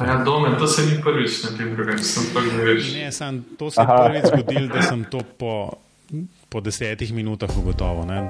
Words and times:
Ja, 0.00 0.24
dome, 0.24 0.58
to 0.58 0.66
se 0.66 0.82
ni 0.86 1.02
prvič 1.02 1.42
na 1.42 1.50
tem 1.54 1.70
drugem, 1.76 1.98
sem 2.02 2.26
pa 2.34 2.40
ne 2.42 2.64
veš. 2.66 2.88
Ne, 2.98 3.12
sam, 3.14 3.44
to 3.54 3.70
se 3.70 3.78
je 3.78 3.86
prvič 3.86 4.24
zgodilo, 4.26 4.66
da 4.66 4.82
sem 4.82 5.04
to 5.06 5.20
po, 5.38 5.78
po 6.50 6.58
desetih 6.60 7.14
minutah 7.14 7.46
ugotovil. 7.54 8.02
Ne? 8.02 8.26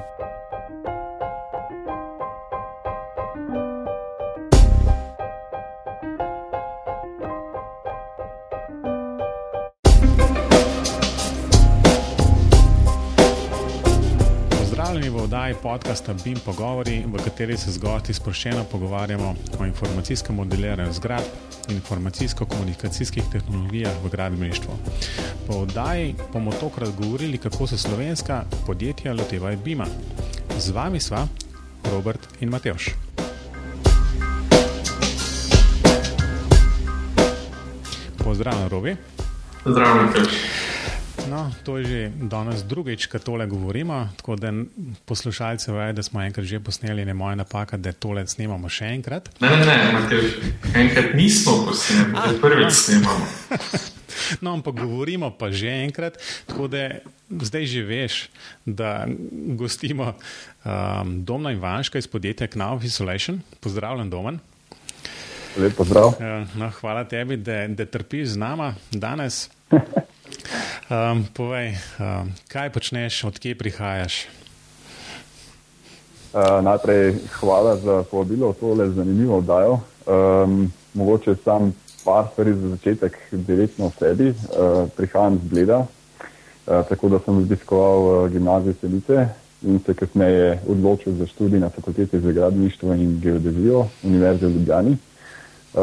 Podcasta 15.64 16.12
BIM 16.12 16.36
Pogovori, 16.44 17.08
v 17.08 17.16
kateri 17.24 17.56
se 17.56 17.72
z 17.72 17.80
gosti 17.80 18.12
sproščeno 18.12 18.66
pogovarjamo 18.68 19.30
o 19.56 19.64
informacijskem 19.64 20.36
modeliranju 20.36 20.92
zgradb 20.92 21.70
in 21.72 21.78
informacijsko-komunikacijskih 21.78 23.30
tehnologijah 23.32 23.94
v 24.04 24.10
gradbeništvu. 24.12 24.76
Po 25.46 25.62
oddaji 25.64 26.14
bomo 26.32 26.52
tokrat 26.60 26.92
govorili, 27.00 27.38
kako 27.38 27.66
se 27.66 27.78
slovenska 27.78 28.42
podjetja 28.66 29.14
lotevajo 29.14 29.56
BIM-a. 29.64 29.86
Z 30.58 30.76
vami 30.76 31.00
sva 31.00 31.24
Robert 31.92 32.28
in 32.40 32.52
Mateoš. 32.52 32.90
Pozdravljen, 38.20 38.68
Robi. 38.68 38.96
Zdravljen, 39.64 40.06
Matevž. 40.06 40.63
No, 41.24 41.48
to 41.64 41.80
je 41.80 41.84
že 41.88 42.00
danes 42.28 42.60
drugič, 42.62 43.08
ko 43.08 43.18
tole 43.18 43.46
govorimo. 43.48 44.08
Tako 44.16 44.36
da 44.36 44.52
poslušalce 45.04 45.72
vejo, 45.72 45.92
da 45.92 46.02
smo 46.02 46.20
enkrat 46.22 46.44
že 46.46 46.60
posneli, 46.60 47.04
ne 47.04 47.14
moja 47.14 47.34
napaka, 47.34 47.76
da 47.76 47.92
tole 47.92 48.26
snemamo 48.26 48.68
še 48.68 48.92
enkrat. 48.92 49.30
Ne, 49.40 49.48
ne, 49.50 49.64
ne, 49.64 49.76
Matevž. 49.96 50.36
Enkrat 50.76 51.14
nismo 51.16 51.64
posneli, 51.66 52.12
Ah, 52.14 52.28
prvič 52.40 52.64
no. 52.64 52.70
snemamo. 52.70 53.26
No, 54.40 54.54
ampak 54.54 54.78
govorimo 54.78 55.28
pa 55.36 55.50
že 55.50 55.68
enkrat, 55.84 56.16
tako 56.46 56.64
da 56.70 57.02
zdaj 57.28 57.66
že 57.66 57.82
veš, 57.82 58.14
da 58.64 59.04
gostimo 59.58 60.14
um, 60.64 61.24
Domna 61.26 61.50
Ivanška 61.52 61.98
iz 61.98 62.06
podjetja 62.06 62.46
Knauf 62.46 62.84
Isolation. 62.86 63.42
Pozdravljen, 63.60 64.08
Domen. 64.10 64.38
Lep 65.58 65.74
pozdrav. 65.76 66.14
Uh, 66.16 66.46
no, 66.56 66.70
hvala 66.80 67.04
tebi, 67.04 67.36
da, 67.36 67.66
da 67.68 67.84
trpiš 67.84 68.28
z 68.28 68.40
nama 68.40 68.72
danes. 68.92 69.50
Um, 70.90 71.24
povej, 71.32 71.76
um, 71.98 72.32
kaj 72.48 72.70
počneš, 72.70 73.24
odkje 73.24 73.54
prihajaš? 73.54 74.28
Uh, 76.34 76.60
najprej 76.60 77.14
hvala 77.40 77.76
za 77.76 78.02
povabilo 78.10 78.52
v 78.52 78.58
tole 78.60 78.90
zanimivo 78.90 79.38
oddajo. 79.38 79.80
Um, 80.06 80.72
mogoče 80.94 81.34
sam 81.44 81.72
par 82.04 82.26
stvari 82.32 82.52
za 82.54 82.68
začetek 82.68 83.18
direktno 83.32 83.86
o 83.86 83.92
sebi. 83.98 84.28
Uh, 84.28 84.88
prihajam 84.96 85.38
z 85.38 85.48
Bleda, 85.48 85.78
uh, 85.78 86.84
tako 86.88 87.08
da 87.08 87.18
sem 87.24 87.38
obiskoval 87.38 87.98
uh, 88.02 88.30
gimnazijo 88.30 88.74
Selice 88.80 89.28
in 89.62 89.80
se 89.86 89.94
kasneje 89.94 90.60
odločil 90.68 91.16
za 91.16 91.26
študij 91.26 91.60
na 91.60 91.70
fakulteti 91.70 92.20
za 92.20 92.32
gradbeništvo 92.32 92.94
in 92.94 93.20
geodezijo 93.20 93.86
Univerze 94.02 94.46
v 94.46 94.50
Ljubljani. 94.50 94.96
Uh, 95.74 95.80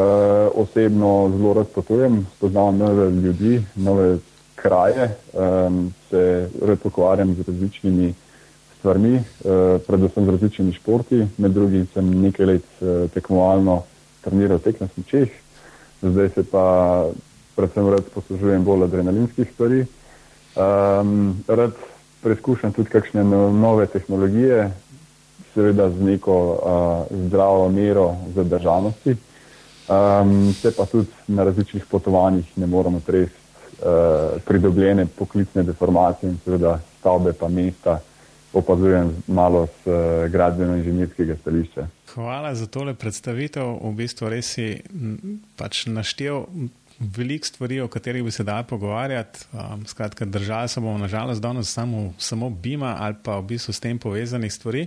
osebno 0.54 1.32
zelo 1.36 1.52
rad 1.52 1.68
potujem, 1.74 2.26
spoznavam 2.36 2.78
nove 2.78 3.10
ljudi, 3.10 3.62
nove 3.74 4.18
kraje, 4.62 5.10
um, 5.32 5.92
se 6.10 6.48
rad 6.62 6.78
ukvarjam 6.84 7.34
z 7.34 7.48
različnimi 7.48 8.14
stvarmi, 8.78 9.14
uh, 9.14 9.80
predvsem 9.86 10.26
z 10.26 10.28
različnimi 10.28 10.72
športi. 10.72 11.26
Med 11.38 11.50
drugim 11.50 11.86
sem 11.94 12.10
nekaj 12.22 12.46
let 12.46 12.68
uh, 12.80 13.10
tekmovalno 13.10 13.82
treniral 14.22 14.58
tek 14.58 14.80
na 14.80 14.88
smučeh, 14.94 15.28
zdaj 16.02 16.28
se 16.28 16.44
pa 16.50 16.64
predvsem 17.56 17.88
rad 17.90 18.06
poslužujem 18.14 18.64
bolj 18.64 18.84
adrenalinskih 18.84 19.50
stvari. 19.54 19.84
Um, 20.54 21.42
rad 21.48 21.74
preizkušam 22.22 22.72
tudi 22.72 22.90
kakšne 22.90 23.24
no- 23.24 23.50
nove 23.50 23.86
tehnologije, 23.86 24.70
seveda 25.54 25.90
z 25.90 26.02
neko 26.02 26.38
uh, 26.52 27.18
zdravo 27.26 27.68
mero 27.68 28.14
zadržanosti. 28.34 29.16
Um, 29.90 30.54
se 30.54 30.70
pa 30.76 30.86
tudi 30.86 31.10
na 31.26 31.44
različnih 31.44 31.86
potovanjih 31.90 32.58
ne 32.58 32.66
moramo 32.66 33.00
tresti 33.06 33.41
pridobljene 34.44 35.06
poklicne 35.06 35.62
deformacije 35.62 36.30
in 36.30 36.38
seveda 36.44 36.78
stavbe 37.00 37.32
pa 37.32 37.48
mesta 37.48 37.98
opazujem 38.52 39.22
malo 39.26 39.66
z 39.66 39.88
uh, 39.88 39.94
gradbeno-inženirskega 40.30 41.36
stališča. 41.40 41.86
Hvala 42.14 42.54
za 42.54 42.66
tole 42.66 42.94
predstavitev. 42.94 43.64
V 43.82 43.92
bistvu 43.96 44.28
res 44.28 44.52
si 44.56 44.66
pač 45.56 45.86
naštel 45.88 46.44
veliko 47.00 47.48
stvari, 47.48 47.80
o 47.80 47.88
katerih 47.88 48.24
bi 48.24 48.30
se 48.30 48.44
dal 48.44 48.64
pogovarjati. 48.68 49.46
Um, 49.52 49.86
skratka, 49.86 50.24
držali 50.24 50.68
se 50.68 50.80
bomo 50.80 50.98
nažalost 50.98 51.42
danes 51.42 51.72
samo, 51.72 52.12
samo 52.18 52.50
Bima 52.50 52.96
ali 53.00 53.16
pa 53.22 53.38
v 53.38 53.46
bistvu 53.54 53.72
s 53.72 53.80
tem 53.80 53.98
povezanih 53.98 54.52
stvari. 54.52 54.86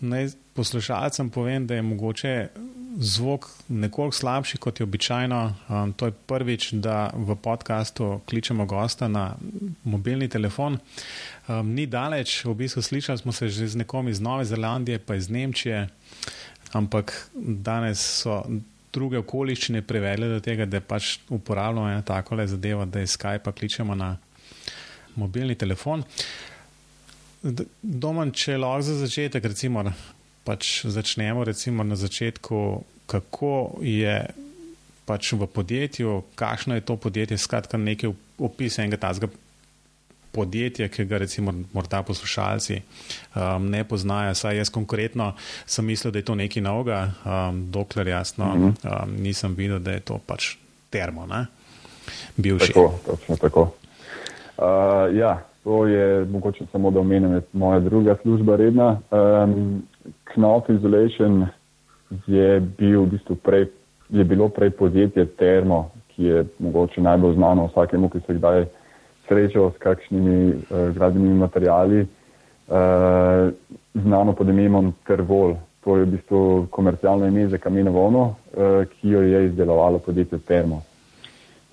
Naj 0.00 0.28
poslušalcem 0.54 1.30
povem, 1.30 1.66
da 1.66 1.74
je 1.74 1.82
mogoče 1.82 2.48
zvok 2.96 3.48
nekoliko 3.68 4.16
slabši 4.16 4.58
kot 4.58 4.80
je 4.80 4.84
običajno. 4.84 5.54
Um, 5.68 5.92
to 5.92 6.06
je 6.06 6.12
prvič, 6.26 6.72
da 6.72 7.10
v 7.14 7.36
podkastu 7.36 8.20
kličemo 8.26 8.66
gosta 8.66 9.08
na 9.08 9.34
mobilni 9.84 10.28
telefon. 10.28 10.78
Um, 11.48 11.74
ni 11.74 11.86
daleč, 11.86 12.44
v 12.44 12.54
bistvu 12.54 12.82
slišali 12.82 13.18
smo 13.18 13.32
se 13.32 13.48
že 13.48 13.68
z 13.68 13.76
nekom 13.76 14.08
iz 14.08 14.20
Nove 14.20 14.44
Zelandije, 14.44 14.98
pa 14.98 15.14
iz 15.14 15.30
Nemčije, 15.30 15.88
ampak 16.72 17.28
danes 17.34 18.00
so 18.22 18.42
druge 18.92 19.18
okoliščine 19.18 19.82
privedle 19.82 20.28
do 20.28 20.40
tega, 20.40 20.66
da 20.66 20.80
pač 20.80 21.18
uporabljamo 21.28 21.90
eno 21.90 22.02
tako 22.02 22.34
le 22.34 22.46
zadevo, 22.46 22.84
da 22.84 23.00
iz 23.00 23.16
Skypa 23.16 23.52
kličemo 23.52 23.94
na 23.94 24.16
mobilni 25.14 25.54
telefon. 25.54 26.04
Domen, 27.82 28.30
če 28.32 28.56
lahko 28.58 28.82
za 28.82 28.94
začetek, 29.02 29.44
recimo, 29.44 29.82
pač 30.44 30.84
začnemo 30.84 31.44
recimo 31.44 31.84
na 31.84 31.96
začetku, 31.96 32.84
kako 33.06 33.80
je 33.80 34.28
pač 35.04 35.32
v 35.32 35.46
podjetju, 35.46 36.22
kakšno 36.34 36.74
je 36.74 36.84
to 36.84 36.96
podjetje, 36.96 37.38
skratka 37.38 37.76
nekaj 37.76 38.12
opis 38.38 38.78
enega 38.78 38.96
tazga 38.96 39.28
podjetja, 40.34 40.88
ki 40.88 41.04
ga 41.06 41.20
recimo 41.22 41.54
morda 41.72 42.02
poslušalci 42.02 42.80
um, 42.80 43.70
ne 43.70 43.84
poznajo. 43.84 44.34
Saj 44.34 44.58
jaz 44.58 44.72
konkretno 44.72 45.32
sem 45.66 45.86
mislil, 45.86 46.10
da 46.12 46.18
je 46.18 46.26
to 46.26 46.34
nekaj 46.34 46.62
novega, 46.62 47.00
um, 47.22 47.64
dokler 47.70 48.08
jasno 48.10 48.50
um, 48.56 48.74
nisem 49.20 49.54
videl, 49.54 49.78
da 49.78 49.94
je 49.94 50.02
to 50.02 50.18
pač 50.26 50.56
termo, 50.90 51.26
ne? 51.30 51.46
bivši. 52.36 52.72
Tako, 52.72 52.98
točno 53.06 53.36
tako. 53.36 53.62
Uh, 54.58 55.16
ja, 55.16 55.38
to 55.64 55.86
je 55.86 56.24
mogoče 56.24 56.66
samo 56.72 56.90
da 56.90 57.00
omenim, 57.00 57.40
moja 57.52 57.80
druga 57.80 58.16
služba 58.22 58.56
redna. 58.56 59.00
Um, 59.10 59.82
Knauf 60.24 60.68
Isolation 60.68 61.46
je, 62.26 62.60
bil 62.60 63.04
v 63.04 63.10
bistvu 63.16 63.36
prej, 63.36 63.68
je 64.08 64.24
bilo 64.24 64.48
prej 64.48 64.70
podjetje 64.70 65.26
Termo, 65.26 65.90
ki 66.14 66.24
je 66.24 66.44
mogoče 66.58 67.02
najbolj 67.02 67.34
znano 67.34 67.66
vsakemu, 67.66 68.08
ki 68.08 68.20
se 68.26 68.34
kdaj 68.34 68.64
srečal 69.28 69.70
s 69.70 69.78
kakšnimi 69.78 70.54
uh, 70.54 70.94
gradbenimi 70.94 71.34
materijali, 71.34 72.00
uh, 72.04 73.50
znano 73.94 74.32
pod 74.32 74.48
imenom 74.48 74.92
Tervol. 75.06 75.56
To 75.84 75.96
je 75.96 76.04
v 76.04 76.10
bistvu 76.16 76.66
komercialno 76.70 77.26
ime 77.26 77.48
za 77.48 77.58
kamenovono, 77.58 78.24
uh, 78.24 78.84
ki 78.88 79.08
jo 79.08 79.22
je 79.22 79.46
izdelovalo 79.46 79.98
podjetje 79.98 80.38
Termo. 80.38 80.82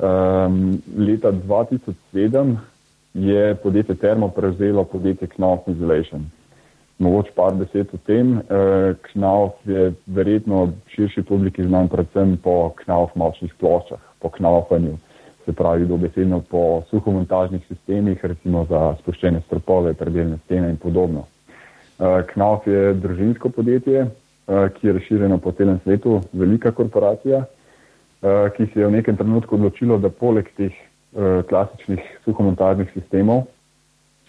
Um, 0.02 0.82
leta 0.98 1.32
2007 1.32 2.56
je 3.14 3.56
podjetje 3.56 3.96
Termo 3.96 4.28
prevzelo 4.28 4.84
podjetje 4.84 5.28
Knauf 5.28 5.68
Isolation. 5.68 6.26
Mogoče 7.02 7.32
par 7.36 7.56
besed 7.58 7.90
o 7.94 7.98
tem. 8.06 8.36
Uh, 8.38 8.94
Knauf 9.10 9.58
je 9.66 9.90
verjetno 10.06 10.68
širši 10.94 11.24
publiki 11.26 11.64
znan 11.66 11.88
predvsem 11.90 12.36
po 12.44 12.74
Knauf 12.84 13.16
močnih 13.18 13.54
ploščah, 13.58 14.02
po 14.22 14.30
Knaufanju, 14.30 15.00
se 15.46 15.54
pravi 15.58 15.88
dobesedno 15.90 16.44
po 16.50 16.84
suhomontažnih 16.92 17.64
sistemih, 17.68 18.22
recimo 18.22 18.68
za 18.70 18.82
spuščene 19.00 19.42
stropove, 19.48 19.96
predeljne 19.98 20.38
stene 20.46 20.70
in 20.70 20.78
podobno. 20.78 21.26
Uh, 21.26 22.22
Knauf 22.34 22.68
je 22.70 22.94
družinsko 22.94 23.50
podjetje, 23.50 24.06
uh, 24.06 24.68
ki 24.76 24.88
je 24.88 24.94
razširjeno 25.00 25.40
po 25.42 25.56
celem 25.58 25.82
svetu, 25.84 26.20
velika 26.34 26.72
korporacija. 26.72 27.46
Ki 28.56 28.66
se 28.70 28.78
je 28.78 28.86
v 28.86 28.94
nekem 28.94 29.16
trenutku 29.18 29.56
odločilo, 29.58 29.96
da 29.98 30.12
poleg 30.14 30.46
teh 30.54 30.76
klasičnih 31.50 32.04
suhomontažnih 32.22 32.92
sistemov 32.94 33.48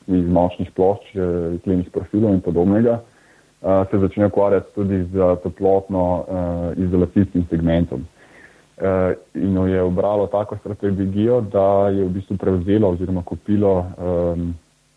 iz 0.07 0.29
močnih 0.29 0.71
plošč, 0.77 1.15
uh, 1.15 1.61
klenih 1.65 1.91
profilov 1.91 2.35
in 2.35 2.41
podobnega, 2.41 2.99
uh, 3.01 3.85
se 3.91 3.99
začne 3.99 4.27
ukvarjati 4.27 4.75
tudi 4.75 5.05
z 5.13 5.37
toplotno 5.43 6.05
uh, 6.19 6.85
izolacijskim 6.85 7.47
segmentom. 7.51 8.07
In 9.35 9.55
jo 9.55 9.67
je 9.67 9.83
obralo 9.83 10.27
tako 10.27 10.57
strategijo, 10.57 11.41
da 11.41 11.89
je 11.89 12.05
v 12.05 12.09
bistvu 12.09 12.37
prevzelo 12.37 12.89
oziroma 12.89 13.23
kupilo 13.23 13.85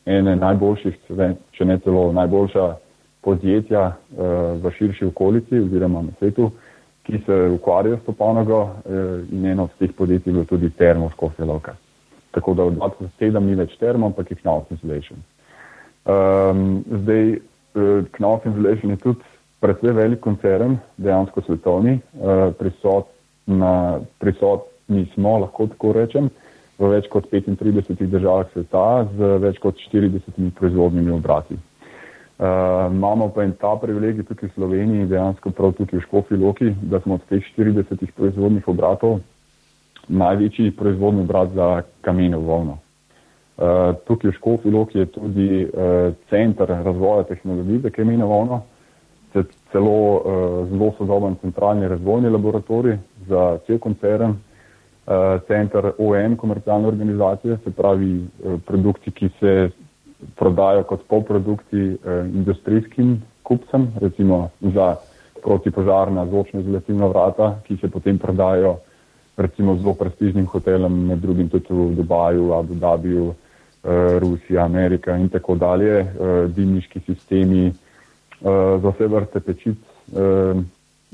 ene 0.05 0.35
najboljših, 0.35 0.95
če 1.51 1.65
ne 1.65 1.77
celo 1.83 2.07
najboljša 2.15 2.65
podjetja 3.21 3.83
v 4.63 4.71
širši 4.77 5.05
okolici 5.05 5.59
oziroma 5.59 6.01
na 6.01 6.17
svetu, 6.17 6.49
ki 7.03 7.21
se 7.25 7.39
ukvarjajo 7.59 7.97
s 7.97 8.05
to 8.05 8.17
panogo 8.17 8.69
in 9.31 9.45
eno 9.45 9.63
od 9.69 9.77
teh 9.77 9.93
podjetij 9.97 10.31
je 10.31 10.33
bilo 10.33 10.45
tudi 10.45 10.69
Termo 10.69 11.09
Škofja 11.09 11.45
Loka. 11.45 11.75
Tako 12.35 12.53
da 12.53 12.63
od 12.67 12.75
2007 12.75 13.39
ni 13.39 13.55
več 13.55 13.77
Termo, 13.79 14.11
ampak 14.11 14.31
je 14.31 14.37
Knauf 14.41 14.71
Insulation. 14.75 15.21
Um, 16.03 16.83
zdaj, 17.03 17.37
Knauf 18.17 18.45
Insulation 18.45 18.91
je 18.91 18.97
tudi 19.03 19.35
predvsej 19.63 19.95
velik 19.95 20.19
koncern, 20.19 20.75
dejansko 20.97 21.41
svetovni, 21.45 21.99
uh, 22.19 22.49
prisot 22.59 23.07
na, 23.47 24.01
prisotni 24.19 25.05
smo, 25.13 25.37
lahko 25.45 25.69
tako 25.71 25.93
rečem, 25.95 26.27
v 26.75 26.89
več 26.91 27.07
kot 27.07 27.29
35 27.31 28.03
državah 28.11 28.51
sveta 28.51 29.05
z 29.15 29.37
več 29.45 29.61
kot 29.63 29.79
40 29.79 30.51
proizvodnimi 30.59 31.13
obrati. 31.15 31.55
Uh, 32.35 32.91
imamo 32.91 33.29
pa 33.31 33.45
in 33.47 33.53
ta 33.55 33.77
privilegij 33.79 34.27
tukaj 34.27 34.49
v 34.49 34.57
Sloveniji, 34.57 35.07
dejansko 35.07 35.55
prav 35.55 35.71
tukaj 35.77 36.01
v 36.01 36.03
Škofi 36.03 36.35
Loki, 36.41 36.73
da 36.83 36.99
smo 36.99 37.15
od 37.15 37.23
teh 37.31 37.47
40 37.55 38.11
proizvodnih 38.17 38.67
obratov 38.67 39.21
največji 40.07 40.71
proizvodni 40.71 41.21
obrat 41.21 41.49
za 41.49 41.81
kamenjo 42.01 42.39
volno. 42.39 42.77
Uh, 43.55 43.95
tukaj 44.07 44.31
v 44.31 44.35
Škofi 44.35 44.71
Loki 44.71 44.99
je 44.99 45.05
tudi 45.05 45.63
uh, 45.63 46.13
center 46.29 46.67
razvoja 46.67 47.23
tehnologij 47.23 47.79
za 47.79 47.89
kamenjo 47.89 48.27
volno, 48.27 48.63
celo 49.71 49.91
uh, 49.91 50.67
zelo 50.69 50.91
sodoben 50.97 51.35
centralni 51.41 51.87
razvojni 51.87 52.29
laboratorij 52.29 52.97
za 53.27 53.57
cel 53.67 53.79
koncern, 53.79 54.35
center 55.47 55.91
ON, 55.97 56.35
komercialne 56.35 56.87
organizacije, 56.87 57.57
se 57.63 57.71
pravi 57.71 58.25
produkti, 58.65 59.11
ki 59.11 59.29
se 59.39 59.69
prodajo 60.35 60.83
kot 60.83 61.03
polprodukti 61.07 61.97
industrijskim 62.33 63.21
kupcem, 63.43 63.87
recimo 64.01 64.49
za 64.61 64.95
protipožarna 65.43 66.25
zvočna 66.25 66.59
izolativna 66.59 67.07
vrata, 67.07 67.59
ki 67.67 67.77
se 67.77 67.89
potem 67.89 68.17
prodajo 68.17 68.77
recimo 69.37 69.75
zelo 69.75 69.93
prestižnim 69.93 70.45
hotelom, 70.45 71.05
med 71.07 71.19
drugim 71.19 71.49
tudi 71.49 71.73
v 71.73 71.95
Dubaju, 71.95 72.53
Abu 72.53 72.75
Dhabiju, 72.75 73.25
uh, 73.27 73.35
Rusija, 74.19 74.65
Amerika 74.65 75.17
in 75.17 75.29
tako 75.29 75.55
dalje, 75.55 76.01
uh, 76.01 76.51
dimniški 76.55 76.99
sistemi, 77.05 77.67
uh, 77.67 78.81
za 78.81 78.89
vse 78.89 79.07
vrste 79.07 79.39
pečic, 79.39 79.77
uh, 80.13 80.63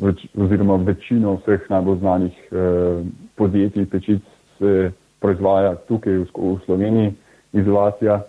več, 0.01 0.25
oziroma 0.37 0.77
večino 0.85 1.37
vseh 1.41 1.69
najbolj 1.69 1.97
znanih 1.99 2.37
uh, 2.51 3.05
podjetij 3.35 3.85
pečic 3.85 4.21
se 4.57 4.91
proizvaja 5.19 5.75
tukaj 5.87 6.13
v, 6.13 6.27
v 6.33 6.59
Sloveniji, 6.65 7.13
izolacija 7.53 8.21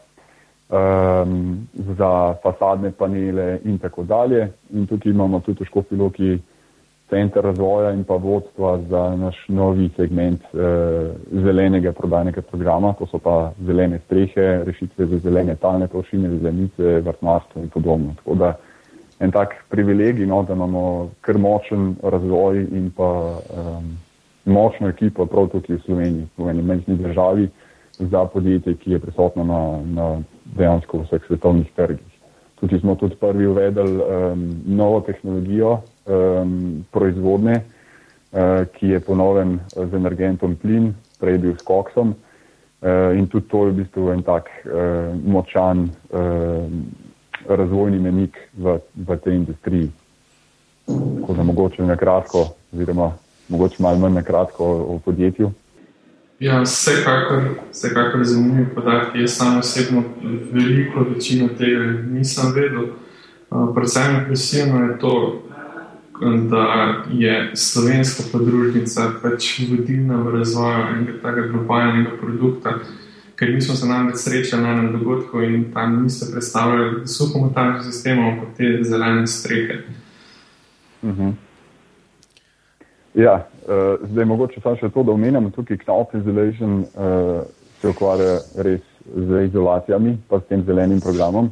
um, 0.72 1.68
za 1.74 2.34
fasadne 2.42 2.90
panele 2.92 3.60
in 3.64 3.78
tako 3.78 4.02
dalje. 4.02 4.48
In 4.72 4.86
tukaj 4.86 5.12
imamo 5.12 5.40
tudi 5.40 5.64
v 5.64 5.68
Škofiloki 5.68 6.38
center 7.12 7.44
razvoja 7.44 7.92
in 7.92 8.04
pa 8.04 8.16
vodstva 8.16 8.78
za 8.88 9.02
naš 9.16 9.36
novi 9.48 9.90
segment 9.96 10.40
uh, 10.52 10.60
zelenega 11.44 11.92
prodajnega 11.92 12.42
programa, 12.42 12.94
to 12.98 13.06
so 13.06 13.18
pa 13.18 13.52
zelene 13.66 14.00
strehe, 14.06 14.64
rešitve 14.64 15.06
za 15.06 15.18
zelene 15.18 15.56
talne 15.60 15.88
površine, 15.92 16.30
zelenice, 16.38 17.00
vrtnarstvo 17.04 17.62
in 17.62 17.68
podobno. 17.68 18.14
Tako 18.16 18.34
da 18.34 18.54
en 19.20 19.30
tak 19.30 19.54
privilegij, 19.68 20.26
no, 20.26 20.42
da 20.42 20.56
imamo 20.56 21.10
kar 21.20 21.38
močen 21.38 21.94
razvoj 22.02 22.64
in 22.72 22.90
pa 22.96 23.10
um, 23.30 23.92
močno 24.44 24.88
ekipo 24.88 25.26
prav 25.26 25.50
tukaj 25.52 25.76
v 25.76 25.82
Sloveniji, 25.84 26.26
v 26.36 26.48
eni 26.50 26.62
menjni 26.62 26.96
državi 26.96 27.48
za 27.98 28.24
podjetje, 28.24 28.74
ki 28.74 28.96
je 28.96 28.98
prisotno 28.98 29.44
na, 29.44 29.62
na 29.84 30.08
dejansko 30.56 31.04
vseh 31.04 31.28
svetovnih 31.28 31.70
trgih. 31.76 32.18
Tukaj 32.60 32.80
smo 32.80 32.94
tudi 32.94 33.16
prvi 33.20 33.46
uvedli 33.46 34.00
um, 34.00 34.48
novo 34.66 35.00
tehnologijo 35.00 35.78
um, 36.04 36.84
proizvodne, 36.90 37.62
uh, 37.62 38.64
ki 38.74 38.94
je 38.94 39.00
ponoven 39.00 39.60
z 39.74 39.94
energentom 39.94 40.56
plin, 40.56 40.92
prej 41.20 41.38
bil 41.38 41.56
s 41.58 41.64
koksom. 41.64 42.14
Uh, 42.82 43.14
in 43.14 43.26
tudi 43.30 43.46
to 43.48 43.66
je 43.66 43.72
v 43.72 43.78
bistvu 43.82 44.10
en 44.10 44.22
tak 44.26 44.50
uh, 44.66 45.14
močan 45.24 45.86
uh, 46.10 46.66
razvojni 47.46 47.98
menik 47.98 48.38
v, 48.58 48.78
v 48.94 49.18
tej 49.22 49.34
industriji. 49.36 49.90
Tako 50.86 51.34
da 51.34 51.42
mogoče 51.42 51.82
na 51.86 51.96
kratko, 51.96 52.54
oziroma 52.72 53.12
mogoče 53.48 53.82
malo 53.82 53.98
manj 53.98 54.14
na 54.14 54.22
kratko 54.22 54.64
o, 54.64 54.94
o 54.94 54.98
podjetju. 54.98 55.52
Ja, 56.42 56.62
vsekakor, 56.62 57.42
vsekakor 57.70 58.24
zanimivi 58.24 58.66
podatki. 58.74 59.20
Jaz 59.20 59.36
sam 59.36 59.58
osebno 59.58 60.02
veliko 60.52 61.04
večino 61.14 61.48
tega 61.58 61.84
nisem 62.10 62.52
vedel. 62.54 62.86
Predvsem 63.74 64.16
impresivno 64.20 64.84
je 64.84 64.98
to, 64.98 65.42
da 66.50 66.94
je 67.10 67.50
slovenska 67.56 68.22
podružnica 68.32 69.10
pač 69.22 69.60
vodilna 69.70 70.22
v 70.22 70.34
razvoju 70.38 70.82
enega 70.94 71.12
takega 71.22 71.48
globalnega 71.48 72.16
produkta, 72.20 72.74
ker 73.36 73.54
mi 73.54 73.60
smo 73.60 73.74
se 73.74 73.86
namreč 73.86 74.16
srečali 74.16 74.62
na 74.62 74.72
enem 74.72 74.92
dogodku 74.98 75.42
in 75.42 75.72
tam 75.74 76.02
niste 76.02 76.30
predstavljali 76.32 77.06
suhomotarnih 77.08 77.82
sistemov, 77.82 78.36
kot 78.40 78.56
te 78.56 78.78
zelene 78.82 79.26
strehe. 79.26 79.82
Uh 81.02 81.08
mhm. 81.08 81.22
-huh. 81.22 81.32
Ja, 83.14 83.46
uh, 83.66 84.08
zdaj 84.10 84.24
mogoče 84.24 84.60
samo 84.60 84.76
še 84.76 84.88
to, 84.88 85.02
da 85.02 85.12
omenjam 85.12 85.50
tukaj 85.50 85.76
Knauf 85.76 86.14
Isolation 86.14 86.78
uh, 86.78 87.42
se 87.80 87.88
ukvarja 87.88 88.38
res 88.56 88.80
z 89.16 89.44
izolacijami, 89.44 90.16
pa 90.28 90.40
s 90.40 90.46
tem 90.48 90.62
zelenim 90.64 91.00
programom. 91.00 91.50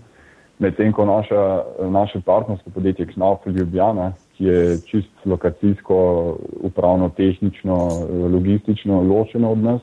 Medtem 0.58 0.92
ko 0.92 1.04
naša, 1.04 1.62
naše 1.90 2.20
partnersko 2.20 2.70
podjetje 2.70 3.06
Knauf 3.06 3.46
Ljubljana, 3.46 4.12
ki 4.40 4.46
je 4.46 4.80
čist 4.88 5.26
lokacijsko, 5.26 5.96
upravno, 6.60 7.10
tehnično, 7.16 7.88
logistično 8.32 9.02
ločeno 9.02 9.50
od 9.52 9.58
nas, 9.58 9.80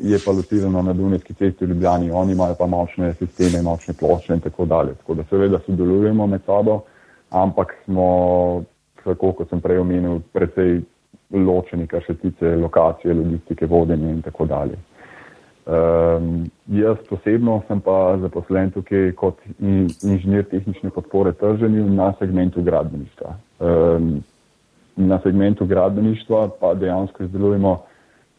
je, 0.00 0.18
pa 0.24 0.32
locirano 0.32 0.82
na 0.82 0.92
Dunajski 0.92 1.34
cesti 1.34 1.64
v 1.64 1.68
Ljubljani. 1.68 2.10
Oni 2.10 2.32
imajo 2.32 2.54
pa 2.58 2.66
močne 2.66 3.12
sisteme, 3.14 3.62
močne 3.62 3.94
plošče 3.94 4.34
in 4.34 4.40
tako 4.40 4.64
dalje. 4.64 4.94
Tako 4.94 5.14
da 5.14 5.24
seveda 5.30 5.60
sodelujemo 5.66 6.26
med 6.26 6.40
sabo, 6.46 6.80
ampak 7.30 7.74
smo 7.84 8.64
tako 9.04 9.32
kot 9.32 9.52
sem 9.52 9.60
prej 9.60 9.78
omenil, 9.84 10.20
precej 10.32 10.80
ločeni, 11.30 11.86
kar 11.86 12.04
se 12.06 12.14
tiče 12.14 12.56
lokacije, 12.56 13.14
logistike, 13.14 13.66
vodenja 13.66 14.10
in 14.10 14.22
tako 14.22 14.46
dalje. 14.46 14.80
Um, 15.66 16.44
jaz 16.70 16.96
osebno 17.10 17.56
sem 17.66 17.80
pa 17.82 18.14
zaposlen 18.22 18.68
tukaj 18.70 19.08
kot 19.18 19.40
in, 19.58 19.88
inženir 20.06 20.44
tehnične 20.46 20.92
podpore 20.94 21.32
trženju 21.34 21.88
na 21.90 22.12
segmentu 22.20 22.62
gradbeništva. 22.62 23.32
Um, 23.58 24.20
na 24.96 25.18
segmentu 25.24 25.66
gradbeništva 25.66 26.44
pa 26.60 26.70
dejansko 26.74 27.24
izdelujemo 27.24 27.72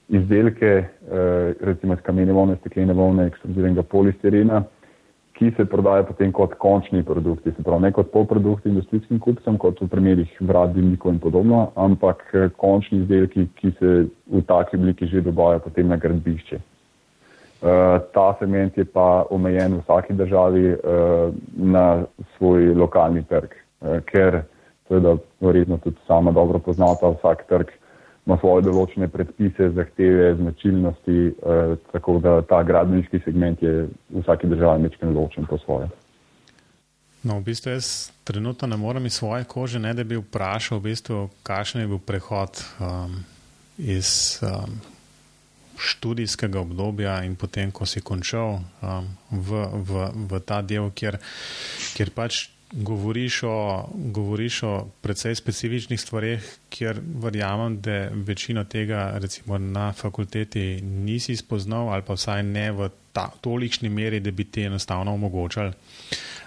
izdelke, 0.08 0.72
uh, 0.88 1.52
recimo 1.68 1.94
iz 1.94 2.06
kamenje 2.06 2.32
volne, 2.32 2.56
steklene 2.62 2.94
volne, 2.94 3.28
ekstrudiranega 3.28 3.84
polistirena, 3.84 4.64
ki 5.36 5.52
se 5.58 5.66
prodaja 5.66 6.08
potem 6.08 6.32
kot 6.32 6.56
končni 6.64 7.04
produkti, 7.04 7.52
se 7.52 7.64
pravi 7.64 7.90
ne 7.90 7.92
kot 7.92 8.08
polprodukti 8.12 8.72
industrijskim 8.72 9.20
kupcem, 9.20 9.60
kot 9.60 9.84
v 9.84 9.90
primerih 9.92 10.32
vrat, 10.40 10.72
dimnikov 10.74 11.12
in 11.12 11.20
podobno, 11.20 11.68
ampak 11.76 12.24
eh, 12.34 12.48
končni 12.56 13.04
izdelki, 13.04 13.50
ki 13.60 13.76
se 13.80 13.94
v 14.08 14.48
taki 14.48 14.80
obliki 14.80 15.12
že 15.12 15.28
dobajajo 15.28 15.68
potem 15.68 15.92
na 15.92 16.00
gradbišče. 16.00 16.64
Uh, 17.58 17.98
ta 18.14 18.36
segment 18.40 18.78
je 18.78 18.86
pa 18.86 19.26
omejen 19.34 19.80
v 19.80 19.82
vsaki 19.82 20.14
državi 20.14 20.74
uh, 20.74 21.34
na 21.58 22.06
svoj 22.38 22.74
lokalni 22.78 23.24
trg, 23.26 23.50
uh, 23.82 23.98
ker 24.06 24.44
seveda 24.88 25.18
verjetno 25.42 25.78
tudi 25.82 25.98
sama 26.08 26.32
dobro 26.32 26.60
poznata 26.60 27.10
vsak 27.18 27.48
trg 27.50 27.74
ima 28.28 28.36
svoje 28.42 28.66
določene 28.66 29.08
predpise, 29.08 29.70
zahteve, 29.76 30.34
značilnosti, 30.36 31.20
eh, 31.32 31.76
tako 31.94 32.18
da 32.20 32.42
ta 32.44 32.60
gradbeniški 32.68 33.22
segment 33.24 33.64
je 33.64 33.88
v 33.88 34.24
vsaki 34.24 34.50
državi 34.52 34.84
nekaj 34.84 35.14
ločen 35.16 35.48
po 35.48 35.58
svoje. 35.64 35.88
No, 37.24 37.40
v 37.40 37.48
bistvu 37.48 37.72
jaz 37.72 38.12
trenutno 38.28 38.68
ne 38.68 38.78
morem 38.78 39.08
iz 39.08 39.20
svoje 39.20 39.48
kože, 39.48 39.80
ne 39.80 39.94
da 39.96 40.04
bi 40.04 40.20
vprašal, 40.20 40.80
v 40.80 40.92
bistvu, 40.92 41.30
kakšen 41.48 41.82
je 41.82 41.88
bil 41.88 42.04
prehod 42.04 42.60
um, 42.84 43.16
iz 43.80 44.40
um, 44.44 44.76
študijskega 45.78 46.60
obdobja 46.60 47.22
in 47.24 47.36
potem, 47.36 47.72
ko 47.72 47.86
si 47.86 48.02
končal 48.02 48.60
um, 48.82 49.10
v, 49.32 49.66
v, 49.88 50.12
v 50.30 50.42
ta 50.46 50.62
del, 50.62 50.92
kjer, 50.92 51.20
kjer 51.96 52.14
pač 52.16 52.48
govoriš 52.72 53.44
o, 53.44 53.90
govoriš 53.94 54.64
o 54.64 54.88
precej 55.02 55.36
specifičnih 55.36 56.02
stvarih, 56.02 56.58
kjer 56.70 57.00
verjamem, 57.24 57.80
da 57.82 58.10
večino 58.12 58.64
tega 58.64 59.12
recimo, 59.16 59.58
na 59.58 59.94
fakulteti 59.94 60.82
nisi 60.82 61.36
spoznal 61.36 61.90
ali 61.90 62.04
pa 62.04 62.14
vsaj 62.14 62.44
ne 62.44 62.72
v 62.72 62.90
ta, 63.14 63.30
tolikšni 63.42 63.90
meri, 63.90 64.20
da 64.20 64.32
bi 64.32 64.44
ti 64.44 64.68
enostavno 64.68 65.14
omogočali 65.14 65.72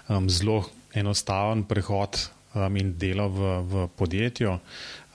um, 0.09 0.29
zelo 0.29 0.63
enostaven 0.93 1.63
prehod 1.63 2.19
um, 2.53 2.77
in 2.77 2.97
delo 2.97 3.27
v, 3.29 3.57
v 3.61 3.87
podjetju. 3.95 4.57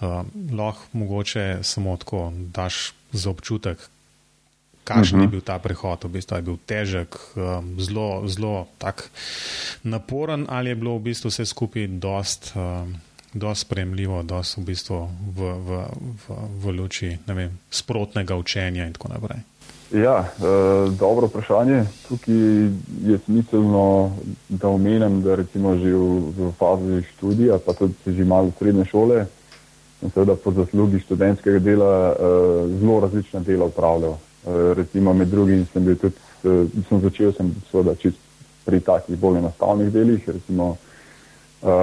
Um, 0.01 0.31
lahko 0.53 0.99
mogoče 0.99 1.59
samo 1.63 1.97
tako 1.97 2.33
daš 2.35 2.93
za 3.13 3.31
občutek, 3.31 3.79
kakšen 4.87 5.19
uh 5.19 5.21
-huh. 5.21 5.25
je 5.25 5.27
mhm. 5.27 5.31
bil 5.31 5.41
ta 5.41 5.59
prehod, 5.59 6.05
v 6.05 6.09
bistvu 6.09 6.37
je 6.37 6.43
bil 6.43 6.59
težek, 6.67 7.19
um, 7.35 7.75
zelo, 7.81 8.23
zelo 8.29 8.67
naporen, 9.83 10.47
ali 10.49 10.71
je 10.71 10.75
bilo 10.75 10.97
v 10.99 11.03
bistvu 11.11 11.29
vse 11.29 11.47
skupaj 11.47 11.87
dost, 11.87 12.53
um, 12.55 12.95
dosti 13.35 13.65
spremljivo, 13.67 14.23
dosti 14.23 14.61
v 14.61 14.65
bistvu 14.65 15.09
v, 15.37 15.41
v, 15.67 15.71
v, 16.23 16.39
v 16.63 16.79
luči 16.79 17.19
vem, 17.27 17.59
sprotnega 17.71 18.37
učenja 18.37 18.87
in 18.87 18.93
tako 18.93 19.09
naprej. 19.09 19.43
Ja, 19.93 20.25
e, 20.39 20.91
dobro 20.99 21.27
vprašanje. 21.27 21.85
Tukaj 22.09 22.35
je 23.07 23.19
smiselno, 23.25 24.17
da 24.49 24.69
omenim, 24.69 25.23
da 25.23 25.35
recimo 25.35 25.77
že 25.77 25.95
v, 25.95 26.33
v 26.37 26.53
fazi 26.59 27.03
študija, 27.15 27.59
pa 27.59 27.73
tudi 27.73 27.95
že 28.07 28.25
malo 28.25 28.51
srednje 28.59 28.85
šole, 28.85 29.27
in 30.03 30.11
seveda 30.11 30.35
po 30.37 30.51
zaslugi 30.53 31.01
študentskega 31.01 31.59
dela 31.59 31.93
e, 32.13 32.17
zelo 32.81 33.01
različna 33.01 33.41
dela 33.41 33.65
upravljal. 33.65 34.19
E, 34.47 34.75
recimo 34.75 35.13
med 35.13 35.29
drugim 35.29 35.67
sem 35.73 35.85
bil 35.85 35.97
tudi, 35.99 36.15
e, 36.43 36.83
sem 36.89 37.01
začel 37.01 37.33
sem 37.35 37.51
seveda 37.71 37.97
čist 37.99 38.19
pri 38.65 38.81
takih 38.81 39.19
bolj 39.19 39.41
enostavnih 39.41 39.91
delih, 39.91 40.23
recimo 40.29 40.77
e, 41.63 41.75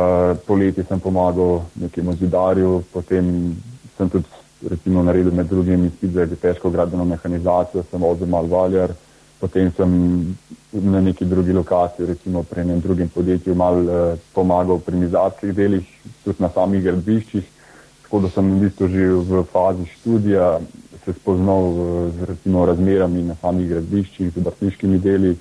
poleti 0.47 0.85
sem 0.87 0.99
pomagal 0.99 1.65
nekemu 1.75 2.15
zidarju, 2.15 2.83
potem 2.93 3.55
sem 3.97 4.09
tudi 4.09 4.43
recimo 4.69 5.03
naredil 5.03 5.33
med 5.35 5.49
drugim 5.51 5.85
izpit 5.85 6.11
za 6.11 6.27
težko 6.41 6.71
gradbeno 6.71 7.05
mehanizacijo, 7.05 7.83
sem 7.91 8.01
vozil 8.01 8.27
mal 8.31 8.47
valjar, 8.47 8.93
potem 9.39 9.71
sem 9.75 9.91
na 10.71 11.01
neki 11.01 11.25
drugi 11.25 11.51
lokaciji, 11.51 12.05
recimo 12.05 12.43
pri 12.43 12.61
enem 12.61 12.79
drugim 12.79 13.09
podjetju, 13.09 13.55
mal 13.55 13.81
eh, 13.83 14.15
pomagal 14.33 14.79
pri 14.79 15.01
mizarskih 15.03 15.51
delih, 15.55 15.89
tudi 16.23 16.39
na 16.39 16.49
samih 16.49 16.83
gradbiščih, 16.83 17.43
tako 18.05 18.23
da 18.23 18.31
sem 18.31 18.53
v 18.53 18.61
bistvu 18.63 18.87
že 18.87 19.09
v 19.27 19.43
fazi 19.51 19.89
študija 19.97 20.47
se 21.05 21.13
spoznal 21.13 21.73
z 22.17 22.23
recimo 22.23 22.65
razmerami 22.65 23.23
na 23.23 23.35
samih 23.41 23.69
gradbiščih, 23.69 24.31
z 24.33 24.37
obrtniškimi 24.37 24.99
deli, 24.99 25.35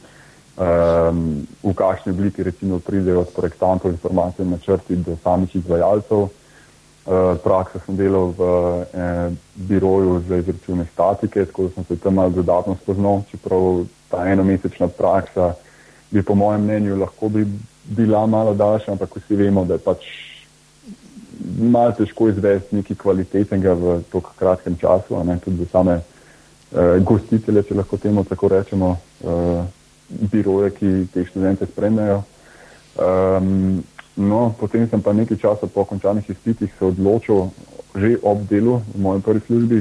um, 0.56 1.46
v 1.62 1.74
kakšni 1.74 2.12
obliki 2.12 2.42
recimo 2.42 2.78
pridejo 2.78 3.20
od 3.20 3.32
projektantov 3.36 3.90
informacije 3.90 4.46
načrti 4.46 4.96
do 4.96 5.16
samih 5.22 5.56
izvajalcev. 5.56 6.28
Uh, 7.02 7.34
praksa 7.42 7.80
sem 7.82 7.96
delal 7.98 8.30
v 8.38 8.42
eh, 8.94 9.30
biroju 9.56 10.20
za 10.28 10.36
izračune 10.38 10.86
statike, 10.92 11.44
tako 11.50 11.62
da 11.62 11.70
sem 11.74 11.84
se 11.84 11.96
tam 11.98 12.14
malo 12.14 12.30
dodatno 12.30 12.76
spoznal, 12.82 13.24
čeprav 13.30 13.82
ta 14.08 14.22
enomesečna 14.30 14.86
praksa 14.88 15.54
bi 16.10 16.22
po 16.22 16.34
mojem 16.34 16.62
mnenju 16.62 17.00
lahko 17.00 17.28
bi 17.28 17.46
bila 17.84 18.26
malo 18.26 18.54
daljša, 18.54 18.92
ampak 18.92 19.16
vsi 19.16 19.36
vemo, 19.36 19.64
da 19.64 19.74
je 19.74 19.82
pač 19.82 20.06
malo 21.58 21.92
težko 21.98 22.28
izvesti 22.28 22.76
nekaj 22.76 22.96
kvalitetnega 22.96 23.72
v 23.74 24.00
tako 24.12 24.34
kratkem 24.38 24.76
času, 24.80 25.24
ne 25.24 25.38
tudi 25.44 25.64
za 25.64 25.70
same 25.72 26.00
uh, 26.00 26.98
gostitelje, 27.04 27.62
če 27.68 27.78
lahko 27.80 27.96
temu 27.96 28.24
tako 28.24 28.48
rečemo, 28.52 28.96
uh, 29.24 29.64
biroje, 30.32 30.70
ki 30.76 30.92
te 31.14 31.24
študente 31.24 31.66
spremljajo. 31.66 32.22
Um, 33.00 33.82
No, 34.16 34.52
potem 34.60 34.84
sem 34.88 35.00
pa 35.00 35.12
nekaj 35.16 35.40
časa 35.40 35.66
po 35.66 35.84
končanih 35.88 36.28
izpitih 36.28 36.68
se 36.68 36.84
odločil, 36.84 37.48
že 37.96 38.20
ob 38.20 38.44
delu 38.44 38.82
v 38.92 39.00
mojem 39.00 39.22
prvi 39.24 39.40
službi, 39.40 39.78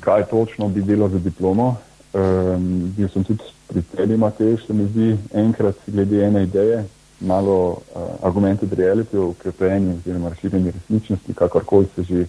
kaj 0.00 0.24
točno 0.32 0.68
bi 0.68 0.80
delal 0.80 1.12
za 1.12 1.20
diplomo. 1.20 1.76
Um, 2.12 2.92
bil 2.96 3.08
sem 3.12 3.24
tudi 3.24 3.44
pri 3.68 3.82
tebi, 3.92 4.16
Matej, 4.16 4.56
se 4.66 4.72
mi 4.72 4.88
zdi, 4.88 5.16
enkrat 5.32 5.76
glede 5.86 6.24
ene 6.24 6.44
ideje, 6.44 6.84
malo 7.22 7.56
uh, 7.70 8.02
argumented 8.22 8.72
reality, 8.72 9.16
ukrepljeni 9.16 9.94
oziroma 9.94 10.28
razširjeni 10.28 10.70
resničnosti, 10.70 11.34
kakorkoli 11.34 11.86
se 11.94 12.02
že 12.02 12.26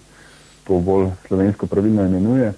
to 0.68 0.80
bolj 0.80 1.10
slovensko 1.28 1.68
pravilno 1.68 2.06
imenuje. 2.06 2.54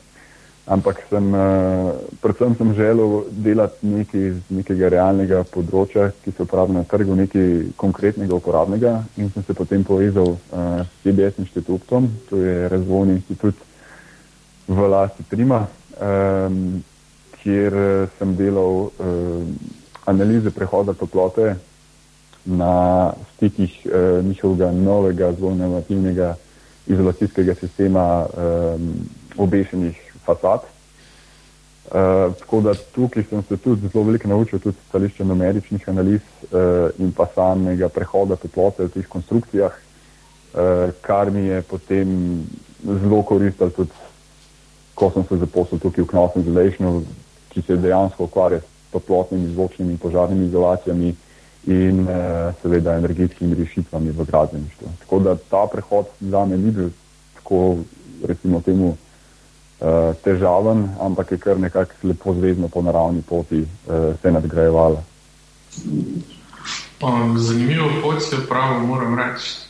Ampak 0.66 1.04
sem, 1.10 1.34
uh, 1.34 1.94
predvsem 2.22 2.56
sem 2.58 2.74
želel 2.74 3.24
delati 3.30 3.88
nekaj 3.88 4.28
iz 4.28 4.38
nekega 4.50 4.90
realnega 4.90 5.44
področja, 5.44 6.10
ki 6.24 6.32
se 6.32 6.42
uporablja 6.42 6.80
na 6.80 6.90
trgu, 6.90 7.16
nekaj 7.16 7.52
konkretnega, 7.78 8.34
uporabnega 8.36 8.96
in 9.18 9.30
sem 9.30 9.46
se 9.46 9.54
potem 9.54 9.84
povezal 9.84 10.34
uh, 10.34 10.82
s 10.82 11.04
CBS 11.04 11.38
inštitutom, 11.46 12.10
to 12.30 12.42
je 12.42 12.70
razvojni 12.70 13.20
inštitut 13.20 13.62
v 14.68 14.90
lasti 14.90 15.24
Prima, 15.30 15.68
um, 16.02 16.82
kjer 17.44 17.78
sem 18.18 18.34
delal 18.36 18.90
uh, 18.90 19.46
analize 20.10 20.50
prehoda 20.50 20.94
toplote 20.98 21.56
na 22.46 23.14
stikih 23.36 23.86
uh, 23.86 24.26
njihovega 24.26 24.72
novega 24.72 25.34
zelo 25.34 25.52
inovativnega 25.52 26.36
izolacijskega 26.88 27.56
sistema 27.56 28.26
um, 28.26 28.94
obešenih 29.38 30.14
fasad. 30.26 30.60
Uh, 31.86 32.34
tako 32.40 32.62
da 32.62 32.74
tukaj 32.96 33.24
sem 33.30 33.44
se 33.44 33.58
tudi 33.58 33.88
zelo 33.94 34.04
veliko 34.04 34.28
naučil, 34.28 34.60
tudi 34.60 34.78
stališče 34.90 35.26
numeričnih 35.26 35.90
analiz 35.90 36.22
uh, 36.22 36.90
in 36.98 37.12
pa 37.12 37.28
samega 37.36 37.90
prehoda 37.90 38.36
toplote 38.36 38.84
v 38.84 38.90
teh 38.90 39.08
konstrukcijah, 39.08 39.72
uh, 39.74 40.90
kar 41.02 41.32
mi 41.32 41.46
je 41.46 41.62
potem 41.62 42.10
zelo 42.84 43.22
koristilo 43.22 43.70
tudi, 43.70 43.92
ko 44.96 45.12
sem 45.14 45.26
se 45.30 45.38
zaposlil 45.38 45.80
tukaj 45.80 46.04
v 46.04 46.08
Knosem 46.08 46.44
Zelešnu, 46.44 47.04
ki 47.50 47.62
se 47.62 47.78
dejansko 47.78 48.24
ukvarja 48.24 48.60
s 48.60 48.92
toplotnimi, 48.92 49.54
zvočnimi 49.54 49.92
in 49.92 49.98
požarnimi 49.98 50.46
izolacijami 50.46 51.16
in 51.68 52.00
uh, 52.00 52.54
seveda 52.62 52.98
energetskimi 52.98 53.56
rešitvami 53.56 54.12
v 54.12 54.26
gradbeništvu. 54.26 54.88
Tako 55.00 55.20
da 55.20 55.36
ta 55.36 55.68
prehod 55.72 56.06
za 56.20 56.46
me 56.46 56.58
ni 56.58 56.72
bil 56.72 56.90
tako, 57.36 57.78
recimo 58.28 58.62
temu, 58.62 58.88
uh, 59.80 60.16
težaven, 60.24 60.90
ampak 61.02 61.32
je 61.32 61.38
kar 61.38 61.60
nekako 61.60 61.94
lepo 62.04 62.34
zvezno 62.34 62.68
po 62.68 62.82
naravni 62.82 63.22
poti 63.22 63.62
uh, 63.62 64.16
se 64.22 64.32
nadgrajevala. 64.32 65.04
Zanimivo 67.36 67.90
pot 68.02 68.22
je 68.32 68.48
pravo, 68.50 68.80
moram 68.80 69.20
reči. 69.20 69.66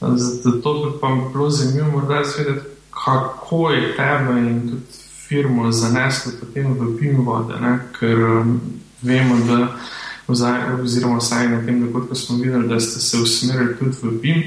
Zato 0.00 0.74
bi 0.74 0.98
pa 1.00 1.08
bilo 1.32 1.50
zanimivo 1.50 1.90
morda 1.90 2.24
svedeti, 2.24 2.66
kako 3.04 3.70
je 3.70 3.96
tebe 3.96 4.40
in 4.40 4.60
tudi 4.60 4.82
firmo 5.28 5.72
zaneslo 5.72 6.32
potem 6.40 6.72
v 6.72 6.96
PIM 6.98 7.24
vode, 7.24 7.60
ne? 7.60 7.78
ker 8.00 8.18
um, 8.18 8.60
vemo, 9.02 9.36
da 9.46 9.76
oziroma 10.28 11.18
vsaj 11.18 11.48
na 11.48 11.64
tem 11.66 11.80
dogodku 11.80 12.14
smo 12.14 12.36
videli, 12.36 12.68
da 12.68 12.80
ste 12.80 13.00
se 13.00 13.16
usmerili 13.16 13.76
tudi 13.78 13.96
v 14.02 14.20
PIM, 14.20 14.42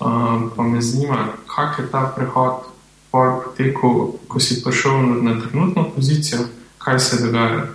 um, 0.00 0.50
pa 0.56 0.62
me 0.62 0.82
zanima, 0.82 1.32
kak 1.46 1.78
je 1.78 1.90
ta 1.90 2.12
prehod 2.16 2.68
potekel, 3.10 4.12
ko 4.28 4.40
si 4.40 4.62
prišel 4.62 5.02
na, 5.02 5.32
na 5.32 5.40
trenutno 5.40 5.90
pozicijo, 5.94 6.40
kaj 6.78 6.98
se 6.98 7.26
dogaja. 7.26 7.66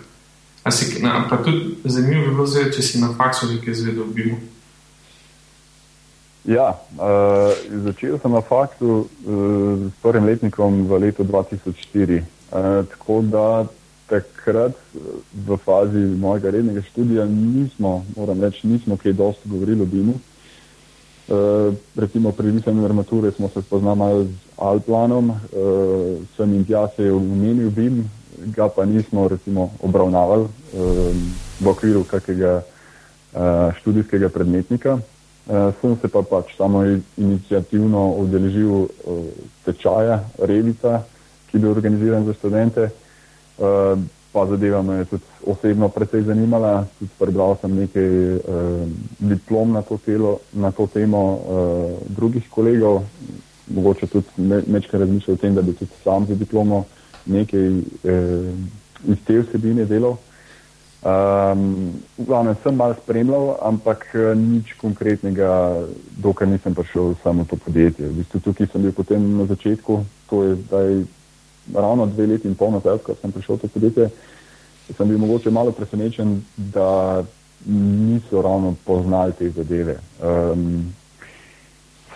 Si, 0.71 1.03
na, 1.03 1.27
pa 1.29 1.37
tudi 1.43 1.75
zanimivo 1.83 2.21
bi 2.21 2.31
bilo 2.31 2.45
zdaj, 2.47 2.71
če 2.71 2.81
si 2.81 2.99
na 3.01 3.09
faksu 3.17 3.51
nekaj 3.51 3.71
izvedel, 3.71 4.05
bi 4.05 4.31
mu. 4.31 4.37
Ja, 6.43 6.79
uh, 6.99 7.51
začel 7.83 8.19
sem 8.19 8.31
na 8.31 8.41
faksu 8.41 9.03
uh, 9.03 9.91
s 9.91 10.01
prvim 10.03 10.25
letnikom 10.25 10.87
v 10.87 10.99
letu 10.99 11.23
2004. 11.23 12.23
Uh, 12.51 12.85
tako 12.87 13.21
da 13.21 13.65
takrat 14.13 14.77
v 15.33 15.57
fazi 15.65 16.03
mojega 16.19 16.51
rednega 16.53 16.81
študija 16.81 17.25
nismo, 17.25 18.03
moram 18.15 18.41
reči, 18.41 18.67
nismo 18.67 18.97
kaj 18.97 19.13
dosti 19.17 19.49
govorili 19.49 19.81
o 19.81 19.89
BIM-u. 19.89 20.13
Uh, 21.23 21.73
recimo 21.95 22.31
pri 22.31 22.51
pisanju 22.51 22.85
armature 22.85 23.31
smo 23.31 23.49
se 23.49 23.61
spoznali 23.61 24.25
z 24.27 24.35
Alplanom, 24.57 25.29
uh, 25.29 25.37
sem 26.35 26.53
in 26.53 26.65
tja 26.65 26.87
se 26.95 27.03
je 27.03 27.13
umenil 27.13 27.69
BIM, 27.71 28.03
ga 28.55 28.67
pa 28.69 28.85
nismo 28.85 29.27
recimo 29.27 29.71
obravnavali 29.81 30.43
uh, 30.43 30.49
v 31.59 31.67
okviru 31.67 32.03
kakega 32.03 32.59
uh, 32.59 33.71
študijskega 33.79 34.29
predmetnika. 34.29 34.99
Uh, 35.47 35.71
sem 35.81 35.95
se 36.01 36.07
pa 36.07 36.21
pač 36.21 36.57
samo 36.57 36.83
inicijativno 37.17 38.19
udeležil 38.19 38.71
uh, 38.71 38.89
tečaja 39.65 40.19
Revita, 40.37 41.05
ki 41.47 41.57
je 41.57 41.61
bil 41.61 41.71
organiziran 41.71 42.25
za 42.25 42.33
študente. 42.33 42.89
Uh, 43.57 43.99
pa 44.33 44.45
zadeva 44.49 44.81
me 44.81 44.95
je 44.95 45.05
tudi 45.05 45.23
osebno 45.45 45.89
precej 45.89 46.23
zanimala. 46.23 46.85
Tudi 46.99 47.11
prebral 47.19 47.55
sem 47.61 47.75
nekaj 47.75 48.09
eh, 48.35 48.41
diplom 49.19 49.71
na 49.71 49.81
to, 49.81 49.97
telo, 50.05 50.39
na 50.53 50.71
to 50.71 50.87
temo 50.87 51.21
eh, 51.37 51.97
drugih 52.17 52.49
kolegov, 52.49 53.03
mogoče 53.69 54.07
tudi 54.07 54.27
nekaj 54.67 54.99
razmišljal 54.99 55.37
o 55.37 55.37
tem, 55.37 55.55
da 55.55 55.61
bi 55.61 55.77
tudi 55.77 55.91
sam 56.03 56.25
za 56.25 56.35
diplomo 56.35 56.83
nekaj 57.25 57.67
eh, 58.03 58.53
iz 59.05 59.17
te 59.27 59.39
vsebine 59.39 59.85
delal. 59.85 60.17
Um, 61.03 61.91
v 62.17 62.25
glavnem 62.25 62.55
sem 62.63 62.75
malo 62.79 62.95
spremljal, 63.03 63.57
ampak 63.61 64.07
eh, 64.15 64.31
nič 64.35 64.73
konkretnega, 64.81 65.83
dokaj 66.17 66.47
nisem 66.47 66.73
prišel 66.75 67.15
samo 67.23 67.43
v 67.43 67.51
to 67.51 67.57
podjetje. 67.59 68.07
V 68.07 68.23
bistvu 68.23 68.39
tukaj 68.39 68.71
sem 68.71 68.81
bil 68.81 68.95
potem 68.95 69.19
na 69.37 69.45
začetku, 69.45 69.99
to 70.29 70.43
je 70.43 70.55
zdaj 70.63 71.03
ravno 71.73 72.05
dve 72.05 72.27
leti 72.27 72.47
in 72.47 72.55
pol 72.55 72.73
nazaj, 72.75 72.99
ko 73.05 73.15
sem 73.21 73.31
prišel 73.31 73.55
v 73.55 73.61
to 73.61 73.67
podjetje, 73.67 74.09
sem 74.97 75.07
bil 75.07 75.17
mogoče 75.17 75.51
malo 75.51 75.71
presenečen, 75.71 76.41
da 76.57 77.23
niso 77.65 78.41
ravno 78.41 78.75
poznali 78.85 79.33
te 79.39 79.49
zadeve. 79.49 79.97
Um, 80.19 80.93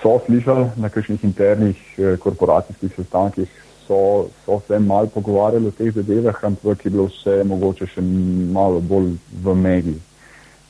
so 0.01 0.20
slišali 0.25 0.66
na 0.75 0.89
kakšnih 0.89 1.24
internih 1.24 1.77
eh, 1.98 2.18
korporacijskih 2.18 2.92
sestankih, 2.96 3.48
so, 3.88 4.27
so 4.46 4.62
se 4.68 4.80
malo 4.80 5.08
pogovarjali 5.08 5.68
o 5.68 5.72
teh 5.72 5.94
zadevah, 5.94 6.44
ampak 6.44 6.86
je 6.86 6.92
bilo 6.92 7.08
vse 7.08 7.44
mogoče 7.44 7.88
še 7.88 8.04
malo 8.51 8.80
bolj 8.80 9.16
v 9.44 9.56
mediji. 9.56 10.01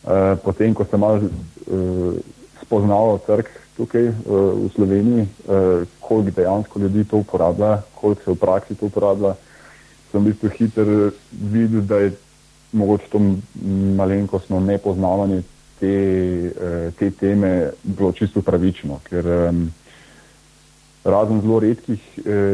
Uh, 0.07 0.37
potem, 0.39 0.71
ko 0.73 0.85
sem 0.87 1.01
malo 1.01 1.25
uh, 1.25 2.13
spoznal 2.61 3.17
trg, 3.25 3.49
tukaj 3.77 4.09
v 4.25 4.69
Sloveniji, 4.75 5.27
koliko 5.99 6.31
dejansko 6.35 6.79
ljudi 6.79 7.03
to 7.03 7.17
uporablja, 7.17 7.81
koliko 7.95 8.21
se 8.23 8.31
v 8.31 8.35
praksi 8.35 8.75
to 8.75 8.85
uporablja. 8.85 9.35
Sem 10.11 10.23
v 10.23 10.31
bistvu 10.31 10.49
hiter 10.57 10.89
videl, 11.31 11.81
da 11.81 11.97
je 11.97 12.11
mogoče 12.71 13.09
to 13.11 13.21
malenkostno 13.97 14.59
nepoznavanje 14.59 15.43
te, 15.79 15.93
te 16.99 17.11
teme 17.11 17.69
bilo 17.83 18.11
čisto 18.11 18.41
pravično, 18.41 18.99
ker 19.09 19.27
razen 21.03 21.41
zelo 21.41 21.59
redkih 21.59 22.01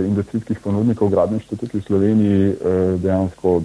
industrijskih 0.07 0.59
ponudnikov 0.59 1.09
gradništva 1.09 1.57
tukaj 1.57 1.79
v 1.79 1.85
Sloveniji 1.87 2.53
dejansko 3.01 3.61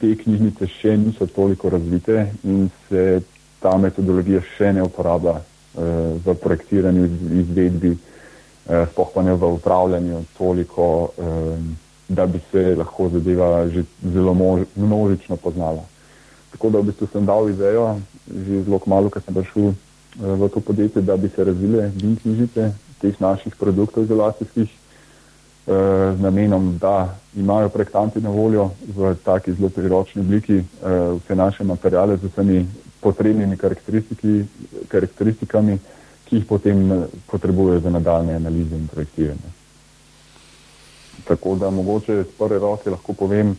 te 0.00 0.14
knjižnice 0.22 0.66
še 0.78 0.96
niso 0.96 1.26
toliko 1.26 1.70
razvite 1.72 2.30
in 2.44 2.68
se 2.88 3.20
ta 3.60 3.76
metodologija 3.80 4.40
še 4.56 4.72
ne 4.72 4.82
uporablja 4.84 5.38
uh, 5.40 5.47
v 5.74 6.34
projektiranju, 6.42 7.04
izvedbi, 7.42 7.92
uh, 7.92 8.86
sploh 8.92 9.10
pa 9.14 9.22
ne 9.22 9.34
v 9.34 9.52
upravljanju 9.58 10.24
toliko, 10.38 11.10
um, 11.16 11.76
da 12.08 12.26
bi 12.26 12.40
se 12.52 12.74
lahko 12.78 13.08
zadeva 13.08 13.68
že 13.68 13.84
zelo 14.02 14.34
množično 14.76 15.36
poznala. 15.36 15.84
Tako 16.50 16.70
da 16.70 16.78
v 16.78 16.88
bistvu 16.88 17.08
sem 17.12 17.26
dal 17.26 17.50
idejo, 17.50 18.00
že 18.26 18.62
zelo 18.64 18.80
malo, 18.86 19.10
ko 19.10 19.20
sem 19.20 19.34
prišel 19.34 19.74
v 20.16 20.48
to 20.48 20.60
podjetje, 20.60 21.02
da 21.02 21.16
bi 21.16 21.28
se 21.28 21.44
razvile 21.44 21.90
bin 21.94 22.16
knjižnice 22.16 22.72
teh 23.00 23.20
naših 23.20 23.56
produktov 23.56 24.04
izolacijskih 24.04 24.68
z 26.16 26.20
namenom, 26.20 26.78
da 26.80 27.14
imajo 27.36 27.68
projektanti 27.68 28.20
na 28.20 28.30
voljo 28.30 28.70
v 28.96 29.14
taki 29.24 29.52
zelo 29.52 29.68
priročni 29.68 30.20
obliki 30.20 30.64
vse 31.20 31.34
naše 31.36 31.64
materijale 31.64 32.16
z 32.16 32.24
vsemi 32.24 32.66
potrebnimi 33.00 33.56
karakteristikami, 34.88 35.78
ki 36.28 36.36
jih 36.36 36.44
potem 36.46 36.92
eh, 36.92 37.06
potrebujejo 37.26 37.80
za 37.80 37.90
nadaljne 37.90 38.34
analize 38.36 38.76
in 38.76 38.88
projektiranje. 38.88 39.56
Tako 41.24 41.54
da 41.54 41.70
mogoče 41.70 42.22
z 42.22 42.36
prve 42.38 42.58
roke 42.58 42.90
lahko 42.90 43.12
povem, 43.12 43.56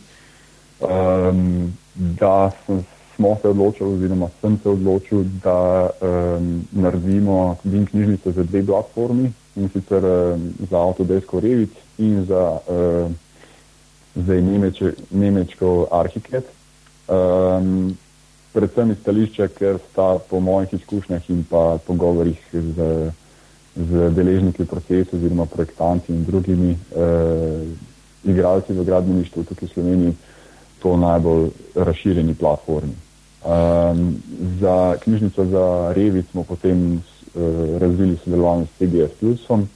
um, 0.80 1.72
da 1.94 2.50
sem, 2.66 2.84
smo 3.14 3.36
se 3.42 3.48
odločili, 3.48 3.94
oziroma 3.94 4.28
sem 4.40 4.58
se 4.62 4.68
odločil, 4.68 5.24
da 5.44 5.90
um, 6.00 6.64
naredimo 6.72 7.56
BIM 7.64 7.86
knjižnico 7.86 8.32
za 8.32 8.42
dve 8.42 8.66
platformi 8.66 9.32
in 9.56 9.68
sicer 9.68 10.04
um, 10.04 10.52
za 10.70 10.78
Autodesk 10.78 11.34
Revit 11.34 11.72
in 11.98 12.24
za, 12.24 12.58
um, 12.68 13.14
za 14.14 14.34
nemeče, 14.34 14.92
nemečko 15.10 15.86
Archicad. 15.90 16.44
Um, 17.08 17.96
predvsem 18.52 18.90
iz 18.90 18.98
stališča, 18.98 19.48
ker 19.48 19.78
sta 19.90 20.18
po 20.30 20.40
mojih 20.40 20.74
izkušnjah 20.74 21.30
in 21.30 21.44
pa 21.50 21.78
pogovorih 21.86 22.40
z, 22.52 22.88
z 23.76 24.10
deležniki 24.16 24.64
v 24.64 24.70
procesu 24.70 25.16
oziroma 25.16 25.46
projektanti 25.46 26.12
in 26.12 26.24
drugimi 26.24 26.72
eh, 26.74 27.64
igralci 28.24 28.72
v 28.72 28.84
gradbeništvu 28.84 29.44
tukaj 29.44 29.68
v 29.68 29.72
Sloveniji 29.72 30.14
to 30.82 30.96
najbolj 30.96 31.50
razširjeni 31.74 32.34
platformi. 32.34 32.92
Um, 33.44 34.16
za 34.60 34.96
knjižnico 35.02 35.44
za 35.44 35.92
Revit 35.96 36.30
smo 36.30 36.42
potem 36.42 36.94
uh, 36.94 37.80
razvili 37.80 38.16
sodelovanje 38.24 38.66
s 38.66 38.78
CGS 38.78 39.12
Plusom, 39.20 39.68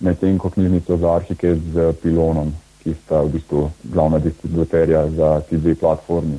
medtem 0.00 0.38
ko 0.38 0.50
knjižnico 0.50 0.96
za 0.96 1.14
Arhike 1.14 1.54
z 1.54 1.92
Pilonom, 2.02 2.52
ki 2.82 2.94
sta 3.04 3.20
v 3.20 3.32
bistvu 3.32 3.70
glavna 3.84 4.18
distributerja 4.18 5.10
za 5.10 5.40
ti 5.40 5.56
dve 5.56 5.74
platformi. 5.74 6.38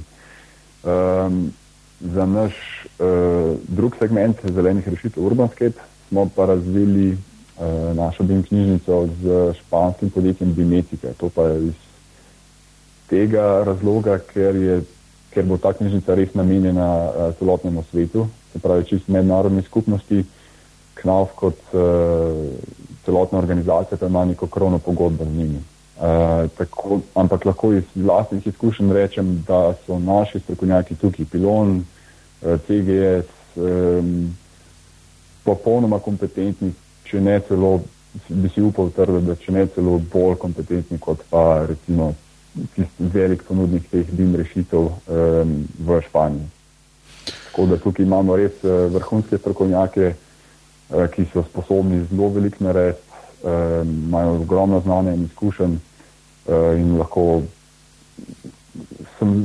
Um, 0.83 1.53
za 2.03 2.25
naš 2.25 2.53
uh, 2.99 3.57
drug 3.67 3.95
segment 3.99 4.37
zelenih 4.43 4.87
rešitev 4.87 5.25
Urbanscape 5.25 5.79
smo 6.07 6.29
pa 6.35 6.45
razvili 6.45 7.11
uh, 7.11 7.95
našo 7.95 8.23
BIM 8.23 8.43
knjižnico 8.43 9.07
z 9.21 9.53
španskim 9.59 10.09
podjetjem 10.09 10.53
Bimetika. 10.53 11.07
To 11.17 11.29
pa 11.29 11.43
je 11.43 11.67
iz 11.67 11.73
tega 13.09 13.63
razloga, 13.63 14.19
ker, 14.33 14.55
je, 14.55 14.81
ker 15.33 15.45
bo 15.45 15.57
ta 15.57 15.73
knjižnica 15.73 16.15
res 16.15 16.33
namenjena 16.33 16.87
uh, 17.09 17.33
celotnemu 17.39 17.83
svetu, 17.91 18.27
se 18.53 18.59
pravi 18.59 18.85
čist 18.85 19.07
mednarodni 19.07 19.61
skupnosti, 19.61 20.25
KNAV 20.93 21.27
kot 21.35 21.59
uh, 21.73 21.81
celotna 23.05 23.39
organizacija 23.39 23.97
pa 23.97 24.05
ima 24.05 24.25
neko 24.25 24.47
krovno 24.47 24.79
pogodbo 24.79 25.25
z 25.25 25.37
njimi. 25.37 25.61
Uh, 26.01 26.49
tako, 26.57 27.01
ampak 27.13 27.45
lahko 27.45 27.73
iz 27.73 27.83
vlastnih 27.95 28.47
izkušenj 28.47 28.93
rečem, 28.93 29.43
da 29.47 29.75
so 29.85 29.99
naši 29.99 30.39
strokovnjaki 30.39 30.95
tukaj, 30.95 31.25
pilon, 31.31 31.83
eh, 32.41 32.57
CGS, 32.57 33.27
um, 33.55 34.35
popolnoma 35.43 35.99
kompetentni, 35.99 36.71
če 37.05 37.21
ne 37.21 37.35
celo, 37.45 37.83
bi 38.29 38.49
si 38.49 38.63
upal 38.65 38.89
trditi, 38.95 39.27
da 39.27 39.35
če 39.35 39.53
ne 39.53 39.67
celo 39.75 39.99
bolj 40.13 40.39
kompetentni 40.41 40.97
kot 40.97 41.21
pa 41.29 41.67
recimo 41.69 42.15
tisti 42.73 43.11
velik 43.13 43.45
ponudnik 43.45 43.85
teh 43.91 44.09
BIM 44.09 44.33
rešitev 44.41 44.89
um, 44.89 45.53
v 45.85 46.01
Španiji. 46.07 46.49
Tako 47.51 47.67
da 47.69 47.77
tukaj 47.77 48.05
imamo 48.09 48.39
res 48.41 48.57
uh, 48.65 48.89
vrhunske 48.89 49.37
strokovnjake, 49.37 50.15
uh, 50.15 51.05
ki 51.13 51.29
so 51.29 51.45
sposobni 51.45 52.01
zelo 52.09 52.33
velik 52.33 52.57
narediti, 52.59 53.05
imajo 53.43 54.33
um, 54.33 54.41
ogromno 54.41 54.81
znanja 54.81 55.13
in 55.13 55.23
izkušenj 55.29 55.79
in 56.77 56.97
lahko, 56.97 57.41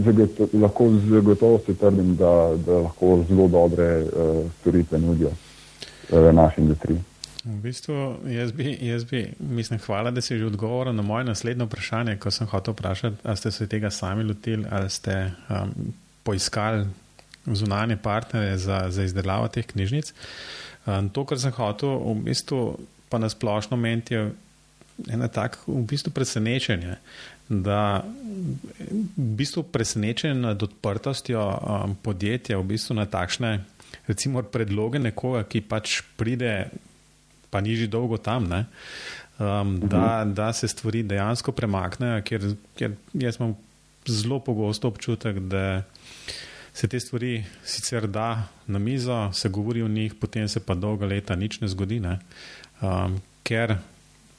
zagoto, 0.04 0.48
lahko 0.52 0.90
z 0.90 1.20
gotovostjo 1.20 1.74
trdim, 1.74 2.16
da, 2.16 2.32
da 2.66 2.80
lahko 2.86 3.24
zelo 3.28 3.48
dobre 3.48 3.90
uh, 4.02 4.50
storitve 4.60 4.98
nudijo 4.98 5.30
uh, 5.30 6.34
naši 6.34 6.60
industriji. 6.60 6.98
V 7.46 7.60
bistvu, 7.62 7.94
jaz 8.26 8.52
bi, 8.52 8.72
jaz 8.82 9.04
bi, 9.04 9.20
mislim, 9.38 9.78
hvala, 9.86 10.10
da 10.10 10.20
si 10.20 10.38
že 10.38 10.46
odgovoril 10.46 10.92
na 10.92 11.02
moje 11.02 11.24
naslednje 11.24 11.64
vprašanje, 11.64 12.16
ko 12.18 12.30
sem 12.30 12.46
hotel 12.46 12.74
vprašati, 12.74 13.16
ali 13.22 13.36
ste 13.36 13.50
se 13.50 13.66
tega 13.70 13.90
sami 13.90 14.24
lotili, 14.24 14.66
ali 14.70 14.90
ste 14.90 15.30
um, 15.48 15.92
poiskali 16.22 16.86
zunanje 17.46 17.96
partnere 17.96 18.58
za, 18.58 18.86
za 18.90 19.02
izdelavo 19.02 19.48
teh 19.48 19.66
knjižnic. 19.66 20.12
Um, 20.86 21.08
to, 21.08 21.24
kar 21.24 21.38
sem 21.38 21.54
hotel, 21.54 21.94
v 22.02 22.14
bistvu 22.26 22.78
pa 23.08 23.18
na 23.22 23.30
splošno 23.30 23.76
menti, 23.78 24.18
ena 25.04 25.28
tako 25.28 25.76
v 25.76 25.84
bistvu 25.92 26.10
presenečenje, 26.12 26.96
da 27.48 28.02
v 29.16 29.30
bistvu 29.38 29.62
presenečenje 29.62 30.34
nad 30.34 30.62
odprtostjo 30.62 31.40
um, 31.40 31.96
podjetja 32.02 32.58
v 32.58 32.64
bistvu 32.74 32.96
na 32.96 33.06
takšne 33.06 33.60
recimo 34.06 34.42
predloge 34.42 34.98
nekoga, 34.98 35.44
ki 35.44 35.62
pač 35.66 36.00
pride, 36.18 36.70
pa 37.50 37.60
ni 37.60 37.76
že 37.76 37.90
dolgo 37.90 38.18
tam, 38.18 38.48
ne, 38.50 38.66
um, 39.38 39.76
da, 39.82 40.24
mhm. 40.24 40.34
da 40.34 40.52
se 40.52 40.68
stvari 40.68 41.02
dejansko 41.06 41.52
premaknejo, 41.52 42.22
ker, 42.26 42.50
ker 42.78 42.96
jaz 43.14 43.40
imam 43.40 43.56
zelo 44.06 44.40
pogosto 44.40 44.88
občutek, 44.88 45.38
da 45.50 45.82
se 46.76 46.88
te 46.88 47.00
stvari 47.00 47.40
sicer 47.64 48.06
da 48.06 48.48
na 48.66 48.78
mizo, 48.78 49.30
se 49.32 49.48
govori 49.48 49.82
o 49.82 49.88
njih, 49.88 50.14
potem 50.14 50.48
se 50.48 50.60
pa 50.60 50.74
dolga 50.74 51.06
leta 51.06 51.34
nič 51.34 51.60
ne 51.60 51.68
zgodi, 51.72 52.00
ne, 52.00 52.18
um, 52.82 53.16
ker 53.46 53.78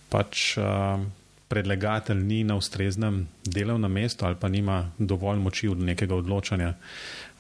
pač 0.10 0.58
uh, 0.58 1.00
predlagatelj 1.48 2.24
ni 2.24 2.44
na 2.44 2.56
ustreznem 2.56 3.28
delovnem 3.46 3.92
mestu 3.92 4.26
ali 4.26 4.36
pa 4.40 4.48
nima 4.48 4.92
dovolj 4.98 5.40
moči 5.40 5.68
od 5.68 5.80
nekega 5.80 6.16
odločanja 6.16 6.74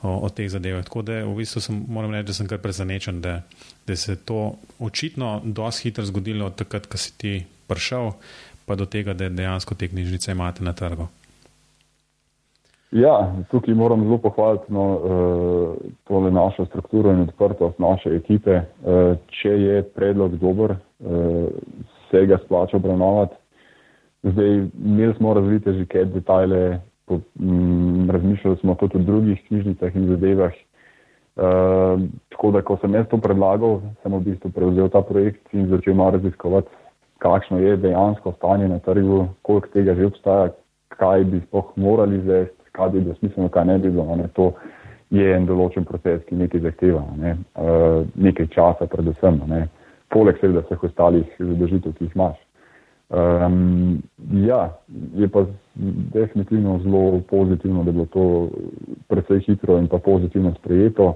o, 0.03 0.13
o 0.25 0.29
teh 0.29 0.49
zadevah. 0.49 0.85
Tako 0.85 1.01
da 1.01 1.21
v 1.25 1.35
bistvu 1.37 1.61
sem, 1.61 1.83
moram 1.87 2.13
reči, 2.15 2.27
da 2.31 2.33
sem 2.33 2.47
kar 2.47 2.61
presenečen, 2.63 3.21
da, 3.21 3.41
da 3.87 3.95
se 3.95 4.11
je 4.11 4.15
to 4.15 4.55
očitno 4.79 5.41
dosti 5.43 5.89
hitro 5.89 6.05
zgodilo 6.05 6.45
od 6.45 6.55
takrat, 6.55 6.87
ko 6.87 6.97
si 6.97 7.17
ti 7.17 7.33
prišel, 7.67 8.11
pa 8.65 8.75
do 8.75 8.85
tega, 8.85 9.13
da 9.13 9.29
dejansko 9.29 9.75
te 9.75 9.87
knjižnice 9.87 10.31
imate 10.31 10.63
na 10.63 10.73
trgu. 10.73 11.07
Ja, 12.91 13.35
tukaj 13.51 13.73
moram 13.75 14.03
zelo 14.03 14.17
pohvaliti 14.17 14.71
no, 14.73 14.83
uh, 14.95 15.91
tole 16.07 16.31
našo 16.31 16.65
strukturo 16.65 17.11
in 17.11 17.25
odprtost 17.27 17.79
naše 17.79 18.15
ekipe. 18.15 18.61
Uh, 18.61 19.17
če 19.41 19.49
je 19.49 19.81
predlog 19.83 20.37
dober, 20.39 20.77
se 22.11 22.25
ga 22.25 22.37
splača 22.45 22.77
obravnavati. 22.77 23.35
Zdaj, 24.23 24.65
imeli 24.85 25.13
smo 25.13 25.33
razvite 25.33 25.73
že 25.73 25.85
kaj 25.85 26.05
detajle, 26.05 26.79
po, 27.05 27.19
m, 27.39 28.09
razmišljali 28.11 28.57
smo 28.57 28.75
tudi 28.75 28.97
o 28.97 29.01
drugih 29.01 29.43
knjižnicah 29.47 29.95
in 29.95 30.07
zadevah. 30.07 30.51
Uh, 31.37 32.01
tako 32.29 32.51
da, 32.51 32.61
ko 32.61 32.77
sem 32.81 32.93
jaz 32.93 33.05
to 33.11 33.17
predlagal, 33.21 33.81
sem 34.01 34.13
v 34.13 34.19
bistvu 34.25 34.49
prevzel 34.49 34.89
ta 34.89 35.03
projekt 35.05 35.53
in 35.53 35.67
začel 35.69 35.93
malo 35.93 36.15
raziskovati, 36.15 36.67
kakšno 37.21 37.59
je 37.59 37.75
dejansko 37.77 38.31
stanje 38.31 38.67
na 38.67 38.79
trgu, 38.79 39.27
koliko 39.41 39.67
tega 39.67 39.93
že 39.95 40.05
obstaja, 40.05 40.49
kaj 40.97 41.23
bi 41.23 41.41
sploh 41.45 41.69
morali 41.75 42.21
zvesti, 42.21 42.71
kaj 42.71 42.89
bi 42.89 42.99
bilo 42.99 43.15
smiselno, 43.15 43.49
kaj 43.49 43.65
ne 43.65 43.77
bi 43.77 43.91
bilo. 43.91 44.15
Ne. 44.15 44.27
To 44.33 44.51
je 45.09 45.35
en 45.35 45.45
določen 45.45 45.85
proces, 45.85 46.25
ki 46.25 46.35
nekaj 46.35 46.65
zahteva, 46.65 47.05
ne. 47.21 47.37
uh, 47.53 48.01
nekaj 48.15 48.49
časa 48.57 48.89
predvsem. 48.89 49.37
Ne 49.45 49.67
poleg 50.09 50.39
seveda 50.41 50.63
vseh 50.65 50.83
ostalih 50.83 51.39
zadržitev, 51.39 51.93
ki 51.97 52.07
jih 52.07 52.15
imaš. 52.15 52.37
Um, 53.09 54.01
ja, 54.43 54.77
je 55.15 55.27
pa 55.31 55.45
definitivno 56.13 56.79
zelo 56.83 57.21
pozitivno, 57.29 57.83
da 57.83 57.89
je 57.89 57.93
bilo 57.93 58.05
to 58.05 58.49
precej 59.07 59.39
hitro 59.47 59.77
in 59.77 59.87
pa 59.87 59.97
pozitivno 59.97 60.53
sprejeto. 60.59 61.15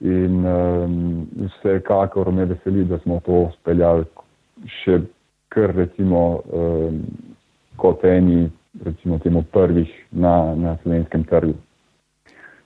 In 0.00 0.46
um, 0.46 1.26
vsekakor 1.58 2.32
me 2.32 2.44
veseli, 2.44 2.84
da 2.84 2.98
smo 2.98 3.20
to 3.26 3.50
speljali 3.60 4.04
še 4.82 4.98
kar 5.48 5.74
recimo 5.76 6.40
um, 6.50 6.98
kot 7.76 8.04
eni 8.04 8.50
recimo 8.84 9.18
temu 9.18 9.42
prvih 9.52 9.90
na, 10.10 10.54
na 10.54 10.76
slovenskem 10.82 11.24
trgu. 11.24 11.54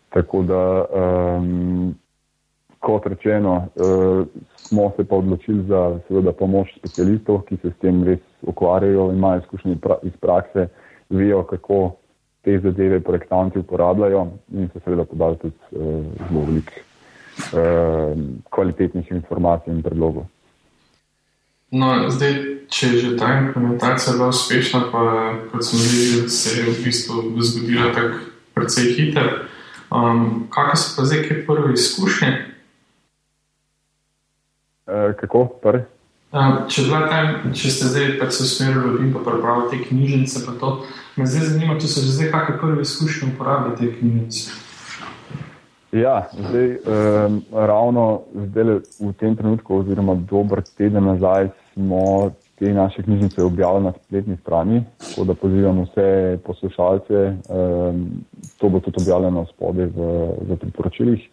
Tako 0.09 0.43
da, 0.43 0.85
um, 0.85 1.95
kot 2.87 3.07
rečeno, 3.11 3.55
uh, 3.75 4.27
smo 4.57 4.93
se 4.97 5.05
pa 5.05 5.17
odločili 5.17 5.65
za 5.69 5.99
seveda, 6.09 6.33
pomoč 6.33 6.71
specialistov, 6.79 7.43
ki 7.49 7.59
se 7.63 7.71
s 7.71 7.81
tem 7.83 8.05
res 8.07 8.23
ukvarjajo 8.43 9.11
imajo 9.13 9.43
izkušnje 9.43 9.79
iz 10.03 10.13
prakse, 10.21 10.69
vejo, 11.11 11.43
kako 11.51 11.97
te 12.47 12.61
zadeve 12.63 13.01
projektanti 13.01 13.59
uporabljajo 13.59 14.27
in 14.55 14.69
se 14.73 14.81
seveda 14.85 15.05
podali 15.05 15.39
tudi 15.43 15.55
uh, 15.73 16.05
zelo 16.29 16.45
veliko 16.47 16.73
uh, 16.79 18.25
kvalitetnih 18.55 19.11
informacij 19.11 19.75
in 19.75 19.83
predlogov. 19.83 20.31
No, 21.75 22.11
zdaj, 22.11 22.35
če 22.71 22.87
je 22.87 22.99
že 23.03 23.17
ta 23.19 23.33
implementacija 23.41 24.15
bila 24.15 24.29
uspešna, 24.31 24.85
pa 24.93 25.03
kot 25.51 25.65
smo 25.67 25.83
videli, 25.83 26.31
se 26.31 26.61
je 26.61 26.67
v 26.71 26.77
bistvu 26.85 27.43
zgodila 27.43 27.91
tako 27.95 28.23
precej 28.55 28.93
hitro. 28.95 29.27
Um, 29.91 30.47
kakšne 30.51 30.77
so 30.83 30.95
pa 30.97 31.05
zdaj, 31.11 31.43
prve 31.47 31.75
izkušnje? 31.75 32.56
E, 34.87 35.13
kako 35.21 35.47
prvi? 35.63 35.83
Če, 36.69 36.83
če 37.57 37.71
ste 37.73 37.89
zdaj 37.91 38.07
pač 38.21 38.37
se 38.37 38.45
usmerili 38.45 39.07
in 39.07 39.13
pa 39.15 39.23
prebrali 39.25 39.71
te 39.71 39.81
knjižnice, 39.83 40.43
pa 40.47 40.55
to 40.61 40.73
me 41.17 41.27
zdaj 41.27 41.53
zanima, 41.53 41.79
če 41.81 41.91
so 41.91 42.05
že 42.05 42.15
zdaj 42.19 42.31
kakšne 42.35 42.57
prve 42.61 42.85
izkušnje 42.85 43.29
uporabljati 43.33 43.81
te 43.81 43.99
knjižnice. 43.99 44.63
Ja, 45.97 46.17
zdaj 46.35 46.67
um, 46.77 47.39
ravno 47.51 48.05
zdaj 48.35 48.75
v 49.01 49.13
tem 49.19 49.37
trenutku, 49.39 49.81
oziroma 49.81 50.19
dober 50.29 50.61
teden 50.77 51.07
nazaj, 51.09 51.49
smo 51.73 52.35
te 52.59 52.73
naše 52.75 53.03
knjižnice 53.07 53.43
objavili 53.43 53.89
na 53.89 53.95
spletni 53.97 54.37
strani, 54.43 54.83
tako 54.99 55.25
da 55.31 55.39
pozivam 55.41 55.83
vse 55.87 56.39
poslušalce, 56.47 57.25
um, 57.49 58.05
to 58.59 58.69
bo 58.69 58.81
tudi 58.81 59.03
objavljeno 59.03 59.47
spode 59.55 59.89
v, 59.95 60.13
v 60.51 60.61
priporočilih, 60.61 61.27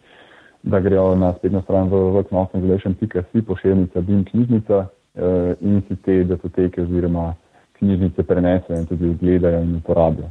da 0.64 0.80
grejo 0.80 1.14
na 1.14 1.32
spletno 1.38 1.62
stran 1.62 1.88
v 1.88 1.96
www.knowledge.com, 1.96 3.42
pošiljnica 3.46 4.00
BIM 4.00 4.24
knjižnica 4.24 4.78
uh, 4.78 5.52
in 5.60 5.82
si 5.88 5.96
te 5.96 6.24
datoteke 6.24 6.82
oziroma 6.82 7.34
knjižnice 7.78 8.22
prenesejo 8.22 8.78
in 8.78 8.86
tudi 8.86 9.16
gledajo 9.20 9.60
in 9.62 9.76
uporabljajo. 9.76 10.30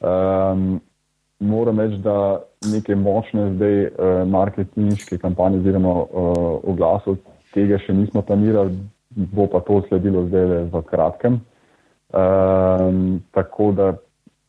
Um, 0.00 0.80
moram 1.38 1.80
reči, 1.80 1.98
da 1.98 2.42
neke 2.72 2.94
močne 2.94 3.50
zdaj 3.54 3.84
uh, 3.86 3.90
marketinške 4.28 5.18
kampanje 5.18 5.58
oziroma 5.58 5.92
uh, 5.92 6.06
oglasov 6.62 7.18
tega 7.54 7.78
še 7.82 7.94
nismo 7.94 8.22
planirali, 8.22 8.78
bo 9.10 9.48
pa 9.50 9.60
to 9.66 9.82
sledilo 9.88 10.26
zdaj 10.28 10.68
v 10.70 10.82
kratkem. 10.86 11.40
Um, 12.14 13.18
tako 13.34 13.72
da 13.72 13.92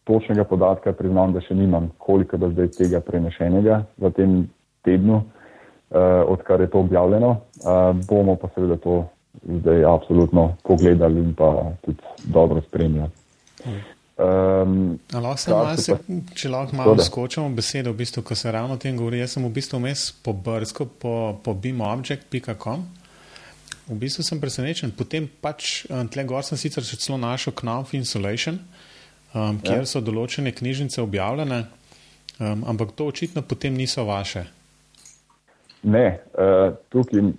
točnega 0.04 0.44
podatka 0.44 0.94
priznam, 0.94 1.34
da 1.34 1.42
še 1.42 1.56
nimam, 1.56 1.90
koliko 1.98 2.38
da 2.38 2.50
zdaj 2.54 2.72
tega 2.78 3.02
prenešenega 3.02 3.84
v 3.98 4.14
tem 4.14 4.40
tednu, 4.86 5.22
uh, 5.22 6.00
odkar 6.28 6.62
je 6.62 6.70
to 6.70 6.80
objavljeno. 6.80 7.30
Uh, 7.30 7.96
bomo 8.08 8.36
pa 8.36 8.50
seveda 8.56 8.78
to 8.78 9.06
zdaj 9.44 9.86
absolutno 9.86 10.56
pogledali 10.64 11.20
in 11.20 11.34
pa 11.34 11.72
tudi 11.86 11.98
dobro 12.24 12.62
spremljali. 12.62 13.12
Um, 14.20 15.00
se, 15.78 15.96
če 16.36 16.50
lahko 16.52 16.76
malo 16.76 16.98
skočimo 17.00 17.46
v 17.48 17.56
besedo, 17.62 17.94
v 17.94 18.02
bistvu, 18.02 18.24
ko 18.28 18.36
se 18.36 18.52
ravno 18.52 18.76
o 18.76 18.82
tem 18.82 18.98
govori, 19.00 19.22
jaz 19.22 19.38
sem 19.38 19.46
v 19.46 19.52
bistvu 19.56 19.80
vmes 19.80 20.10
po 20.24 20.34
brsko 20.36 20.90
po, 21.00 21.14
po 21.44 21.54
beamobject.com. 21.56 22.84
V 23.88 23.96
bistvu 23.96 24.26
sem 24.28 24.42
presenečen. 24.42 24.92
Potem 24.92 25.24
pač 25.42 25.86
eh, 25.88 26.04
tle 26.12 26.28
gor 26.28 26.44
sem 26.44 26.60
sicer 26.60 26.84
še 26.84 27.00
celo 27.00 27.18
našel 27.18 27.56
Knopf 27.56 27.96
Insulation, 27.96 28.60
um, 29.32 29.58
kjer 29.64 29.86
ja. 29.86 29.88
so 29.88 30.04
določene 30.04 30.52
knjižnice 30.52 31.00
objavljene, 31.02 31.64
um, 32.44 32.68
ampak 32.70 32.92
to 33.00 33.08
očitno 33.10 33.42
potem 33.42 33.74
niso 33.74 34.04
vaše. 34.04 34.50
Ne, 35.84 36.20
uh, 36.34 36.74
tukaj, 36.90 37.32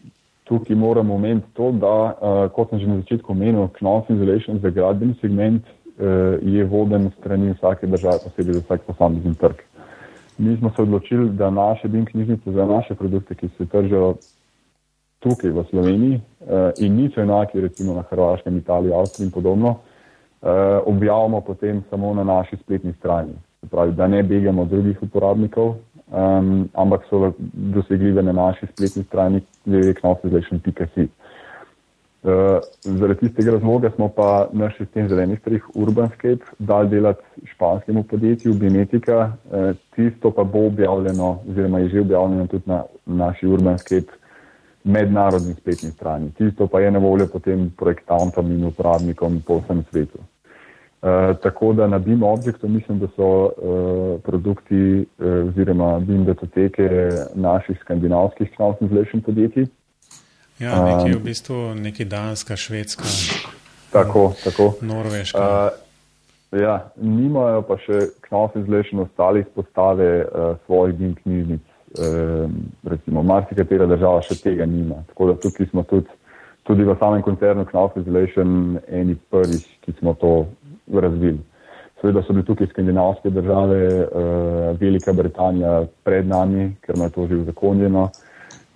tukaj 0.45 0.77
moram 0.77 1.11
omeniti 1.11 1.47
to, 1.55 1.73
da, 1.73 1.97
uh, 2.15 2.47
kot 2.53 2.71
sem 2.71 2.81
že 2.81 2.87
na 2.87 2.97
začetku 3.03 3.33
omenil, 3.33 3.69
Knopf 3.77 4.11
Insulation 4.11 4.59
za 4.63 4.71
gradbeni 4.71 5.15
segment 5.21 5.67
Eh, 6.01 6.39
je 6.43 6.65
voden 6.65 7.11
strani 7.19 7.53
vsake 7.53 7.87
države, 7.87 8.19
posebej 8.25 8.55
za 8.55 8.61
vsak 8.61 8.81
posamezni 8.87 9.35
trg. 9.35 9.57
Mi 10.39 10.57
smo 10.57 10.71
se 10.77 10.83
odločili, 10.83 11.31
da 11.31 11.51
naše 11.51 11.89
BIM 11.89 12.05
knjižnice 12.07 12.53
za 12.53 12.67
naše 12.67 12.95
produkte, 12.95 13.35
ki 13.35 13.49
se 13.59 13.67
tržijo 13.67 14.15
tukaj 15.19 15.51
v 15.51 15.65
Sloveniji 15.71 16.15
eh, 16.15 16.73
in 16.79 16.97
niso 16.97 17.21
enaki 17.21 17.61
recimo 17.61 17.95
na 17.95 18.03
Hrvaškem, 18.03 18.57
Italiji, 18.57 18.93
Avstriji 18.93 19.27
in 19.27 19.33
podobno, 19.33 19.75
eh, 20.43 20.47
objavimo 20.87 21.41
potem 21.41 21.83
samo 21.91 22.15
na 22.15 22.25
naši 22.25 22.57
spletni 22.57 22.93
strani. 22.99 23.33
Pravi, 23.71 23.93
da 23.93 24.07
ne 24.07 24.23
begamo 24.23 24.65
drugih 24.65 25.03
uporabnikov, 25.03 25.75
um, 26.11 26.69
ampak 26.75 27.07
so 27.11 27.33
dosegljive 27.53 28.23
na 28.23 28.33
naši 28.33 28.67
spletni 28.67 29.05
strani 29.05 29.41
www.knowledge.com. 29.67 31.09
Uh, 32.23 32.61
zaradi 32.83 33.21
tistega 33.21 33.53
razloga 33.53 33.91
smo 33.91 34.09
pa 34.09 34.49
naš 34.53 34.77
sistem 34.77 35.09
zelenih 35.09 35.39
strih 35.41 35.65
Urbanscape 35.75 36.45
dal 36.59 36.89
delati 36.89 37.23
španskemu 37.45 38.03
podjetju 38.03 38.55
Binetica. 38.55 39.33
Uh, 39.51 39.77
tisto 39.97 40.31
pa 40.31 40.45
bo 40.45 40.67
objavljeno, 40.67 41.39
oziroma 41.51 41.79
je 41.79 41.89
že 41.89 42.01
objavljeno 42.01 42.47
tudi 42.47 42.63
na 42.67 42.83
naši 43.07 43.47
Urbanscape 43.47 44.13
mednarodni 44.85 45.55
spletni 45.55 45.91
strani. 45.91 46.33
Tisto 46.39 46.67
pa 46.67 46.81
je 46.81 46.91
na 46.91 46.99
voljo 46.99 47.27
potem 47.33 47.71
projektantom 47.77 48.53
in 48.53 48.65
uporabnikom 48.65 49.43
po 49.47 49.59
vsem 49.59 49.85
svetu. 49.91 50.19
Uh, 51.03 51.37
tako 51.43 51.73
da 51.73 51.87
na 51.87 51.99
BIM 51.99 52.23
Objectu 52.23 52.69
mislim, 52.69 52.99
da 52.99 53.07
so 53.17 53.29
uh, 53.45 54.21
produkti 54.23 55.07
uh, 55.19 55.49
oziroma 55.49 56.01
BIM 56.01 56.25
datoteke 56.25 56.89
naših 57.35 57.79
skandinavskih 57.81 58.51
knowledge 58.57 59.23
podjetij. 59.27 59.67
Ja, 60.59 60.85
nekaj 60.85 61.15
v 61.17 61.21
bistvu, 61.25 61.75
nekaj 61.75 62.05
danska, 62.07 62.57
švedska, 62.57 63.05
tako, 63.93 64.33
tako. 64.45 64.75
norveška. 64.81 65.71
Uh, 66.53 66.61
ja, 66.61 66.75
nimajo 67.01 67.63
pa 67.65 67.79
še 67.81 68.11
knofi 68.29 68.61
zlešen 68.67 69.01
ostali 69.01 69.41
izpostave 69.41 70.11
uh, 70.21 70.57
svojih 70.67 70.99
dim 70.99 71.15
knjižnic. 71.23 71.65
Uh, 71.97 72.53
recimo, 72.85 73.23
marsikatera 73.23 73.89
država 73.89 74.21
še 74.29 74.37
tega 74.43 74.69
nima. 74.69 75.01
Tako 75.15 75.33
da 75.33 75.41
tukaj 75.41 75.73
smo 75.73 75.83
tudi, 75.89 76.13
tudi 76.69 76.85
v 76.85 76.99
samem 77.01 77.25
koncernu 77.25 77.65
knofi 77.73 78.05
zlešen 78.05 78.83
eni 78.89 79.17
prvih, 79.33 79.65
ki 79.81 79.97
smo 79.97 80.13
to 80.21 80.35
razvili. 80.93 81.39
Seveda 82.01 82.23
so 82.23 82.33
bili 82.33 82.45
tukaj 82.45 82.67
skandinavske 82.67 83.31
države, 83.31 83.81
uh, 84.01 84.81
Velika 84.81 85.13
Britanija 85.13 85.85
pred 86.05 86.27
nami, 86.27 86.73
ker 86.81 86.97
ima 86.97 87.09
to 87.09 87.27
že 87.27 87.37
uzakonjeno. 87.37 88.03
Uh, 88.03 88.11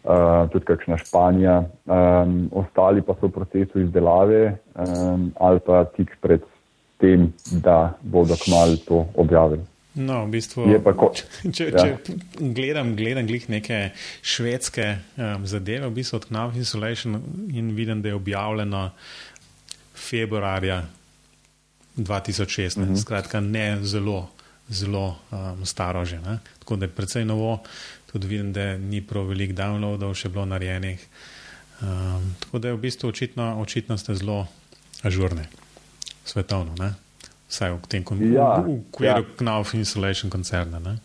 uh, 0.04 0.50
tudi 0.52 0.64
kakšna 0.64 0.98
Španija, 0.98 1.58
um, 1.84 2.48
ostali 2.52 3.02
pa 3.02 3.16
so 3.20 3.28
v 3.28 3.36
procesu 3.38 3.84
izdelave 3.84 4.56
um, 4.74 5.30
ali 5.40 5.60
pa 5.66 5.84
tik 5.96 6.16
pred 6.20 6.44
tem, 7.00 7.32
da 7.50 7.96
bodo 8.02 8.36
kmalo 8.44 8.76
to 8.86 9.04
objavili. 9.14 9.64
No, 9.94 10.24
v 10.26 10.34
bistvu, 10.34 10.66
ko, 10.98 11.12
če, 11.54 11.68
ja. 11.70 11.78
če 11.78 12.16
gledam, 12.40 12.96
gledam 12.98 13.28
neke 13.30 13.94
švedske 14.26 14.86
um, 15.14 15.46
zadeve, 15.46 15.86
v 15.86 15.94
bistvu 15.94 16.18
od 16.18 16.26
Knauf 16.26 16.58
Insulation 16.58 17.20
in 17.54 17.70
vidim, 17.78 18.02
da 18.02 18.10
je 18.10 18.18
objavljeno 18.18 18.88
februarja 19.94 20.82
2016, 21.96 22.80
uh 22.80 22.88
-huh. 22.88 23.00
skratka, 23.00 23.40
ne 23.40 23.78
zelo, 23.82 24.28
zelo 24.68 25.16
um, 25.30 25.66
staro 25.66 26.04
že. 26.04 26.20
Ne? 26.20 26.38
Tako 26.58 26.76
da 26.76 26.84
je 26.84 26.90
precej 26.90 27.24
novo 27.24 27.62
tudi 28.14 28.26
vidim, 28.26 28.52
da 28.52 28.78
ni 28.78 29.00
prav 29.02 29.26
veliko 29.26 29.52
downloadov 29.52 30.14
še 30.14 30.28
bilo 30.28 30.44
narejenih. 30.46 31.06
Um, 31.82 32.34
tako 32.40 32.58
da 32.58 32.68
je 32.68 32.74
v 32.74 32.78
bistvu 32.78 33.08
očitno, 33.08 33.60
očitno 33.60 33.98
ste 33.98 34.14
zelo 34.14 34.46
ažurni, 35.02 35.42
svetovno, 36.24 36.74
ne? 36.78 36.92
vsaj 37.50 37.72
v 37.72 37.90
tem 37.90 38.04
ja, 38.34 38.62
okviru 38.62 39.26
ja. 39.26 39.34
Knauf 39.38 39.74
Insulation 39.74 40.30
koncerna. 40.30 40.78
Ne? 40.78 40.96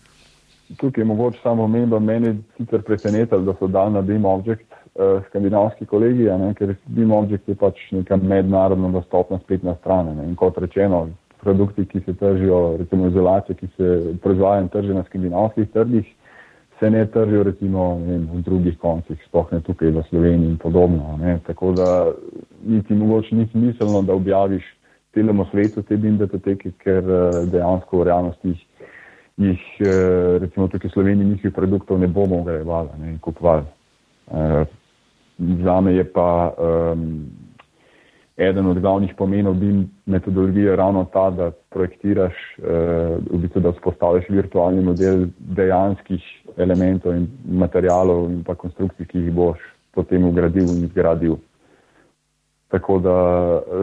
Tukaj 0.77 1.01
je 1.01 1.05
mogoče 1.05 1.39
samo 1.43 1.65
da 1.67 1.99
meni 1.99 2.37
sicer 2.57 2.81
presenetilo, 2.85 3.41
da 3.41 3.57
so 3.59 3.67
dal 3.67 3.91
na 3.91 4.01
Beam 4.01 4.25
Object 4.25 4.68
uh, 4.99 5.23
skandinavski 5.29 5.85
kolegi, 5.85 6.27
ne? 6.27 6.53
ker 6.53 6.75
Beam 6.85 7.11
Object 7.15 7.49
je 7.49 7.55
pač 7.55 7.79
neka 7.95 8.19
mednarodno 8.21 8.91
dostopna 8.93 9.39
spletna 9.43 9.75
stran. 9.79 10.11
In 10.27 10.35
kot 10.35 10.57
rečeno, 10.57 11.07
produkti, 11.41 11.85
ki 11.85 12.01
se 12.05 12.13
tržijo, 12.13 12.77
recimo 12.77 13.07
izolacije, 13.07 13.55
ki 13.55 13.67
se 13.77 14.13
proizvajajo 14.23 14.61
in 14.61 14.69
tržijo 14.69 14.95
na 14.95 15.03
skandinavskih 15.03 15.69
trgih, 15.73 16.15
se 16.79 16.89
ne 16.89 17.05
tržijo 17.05 17.43
recimo 17.43 17.95
vem, 17.95 18.27
v 18.33 18.41
drugih 18.41 18.77
koncih, 18.79 19.19
sploh 19.27 19.51
ne 19.51 19.61
tukaj 19.61 19.91
v 19.91 20.03
Sloveniji 20.09 20.49
in 20.49 20.57
podobno. 20.57 21.17
Ne. 21.21 21.39
Tako 21.47 21.71
da 21.71 22.11
niti 22.65 22.93
mogoče 22.93 23.35
ni 23.35 23.47
smiselno, 23.51 24.01
da 24.01 24.13
objaviš 24.13 24.63
celemu 25.13 25.45
svetu 25.51 25.81
te 25.81 25.97
bindatoteke, 25.97 26.71
ker 26.83 27.03
eh, 27.03 27.45
dejansko 27.51 27.99
v 27.99 28.03
realnosti 28.03 28.55
jih 29.39 29.61
uh, 29.79 29.87
recimo 30.43 30.67
tukaj 30.67 30.89
v 30.89 30.93
Sloveniji 30.93 31.27
njihovih 31.27 31.53
produktov 31.55 31.99
ne 31.99 32.07
bomo 32.07 32.41
grejevali 32.43 32.89
in 33.07 33.19
kupovali. 33.23 33.63
Za 35.39 35.81
me 35.81 35.93
je 35.93 36.03
pa 36.03 36.53
um, 36.57 37.25
eden 38.37 38.65
od 38.65 38.79
glavnih 38.79 39.13
pomenov 39.17 39.53
BIM 39.53 39.89
metodologije 40.05 40.75
ravno 40.75 41.05
ta, 41.13 41.29
da 41.29 41.51
projektiraš, 41.69 42.33
uh, 42.57 42.65
v 43.31 43.37
bistvu, 43.37 43.61
da 43.61 43.71
vzpostaviš 43.71 44.29
virtualni 44.29 44.83
model 44.83 45.27
dejanskih 45.39 46.23
elementov 46.57 47.15
in 47.15 47.27
materijalov 47.45 48.31
in 48.31 48.43
pa 48.43 48.55
konstrukcij, 48.55 49.05
ki 49.05 49.19
jih 49.19 49.33
boš 49.33 49.59
potem 49.95 50.23
ugradil 50.27 50.67
in 50.67 50.87
zgradil. 50.87 51.37
Tako 52.67 52.99
da 52.99 53.15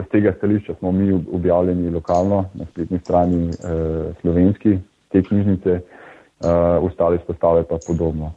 z 0.05 0.09
tega 0.11 0.33
stališča 0.37 0.75
smo 0.79 0.91
mi 0.91 1.11
objavljeni 1.33 1.89
lokalno 1.89 2.45
na 2.53 2.65
spletni 2.65 2.99
strani 2.99 3.49
uh, 3.49 4.15
slovenski 4.21 4.77
te 5.09 5.23
knjižnice, 5.23 5.79
uh, 5.79 6.83
ostale 6.83 7.15
izpostave 7.15 7.63
pa 7.63 7.77
podobno. 7.87 8.31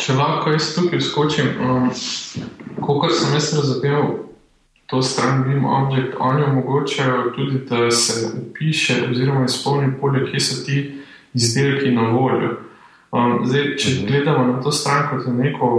Če 0.00 0.16
lahko 0.16 0.54
jaz 0.54 0.70
tukaj 0.74 1.00
skočim, 1.04 1.48
um, 1.60 1.90
koliko 2.80 3.10
sem 3.12 3.34
jaz 3.36 3.50
razumel, 3.52 4.06
to 4.90 5.02
stran 5.02 5.44
BIM 5.44 5.64
objekt, 5.64 6.16
oni 6.18 6.42
omogočajo 6.44 7.30
tudi, 7.36 7.60
da 7.68 7.90
se 7.90 8.30
upiše 8.40 8.96
oziroma 9.10 9.44
izpolni 9.44 9.92
polje, 10.00 10.24
kje 10.30 10.40
so 10.40 10.64
ti 10.64 10.80
izdelki 11.34 11.92
na 11.94 12.08
voljo. 12.10 12.56
Um, 13.12 13.40
zdaj, 13.44 13.76
če 13.76 13.94
mhm. 13.94 14.06
gledamo 14.06 14.46
na 14.52 14.60
to 14.62 14.72
stran 14.72 15.08
kot 15.10 15.28
neko 15.34 15.70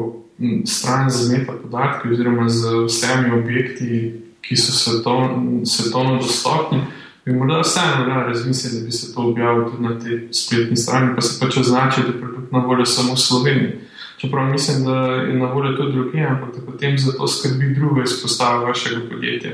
stran 0.65 1.09
z 1.09 1.31
meta 1.31 1.53
podatki 1.61 2.09
oziroma 2.13 2.49
z 2.49 2.85
vsemi 2.85 3.33
objekti, 3.39 4.21
ki 4.41 4.57
so 4.57 4.71
svetovno, 4.73 5.65
svetovno 5.65 6.17
dostopni, 6.21 6.81
bi 7.25 7.33
morda 7.33 7.59
vseeno 7.61 8.05
morda 8.05 8.23
razmisliti, 8.29 8.79
da 8.79 8.85
bi 8.85 8.91
se 8.91 9.13
to 9.13 9.21
objavilo 9.21 9.69
tudi 9.69 9.83
na 9.83 9.99
tej 9.99 10.27
spletni 10.33 10.77
strani, 10.77 11.15
pa 11.15 11.21
se 11.21 11.39
pač 11.39 11.57
označi, 11.57 12.01
da 12.01 12.07
je 12.07 12.21
produkt 12.21 12.51
na 12.51 12.59
voljo 12.65 12.85
samo 12.85 13.13
v 13.13 13.19
Sloveniji. 13.19 13.90
Čeprav 14.21 14.45
mislim, 14.45 14.85
da 14.85 14.97
je 14.97 15.33
na 15.33 15.45
voljo 15.53 15.77
tudi 15.77 15.91
drugje, 15.91 16.25
ampak 16.27 16.49
da 16.55 16.71
potem 16.71 16.97
za 16.97 17.11
to 17.17 17.27
skrbi 17.27 17.73
druga 17.75 18.01
izpostava 18.01 18.65
vašega 18.65 19.01
podjetja. 19.11 19.51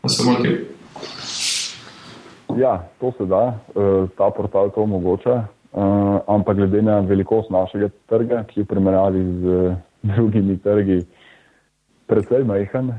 Pa 0.00 0.08
se 0.08 0.30
moti? 0.30 0.58
Ja, 2.60 2.88
to 3.00 3.12
se 3.18 3.24
da, 3.24 3.58
e, 3.68 4.06
ta 4.16 4.30
portal 4.36 4.70
to 4.70 4.82
omogoča, 4.82 5.30
e, 5.30 5.46
ampak 6.26 6.56
glede 6.56 6.82
na 6.82 7.00
velikost 7.00 7.50
našega 7.50 7.88
trga, 8.06 8.42
ki 8.44 8.60
je 8.60 8.64
v 8.64 8.66
primerjavi 8.66 9.22
z 9.24 9.74
drugimi 10.14 10.58
trgi 10.58 11.04
precej 12.06 12.44
majhen, 12.44 12.90
e, 12.90 12.98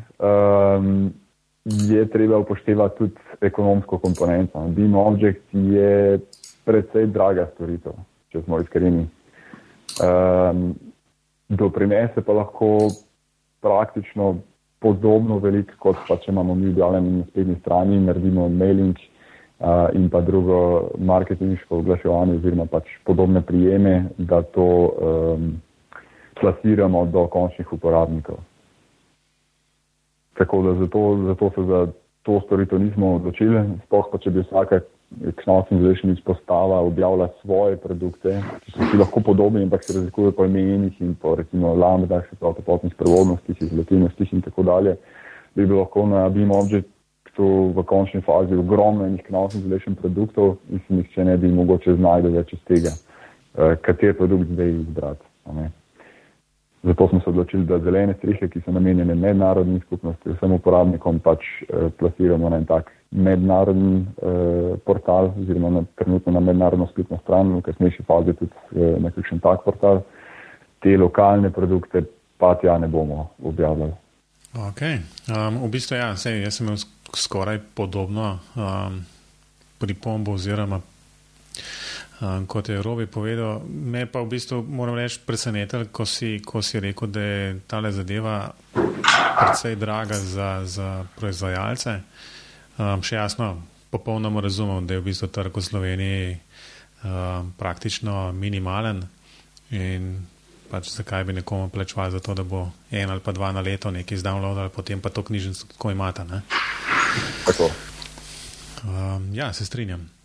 je 1.66 2.08
treba 2.10 2.38
upoštevati 2.38 2.98
tudi 2.98 3.14
ekonomsko 3.42 3.98
komponento. 3.98 4.64
Beam 4.68 4.96
Object 4.96 5.44
je 5.52 6.20
precej 6.66 7.08
draga 7.08 7.50
storitev, 7.56 8.00
če 8.32 8.42
smo 8.48 8.64
iskreni. 8.64 9.08
Um, 10.04 10.76
doprinese 11.48 12.22
pa 12.22 12.34
lahko 12.34 12.90
praktično 13.62 14.36
podobno 14.80 15.38
veliko, 15.40 15.74
kot 15.80 16.02
pa 16.08 16.18
če 16.18 16.32
imamo 16.32 16.56
mi 16.56 16.70
objavljeni 16.70 17.18
na 17.18 17.24
spletni 17.30 17.56
strani 17.62 17.96
in 17.96 18.10
naredimo 18.10 18.50
mailing 18.50 18.98
uh, 19.60 19.88
in 19.94 20.10
pa 20.10 20.22
drugo 20.22 20.90
marketinško 21.00 21.80
oglaševanje 21.80 22.36
oziroma 22.42 22.66
pač 22.66 22.92
podobne 23.06 23.42
prijeme, 23.42 24.10
da 24.18 24.42
to 24.42 24.66
um, 24.66 25.54
plasiramo 26.42 27.06
do 27.06 27.28
končnih 27.28 27.74
uporabnikov. 27.74 28.42
Tako 30.38 30.62
da 30.62 30.74
zato, 30.82 31.06
zato 31.26 31.52
se 31.56 31.64
za 31.64 31.88
to 32.24 32.42
storitev 32.46 32.80
nismo 32.80 33.16
odločili. 33.16 33.64
Sploh 33.86 34.12
pa, 34.12 34.18
če 34.18 34.34
bi 34.36 34.44
vsaka 34.44 34.82
knos 35.44 35.72
in 35.72 35.82
zrešen 35.82 36.12
izpostava 36.12 36.80
objavila 36.80 37.28
svoje 37.42 37.78
produkte, 37.78 38.42
ki 38.66 38.72
so 38.72 38.88
si 38.92 38.98
lahko 38.98 39.20
podobni, 39.20 39.64
ampak 39.64 39.84
se 39.84 39.94
razlikujejo 39.94 40.32
po 40.32 40.46
imenih 40.46 41.02
in 41.02 41.16
po 41.16 41.36
recimo 41.36 41.74
lambdah, 41.74 42.24
se 42.30 42.36
pravi 42.36 42.66
potnih 42.66 42.96
prevodnostih, 42.96 43.62
izolativnostih 43.62 44.34
in 44.34 44.42
tako 44.42 44.64
dalje, 44.64 44.96
bi 45.56 45.66
bilo 45.66 45.80
lahko 45.80 46.06
na 46.08 46.30
BIM 46.30 46.52
objektu 46.52 47.74
v 47.76 47.84
končni 47.84 48.22
fazi 48.22 48.56
ogromno 48.56 49.06
enih 49.06 49.24
knos 49.28 49.56
in 49.56 49.62
zrešen 49.70 49.96
produktov 49.96 50.58
in 50.70 50.80
si 50.88 50.94
nihče 50.94 51.26
ne 51.26 51.38
bi 51.38 51.52
mogoče 51.52 51.96
znajde 51.96 52.30
več 52.30 52.54
iz 52.54 52.64
tega, 52.68 52.92
eh, 53.58 53.76
kater 53.82 54.18
produkt 54.18 54.52
zdaj 54.52 54.70
izbrati. 54.70 55.26
Zato 56.86 57.08
smo 57.08 57.20
se 57.20 57.30
odločili, 57.30 57.66
da 57.66 57.80
zelene 57.80 58.14
strehe, 58.14 58.48
ki 58.50 58.62
so 58.62 58.72
namenjene 58.72 59.16
mednarodni 59.16 59.80
skupnosti, 59.86 60.36
vsem 60.36 60.52
uporabnikom, 60.54 61.20
pač 61.20 61.42
eh, 61.66 61.90
plasiramo 61.98 62.50
na 62.50 62.60
en 62.62 62.68
tak 62.70 62.92
mednarodni 63.10 64.02
eh, 64.02 64.76
portal, 64.86 65.32
oziroma 65.42 65.72
na, 65.80 65.84
trenutno 65.98 66.34
na 66.36 66.40
mednarodno 66.40 66.88
spletno 66.92 67.18
stran, 67.24 67.56
v 67.58 67.64
kasnejši 67.66 68.06
fazi 68.06 68.38
tudi 68.38 68.54
eh, 68.76 69.00
na 69.02 69.10
kakšen 69.12 69.42
tak 69.42 69.66
portal. 69.66 70.04
Te 70.86 70.94
lokalne 70.98 71.50
produkte 71.50 72.04
pa 72.38 72.54
tja 72.62 72.78
ne 72.78 72.88
bomo 72.88 73.32
objavljali. 73.44 73.94
Ok, 74.56 74.82
um, 74.86 75.58
v 75.66 75.72
bistvu 75.72 75.98
ja, 75.98 76.14
sej, 76.16 76.44
jaz 76.46 76.60
sem 76.60 76.68
imel 76.68 76.78
skoraj 77.18 77.60
podobno 77.76 78.38
um, 78.56 79.02
pripombo 79.82 80.38
oziroma 80.38 80.80
Um, 82.22 82.46
kot 82.48 82.70
je 82.70 82.82
Robi 82.82 83.06
povedal, 83.12 83.60
me 83.68 84.06
pa 84.08 84.24
v 84.24 84.32
bistvu 84.32 84.64
moram 84.64 84.96
reči 84.96 85.20
presenetil, 85.26 85.92
ko 85.92 86.06
si, 86.08 86.40
ko 86.40 86.62
si 86.64 86.80
rekel, 86.80 87.12
da 87.12 87.20
je 87.20 87.60
ta 87.68 87.84
zadeva 87.92 88.56
precej 89.40 89.76
draga 89.76 90.16
za, 90.16 90.64
za 90.64 91.04
proizvajalce. 91.20 92.00
Um, 92.80 93.04
še 93.04 93.20
jasno, 93.20 93.60
popolnoma 93.92 94.40
razumem, 94.40 94.88
da 94.88 94.96
je 94.96 95.04
v 95.04 95.12
bistvu 95.12 95.28
trg 95.28 95.52
v 95.52 95.64
Sloveniji 95.64 96.32
um, 97.04 97.52
praktično 97.60 98.32
minimalen 98.32 99.04
in 99.76 100.24
pač 100.72 100.96
zakaj 100.96 101.28
bi 101.28 101.36
nekomu 101.36 101.68
plačval 101.70 102.16
za 102.16 102.24
to, 102.24 102.34
da 102.34 102.48
bo 102.48 102.72
en 102.92 103.12
ali 103.12 103.20
pa 103.20 103.36
dva 103.36 103.52
na 103.52 103.60
leto 103.60 103.92
nekaj 103.92 104.16
izdownloadal, 104.16 104.72
potem 104.72 105.04
pa 105.04 105.12
to 105.12 105.24
knjižnico 105.24 105.68
tako 105.76 105.92
imata. 105.92 106.24
Um, 108.88 109.36
ja, 109.36 109.54
se 109.54 109.66
strinjam. 109.66 110.16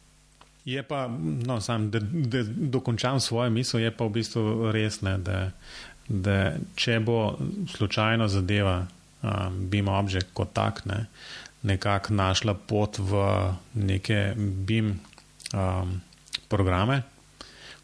Je 0.64 0.82
pa, 0.82 1.08
no, 1.46 1.60
sam, 1.60 1.90
da, 1.90 1.98
da 2.00 2.42
dokončam 2.44 3.20
svojo 3.20 3.50
misel, 3.50 3.80
je 3.80 3.90
pa 3.90 4.04
v 4.04 4.14
bistvu 4.20 4.72
res, 4.72 5.00
ne, 5.02 5.16
da, 5.18 5.50
da 6.08 6.36
če 6.76 6.98
bo 7.00 7.38
slučajno 7.72 8.28
zadeva, 8.28 8.82
um, 9.22 9.56
BIM 9.72 9.88
objekt 9.88 10.34
kot 10.36 10.52
tak, 10.52 10.84
ne, 10.84 11.06
nekako 11.62 12.14
našla 12.14 12.54
pot 12.54 12.98
v 12.98 13.24
neke 13.74 14.34
BIM 14.36 14.92
um, 15.54 15.96
programe, 16.48 17.02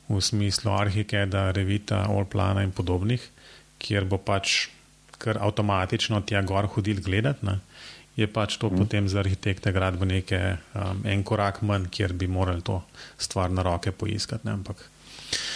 v 0.08 0.20
smislu 0.22 0.70
Arhikeda, 0.70 1.50
Revita, 1.50 2.04
Allplana 2.06 2.62
in 2.62 2.70
podobnih, 2.76 3.22
kjer 3.82 4.04
bo 4.06 4.20
pač 4.22 4.68
kar 5.18 5.40
avtomatično 5.40 6.20
tja 6.28 6.42
gor 6.46 6.68
hodil 6.76 7.00
gledati 7.02 7.46
je 8.16 8.26
pač 8.26 8.56
to 8.56 8.70
mm. 8.70 8.76
potem 8.76 9.08
za 9.08 9.20
arhitekte 9.20 9.72
gradbenike 9.72 10.40
um, 10.74 11.02
en 11.04 11.24
korak 11.24 11.62
manj, 11.62 11.90
kjer 11.92 12.12
bi 12.16 12.26
morali 12.26 12.64
to 12.64 12.80
stvar 13.18 13.50
na 13.50 13.62
roke 13.62 13.92
poiskati. 13.92 14.46
Ne? 14.48 14.56
Ampak 14.56 14.76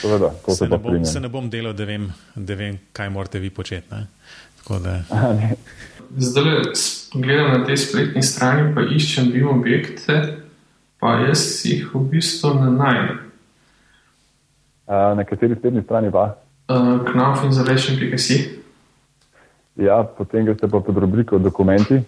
Seveda, 0.01 0.33
se, 0.49 0.69
ne 0.69 0.79
bom, 0.79 1.05
se 1.05 1.21
ne 1.21 1.29
bom 1.29 1.51
delal, 1.51 1.73
da 1.73 1.85
vem, 1.85 2.09
da 2.35 2.55
vem 2.59 2.79
kaj 2.93 3.11
morate 3.11 3.39
vi 3.39 3.51
početi. 3.51 3.87
Da... 4.69 4.97
Zdaj, 6.17 6.61
gledam 7.15 7.53
na 7.55 7.65
tej 7.67 7.79
spletni 7.81 8.23
strani, 8.23 8.75
pa 8.75 8.85
iščem 8.85 9.31
bil 9.33 9.49
objekte, 9.51 10.19
pa 11.01 11.17
jaz 11.25 11.65
jih 11.67 11.89
v 11.95 12.05
bistvu 12.13 12.53
ne 12.61 12.71
najdem. 12.77 13.19
Na 14.91 15.25
kateri 15.27 15.57
spletni 15.59 15.83
strani 15.87 16.11
pa? 16.13 16.33
Uh, 16.71 17.01
Knaf 17.07 17.45
in 17.47 17.55
zalešen, 17.55 17.99
ki 17.99 18.19
si. 18.19 18.41
Ja, 19.81 20.03
potem 20.05 20.45
greste 20.47 20.69
pa 20.69 20.83
pod 20.85 20.99
rubriko 20.99 21.39
dokumenti. 21.39 22.03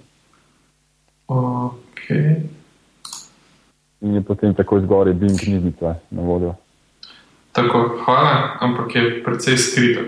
Okay. 1.33 2.43
In 4.01 4.15
je 4.15 4.23
potem 4.23 4.55
tako 4.55 4.81
zgoraj 4.81 5.15
bil 5.15 5.31
knjižnica 5.39 5.95
na 6.11 6.23
voljo. 6.23 6.55
Tako, 7.53 7.99
hvala, 8.05 8.57
ampak 8.61 8.95
je 8.97 9.23
precej 9.25 9.57
skrito. 9.57 10.01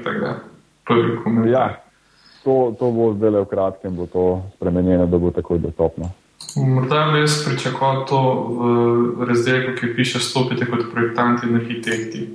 Ja, 1.46 1.80
to, 2.44 2.76
to 2.78 2.90
bo 2.90 3.12
zdaj 3.14 3.30
le 3.30 3.40
v 3.44 3.48
kratkem, 3.48 3.96
bo 3.96 4.06
to 4.06 4.42
spremenjeno, 4.56 5.06
da 5.06 5.18
bo 5.18 5.30
takoj 5.30 5.58
dostopno. 5.58 6.10
Morda 6.56 7.10
bi 7.12 7.20
jaz 7.20 7.44
pričakoval 7.44 8.04
to 8.08 8.20
v 9.16 9.24
razdelku, 9.28 9.76
ki 9.80 9.94
piše: 9.96 10.20
stopite 10.20 10.66
kot 10.66 10.90
projektanti 10.92 11.46
in 11.46 11.56
arhitekti. 11.56 12.28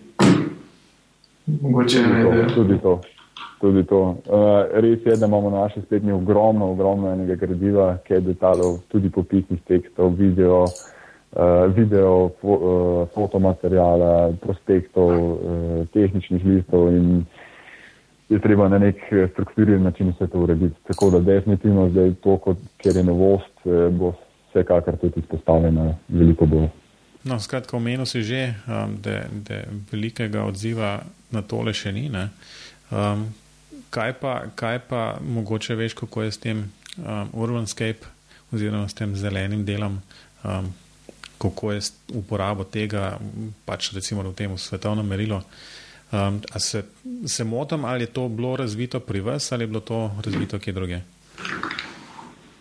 Mogoče. 1.61 2.03
Tudi 2.03 2.33
to. 2.33 2.55
Tudi 2.55 2.79
to 2.81 3.01
tudi 3.59 3.83
to. 3.83 4.01
Uh, 4.25 4.81
res 4.81 5.05
je, 5.05 5.15
da 5.17 5.25
imamo 5.25 5.49
na 5.49 5.65
naši 5.65 5.81
spletni 5.81 6.11
ogromno, 6.11 6.71
ogromno 6.71 7.11
enega 7.11 7.35
gradiva, 7.35 7.97
ki 8.07 8.13
je 8.13 8.21
detalov, 8.31 8.79
tudi 8.87 9.09
popisnih 9.09 9.61
tekstov, 9.67 10.15
video, 10.17 10.63
uh, 10.63 11.67
video 11.75 12.31
fo, 12.41 12.55
uh, 12.55 13.03
fotomaterijala, 13.15 14.33
prospektov, 14.41 15.11
uh, 15.11 15.85
tehničnih 15.93 16.45
listov 16.45 16.89
in 16.93 17.25
je 18.29 18.39
treba 18.39 18.67
na 18.69 18.77
nek 18.77 18.99
strukturiran 19.31 19.83
način 19.83 20.13
vse 20.13 20.27
to 20.27 20.39
urediti. 20.39 20.75
Tako 20.87 21.09
da 21.09 21.19
definitivno 21.19 21.89
zdaj 21.89 22.13
to, 22.23 22.37
kot, 22.37 22.57
ker 22.77 22.95
je 22.95 23.03
novost, 23.03 23.65
bo 23.91 24.13
vsekakor 24.49 24.97
tudi 24.97 25.19
izpostavljeno 25.19 25.95
veliko 26.07 26.45
bolj. 26.45 26.67
No, 27.23 27.39
skratka, 27.39 27.77
omenil 27.77 28.05
si 28.05 28.21
že, 28.23 28.53
um, 28.67 28.95
da, 29.01 29.27
velikega 29.91 30.45
odziva 30.47 30.99
na 31.31 31.41
tole 31.41 31.73
še 31.75 31.91
ni. 31.91 32.07
Um, 32.07 33.27
kaj, 33.89 34.13
pa, 34.21 34.41
kaj 34.55 34.79
pa 34.89 35.17
mogoče 35.21 35.75
veš, 35.75 35.93
kako 35.93 36.21
je 36.21 36.31
s 36.31 36.37
tem 36.37 36.63
um, 36.97 37.29
Urbanscape 37.33 38.05
oziroma 38.53 38.87
s 38.87 38.93
tem 38.93 39.15
zelenim 39.15 39.65
delom, 39.65 39.99
um, 40.43 40.71
kako 41.37 41.71
je 41.71 41.81
uporabo 42.13 42.63
tega, 42.63 43.17
pač 43.65 43.93
recimo 43.95 44.23
v 44.23 44.33
tem 44.35 44.57
svetovnem 44.57 45.07
merilu. 45.07 45.41
Um, 46.11 46.41
se, 46.57 46.83
se 47.25 47.43
motim, 47.43 47.85
ali 47.85 48.03
je 48.03 48.13
to 48.13 48.27
bilo 48.29 48.55
razvito 48.55 48.99
pri 48.99 49.21
vas 49.21 49.51
ali 49.51 49.63
je 49.63 49.67
bilo 49.67 49.79
to 49.79 50.11
razvito 50.25 50.59
kje 50.59 50.73
druge? 50.73 50.99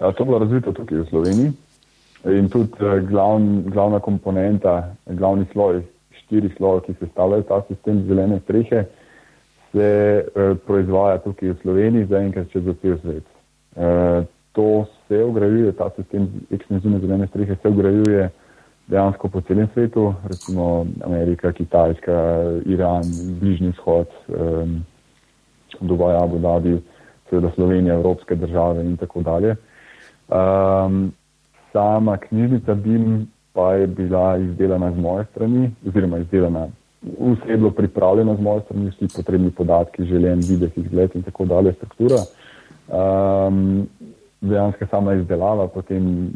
Ja, 0.00 0.12
to 0.12 0.22
je 0.22 0.26
bilo 0.26 0.38
razvito 0.38 0.72
tukaj 0.72 0.98
v 0.98 1.06
Sloveniji. 1.08 1.52
In 2.24 2.48
tudi 2.48 2.72
uh, 2.84 3.00
glavn, 3.08 3.62
glavna 3.70 4.00
komponenta, 4.00 4.94
glavni 5.06 5.46
sloj, 5.52 5.82
štiri 6.22 6.50
sloje, 6.56 6.80
ki 6.86 6.94
sestavljajo 7.00 7.42
ta 7.48 7.62
sistem 7.68 8.04
zelene 8.06 8.40
strehe, 8.44 8.84
se 9.72 9.88
uh, 10.24 10.56
proizvaja 10.66 11.18
tukaj 11.18 11.52
v 11.52 11.60
Sloveniji, 11.62 12.08
zaenkrat 12.10 12.50
čez 12.52 12.64
cel 12.82 12.98
svet. 13.02 13.24
Uh, 13.76 14.24
to 14.52 14.86
se 15.08 15.24
ugrajuje, 15.24 15.72
ta 15.72 15.90
sistem 15.96 16.28
ekstenzivne 16.50 16.98
zelene 16.98 17.26
strehe 17.26 17.56
se 17.62 17.68
ugrajuje 17.68 18.30
dejansko 18.88 19.28
po 19.28 19.40
celem 19.40 19.68
svetu, 19.72 20.14
recimo 20.24 20.86
Amerika, 21.04 21.52
Kitajska, 21.52 22.16
Iran, 22.66 23.04
Bližnji 23.40 23.68
vzhod, 23.76 24.08
Dubaj, 25.80 26.16
Abu 26.16 26.38
Dhabi, 26.38 26.78
seveda 27.30 27.50
Slovenija, 27.54 27.94
Evropske 27.94 28.34
države 28.34 28.84
in 28.84 28.96
tako 28.96 29.22
dalje. 29.22 29.56
Um, 30.28 31.12
sama 31.72 32.16
knjižnica 32.16 32.74
BIM 32.74 33.26
pa 33.52 33.74
je 33.74 33.86
bila 33.86 34.36
izdelana 34.36 34.92
z 34.92 34.96
moje 34.96 35.24
strani, 35.30 35.70
oziroma 35.86 36.18
izdelana, 36.18 36.68
vse 37.02 37.50
je 37.50 37.56
bilo 37.56 37.70
pripravljeno 37.70 38.36
z 38.36 38.40
moje 38.40 38.60
strani, 38.64 38.90
vsi 38.90 39.08
potrebni 39.16 39.50
podatki, 39.50 40.04
željen 40.04 40.40
videti 40.48 40.80
izgled 40.80 41.10
in 41.14 41.22
tako 41.22 41.44
dalje, 41.44 41.72
struktura. 41.72 42.16
Um, 42.88 43.86
dejansko 44.40 44.86
sama 44.90 45.14
izdelava 45.14 45.68
potem 45.68 46.30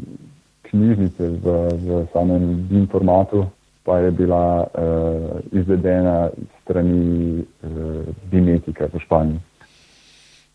knjižnice 0.61 1.29
v, 1.29 1.69
v 1.73 2.05
samem 2.13 2.67
BIM 2.69 2.87
formatu 2.87 3.45
pa 3.83 3.97
je 3.97 4.11
bila 4.11 4.63
uh, 4.63 5.39
izvedena 5.51 6.29
strani 6.63 7.39
uh, 7.39 8.05
BIM-etika 8.31 8.87
v 8.93 8.99
Španiji. 8.99 9.39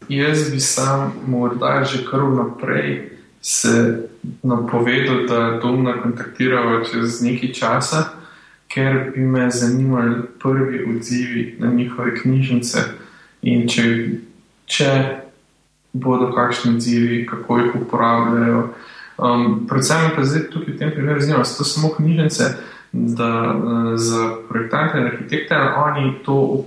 Jaz 0.08 0.50
bi 0.50 0.60
sam 0.60 1.12
morda 1.26 1.84
že 1.84 2.04
kar 2.10 2.20
naprej 2.20 3.10
se 3.40 4.08
napovedal, 4.42 5.26
da 5.28 5.60
domna 5.62 6.02
kontaktirava 6.02 6.84
čez 6.84 7.22
nekaj 7.22 7.52
časa, 7.52 8.17
ker 8.68 9.12
bi 9.14 9.20
me 9.20 9.50
zanimali 9.50 10.22
prvi 10.42 10.96
odzivi 10.96 11.56
na 11.58 11.72
njihove 11.72 12.14
knjižnice 12.20 12.78
in 13.42 13.68
če, 13.68 14.08
če 14.66 14.90
bodo 15.92 16.32
kakšni 16.32 16.74
odzivi, 16.76 17.26
kako 17.26 17.58
jih 17.58 17.74
uporabljajo. 17.80 18.68
Um, 19.18 19.66
predvsem 19.68 20.10
pa 20.16 20.24
zdaj 20.24 20.50
tukaj 20.52 20.74
v 20.74 20.78
tem 20.78 20.90
primeru 20.94 21.20
zanima, 21.20 21.44
so 21.44 21.58
to 21.58 21.64
samo 21.64 21.90
knjižnice, 21.96 22.44
da 22.92 23.30
uh, 23.54 23.96
za 23.96 24.34
projektante 24.48 24.98
in 24.98 25.06
arhitekte 25.06 25.56
oni 25.56 26.14
to, 26.24 26.64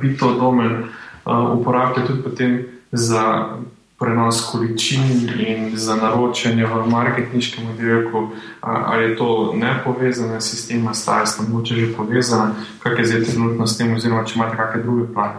bi 0.00 0.16
to 0.18 0.34
domen 0.38 0.82
uh, 0.82 1.58
uporabljali 1.60 2.06
tudi 2.06 2.22
potem 2.22 2.58
za 2.92 3.56
prenos 4.00 4.50
količin 4.52 5.02
in 5.46 5.76
za 5.76 5.96
naročanje 5.96 6.64
v 6.66 6.86
marketinškem 6.88 7.68
oddelku, 7.70 8.28
ali 8.60 9.04
je 9.04 9.16
to 9.16 9.52
ne 9.54 9.74
povezano 9.84 10.40
s 10.40 10.50
sistemom, 10.50 10.94
stari 10.94 11.26
smo 11.26 11.48
moče 11.56 11.74
že 11.74 11.96
povezani, 11.96 12.54
kak 12.82 12.98
je 12.98 13.04
zdaj 13.04 13.24
trenutno 13.24 13.66
s 13.66 13.78
tem, 13.78 13.92
oziroma 13.94 14.24
če 14.24 14.38
imate 14.38 14.56
kakšne 14.56 14.82
druge 14.82 15.12
plane. 15.12 15.36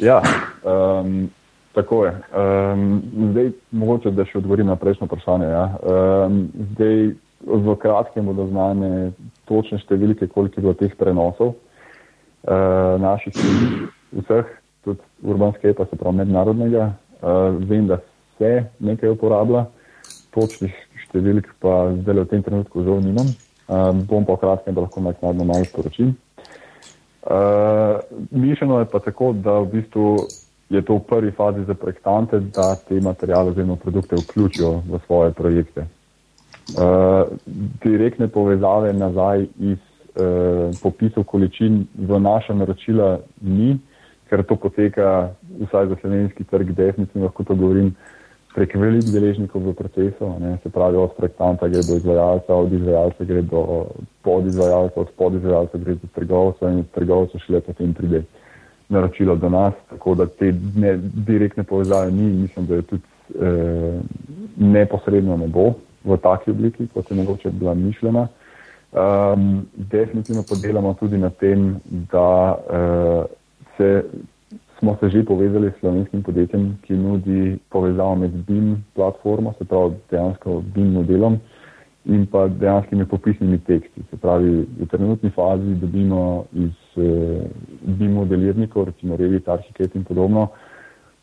Ja, 0.00 0.20
um, 0.62 1.30
tako 1.72 2.04
je. 2.04 2.12
Um, 2.12 3.02
zdaj, 3.32 3.52
mogoče, 3.70 4.12
da 4.12 4.28
še 4.28 4.38
odgovorim 4.38 4.68
na 4.68 4.76
prejšnjo 4.76 5.08
vprašanje. 5.08 5.48
Ja. 5.48 5.66
Um, 5.80 6.48
zdaj, 6.74 7.14
v 7.40 7.76
kratkem 7.80 8.28
bodo 8.28 8.50
znane 8.52 9.12
točne 9.48 9.80
številke, 9.80 10.28
koliko 10.28 10.60
je 10.60 10.64
bilo 10.68 10.76
teh 10.76 10.92
prenosov 11.00 11.56
uh, 11.56 13.00
naših 13.00 13.32
vseh 14.12 14.58
tudi 14.84 15.00
urbanskega, 15.22 15.86
se 15.90 15.96
pravi 15.96 16.16
mednarodnega. 16.16 16.92
Uh, 17.22 17.68
vem, 17.68 17.86
da 17.86 17.98
se 18.38 18.64
nekaj 18.82 19.14
uporablja, 19.14 19.66
točnih 20.34 20.74
številk 21.06 21.52
pa 21.62 21.92
zdaj 22.00 22.24
v 22.24 22.28
tem 22.32 22.42
trenutku 22.42 22.82
zelo 22.82 23.00
nimam. 23.04 23.28
Uh, 23.70 23.92
bom 24.08 24.26
pa 24.26 24.36
kratkem, 24.40 24.74
da 24.74 24.84
lahko 24.84 25.04
naknadno 25.04 25.46
malo 25.46 25.68
sporočim. 25.68 26.16
Uh, 27.22 28.02
mišljeno 28.30 28.80
je 28.80 28.88
pa 28.90 28.98
tako, 28.98 29.32
da 29.32 29.60
v 29.62 29.70
bistvu 29.76 30.16
je 30.72 30.82
to 30.82 30.96
v 30.98 31.04
prvi 31.06 31.30
fazi 31.36 31.62
za 31.68 31.76
projektante, 31.78 32.40
da 32.50 32.74
te 32.88 32.98
materijale 33.00 33.52
oziroma 33.52 33.76
produkte 33.76 34.18
vključijo 34.18 34.80
v 34.88 35.00
svoje 35.06 35.32
projekte. 35.36 35.86
Uh, 36.72 37.30
direktne 37.84 38.26
povezave 38.28 38.92
nazaj 38.92 39.46
iz 39.60 39.78
uh, 39.78 40.74
popisov 40.82 41.28
količin 41.30 41.84
v 41.94 42.18
naša 42.18 42.56
naročila 42.58 43.18
ni, 43.40 43.76
uh, 43.76 43.91
ker 44.32 44.40
to 44.48 44.56
poteka, 44.56 45.34
vsaj 45.60 45.90
za 45.92 45.96
slovenski 46.00 46.44
trg, 46.48 46.72
definitivno 46.72 47.26
lahko 47.28 47.44
to 47.44 47.54
govorim, 47.54 47.92
prek 48.54 48.74
velikih 48.76 49.12
deležnikov 49.12 49.64
v 49.64 49.74
procesu, 49.76 50.28
ne, 50.40 50.56
se 50.62 50.72
pravi 50.72 50.96
od 50.96 51.12
projektanta 51.16 51.68
gre 51.68 51.82
do 51.84 51.96
izvajalca, 52.00 52.54
od 52.54 52.72
izvajalca 52.72 53.24
gre 53.24 53.42
do 53.42 53.62
podizvajalca, 54.24 55.00
od 55.00 55.12
podizvajalca 55.16 55.78
gre 55.84 55.94
do 56.00 56.08
trgovca 56.14 56.70
in 56.70 56.80
od 56.84 56.90
trgovca 56.94 57.40
šele 57.44 57.60
potem 57.60 57.94
pride 57.94 58.22
naročilo 58.92 59.36
do 59.36 59.48
nas, 59.48 59.74
tako 59.90 60.14
da 60.14 60.26
te 60.26 60.52
ne, 60.76 60.98
direktne 61.28 61.64
povezave 61.64 62.10
ni 62.12 62.28
mislim, 62.42 62.66
da 62.66 62.74
je 62.74 62.82
tudi 62.82 63.02
eh, 63.40 64.00
neposredno 64.56 65.36
ne 65.36 65.48
bo 65.48 65.72
v 66.04 66.16
taki 66.16 66.50
obliki, 66.50 66.88
kot 66.94 67.10
je 67.10 67.16
mogoče 67.16 67.50
bila 67.50 67.74
mišljena. 67.74 68.28
Um, 68.92 69.66
definitivno 69.74 70.42
pa 70.48 70.56
delamo 70.62 70.92
tudi 71.00 71.18
na 71.18 71.30
tem, 71.30 71.80
da 72.12 72.56
uh, 72.56 73.24
se, 73.82 74.04
smo 74.78 74.96
se 75.00 75.08
že 75.08 75.24
povezali 75.24 75.70
s 75.70 75.80
slovenskim 75.80 76.22
podjetjem, 76.22 76.78
ki 76.82 76.94
nudi 76.94 77.58
povezavo 77.70 78.14
med 78.14 78.30
BIM 78.46 78.84
platformo, 78.94 79.54
se 79.58 79.64
pravi 79.64 79.94
dejansko 80.10 80.62
BIM 80.74 80.92
modelom 80.92 81.38
in 82.04 82.26
pa 82.26 82.48
dejanskimi 82.48 83.06
popisnimi 83.06 83.58
teksti. 83.58 84.02
Se 84.10 84.16
pravi, 84.16 84.66
v 84.80 84.86
trenutni 84.90 85.30
fazi 85.30 85.74
dobimo 85.80 86.44
iz 86.52 86.74
eh, 86.96 87.46
BIM 87.82 88.12
modelirnikov, 88.12 88.84
recimo 88.84 89.16
Revit, 89.16 89.48
Archicad 89.48 89.94
in 89.94 90.04
podobno, 90.04 90.48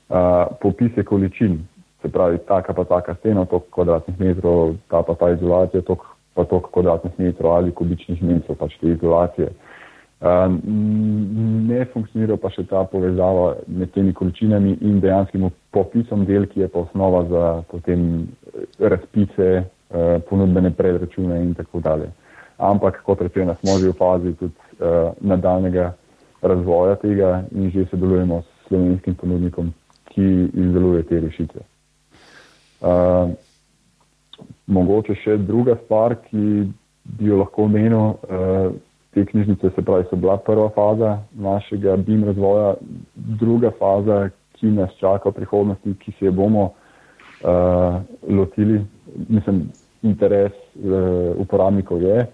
eh, 0.10 0.46
popise 0.62 1.04
količin. 1.04 1.60
Se 2.02 2.08
pravi, 2.08 2.38
taka 2.48 2.74
pa 2.74 2.84
taka 2.84 3.16
stena, 3.16 3.46
toliko 3.46 3.68
kvadratnih 3.76 4.20
metrov, 4.20 4.76
ta 4.88 5.04
pa 5.04 5.16
ta 5.16 5.32
izolacija, 5.36 5.82
toliko 5.82 6.16
pa 6.34 6.46
toliko 6.46 6.70
kvadratnih 6.72 7.20
metrov 7.20 7.52
ali 7.52 7.76
kubičnih 7.76 8.24
metrov, 8.24 8.56
pač 8.56 8.78
te 8.80 8.88
izolacije. 8.88 9.48
Ehm, 9.48 9.69
ne 10.22 11.86
funkcionira 11.94 12.36
pa 12.38 12.50
še 12.52 12.66
ta 12.68 12.84
povezava 12.84 13.54
med 13.68 13.94
temi 13.96 14.14
količinami 14.14 14.78
in 14.82 15.00
dejanskim 15.00 15.48
popisom 15.72 16.26
del, 16.28 16.48
ki 16.48 16.66
je 16.66 16.68
pa 16.68 16.80
osnova 16.84 17.24
za 17.30 17.44
potem 17.72 18.28
razpise, 18.80 19.64
eh, 19.64 20.20
ponudbene 20.30 20.72
predračune 20.76 21.40
in 21.44 21.54
tako 21.56 21.80
dalje. 21.80 22.12
Ampak, 22.60 23.02
kot 23.04 23.22
rečeno, 23.22 23.56
smo 23.56 23.80
že 23.80 23.90
v 23.90 23.96
fazi 23.96 24.34
tudi 24.36 24.52
uh, 24.84 25.16
nadaljnega 25.22 25.94
razvoja 26.42 26.96
tega 27.00 27.46
in 27.56 27.72
že 27.72 27.86
sodelujemo 27.88 28.42
s 28.42 28.68
slovenskim 28.68 29.16
ponudnikom, 29.16 29.72
ki 30.12 30.52
izdeluje 30.54 31.04
te 31.04 31.20
rešitve. 31.20 31.62
Uh, 32.84 33.32
mogoče 34.68 35.16
še 35.24 35.38
druga 35.38 35.78
stvar, 35.86 36.18
ki 36.28 36.68
bi 37.16 37.32
jo 37.32 37.40
lahko 37.40 37.64
omenil, 37.72 38.20
uh, 38.28 38.76
te 39.14 39.26
knjižnice, 39.26 39.70
se 39.76 39.82
pravi, 39.82 40.04
so 40.10 40.16
bila 40.16 40.38
prva 40.38 40.70
faza 40.70 41.18
našega 41.34 41.96
BIM 41.98 42.24
razvoja, 42.24 42.74
druga 43.16 43.72
faza, 43.80 44.30
ki 44.60 44.68
nas 44.76 44.92
čaka 45.00 45.30
v 45.30 45.34
prihodnosti, 45.34 45.94
ki 46.00 46.12
se 46.20 46.26
je 46.26 46.32
bomo 46.32 46.64
uh, 46.64 48.02
lotili, 48.30 48.82
mislim, 49.30 49.70
interes 50.02 50.52
uh, 50.52 51.40
uporabnikov 51.42 52.02
je, 52.04 52.26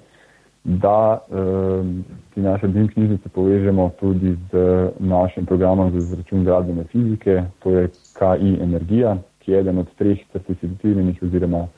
da 0.63 1.19
uh, 1.29 1.85
ti 2.33 2.41
naše 2.41 2.67
BIM 2.67 2.87
knjižnice 2.87 3.29
povežemo 3.29 3.91
tudi 3.99 4.35
z 4.51 4.89
našim 4.99 5.45
programom 5.45 5.91
za 5.91 5.97
izračun 5.97 6.43
gradbene 6.43 6.83
fizike, 6.83 7.43
to 7.59 7.71
je 7.71 7.87
KI 7.87 8.57
Energija, 8.61 9.17
ki 9.39 9.51
je 9.51 9.59
eden 9.59 9.77
od 9.77 9.87
treh 9.95 10.17
certificiranih 10.33 11.23
oziroma 11.23 11.57
uh, 11.57 11.69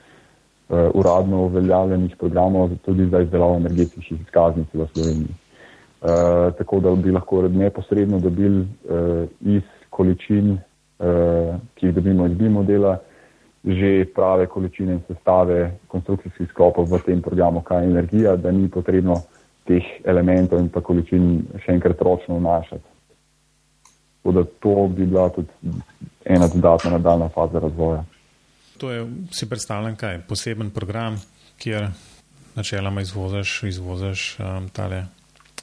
uradno 0.69 1.41
uveljavljenih 1.45 2.15
programov 2.19 2.69
tudi 2.85 3.05
za 3.07 3.21
izdelavo 3.21 3.55
energetskih 3.55 4.11
izkaznic 4.11 4.67
v 4.73 4.87
Sloveniji. 4.93 5.35
Uh, 6.01 6.53
tako 6.57 6.79
da 6.79 6.95
bi 6.95 7.11
lahko 7.11 7.41
neposredno 7.41 8.19
dobili 8.19 8.61
uh, 8.61 8.67
iz 9.41 9.63
količin, 9.89 10.51
uh, 10.51 11.55
ki 11.75 11.85
jih 11.85 11.95
dobimo 11.95 12.27
iz 12.27 12.37
bi 12.37 12.49
modela, 12.49 12.97
že 13.65 14.05
prave 14.15 14.45
količine 14.45 14.93
in 14.93 14.99
sestave 15.07 15.71
konstrukcijskih 15.87 16.49
sklopov 16.49 16.85
v 16.85 16.99
tem 17.05 17.21
programu, 17.21 17.63
je 17.71 17.83
energija, 17.83 18.35
da 18.35 18.51
ni 18.51 18.69
potrebno 18.69 19.15
teh 19.65 19.83
elementov 20.05 20.59
in 20.59 20.69
pa 20.69 20.81
količin 20.81 21.47
še 21.65 21.73
enkrat 21.75 22.01
ročno 22.01 22.37
vnašati. 22.37 22.85
Tako 24.21 24.31
da 24.31 24.43
to 24.59 24.87
bi 24.87 25.05
bila 25.05 25.29
tudi 25.29 25.49
ena 26.25 26.47
dodatna 26.47 26.91
nadaljna 26.91 27.29
faza 27.29 27.59
razvoja. 27.59 28.03
To 28.77 28.91
je, 28.91 29.07
si 29.31 29.49
predstavljam, 29.49 29.95
kaj 29.95 30.21
poseben 30.27 30.69
program, 30.69 31.17
kjer 31.57 31.87
načeloma 32.55 33.01
izvoziš, 33.01 33.63
izvoziš 33.63 34.37
um, 34.39 34.69
tale 34.69 35.03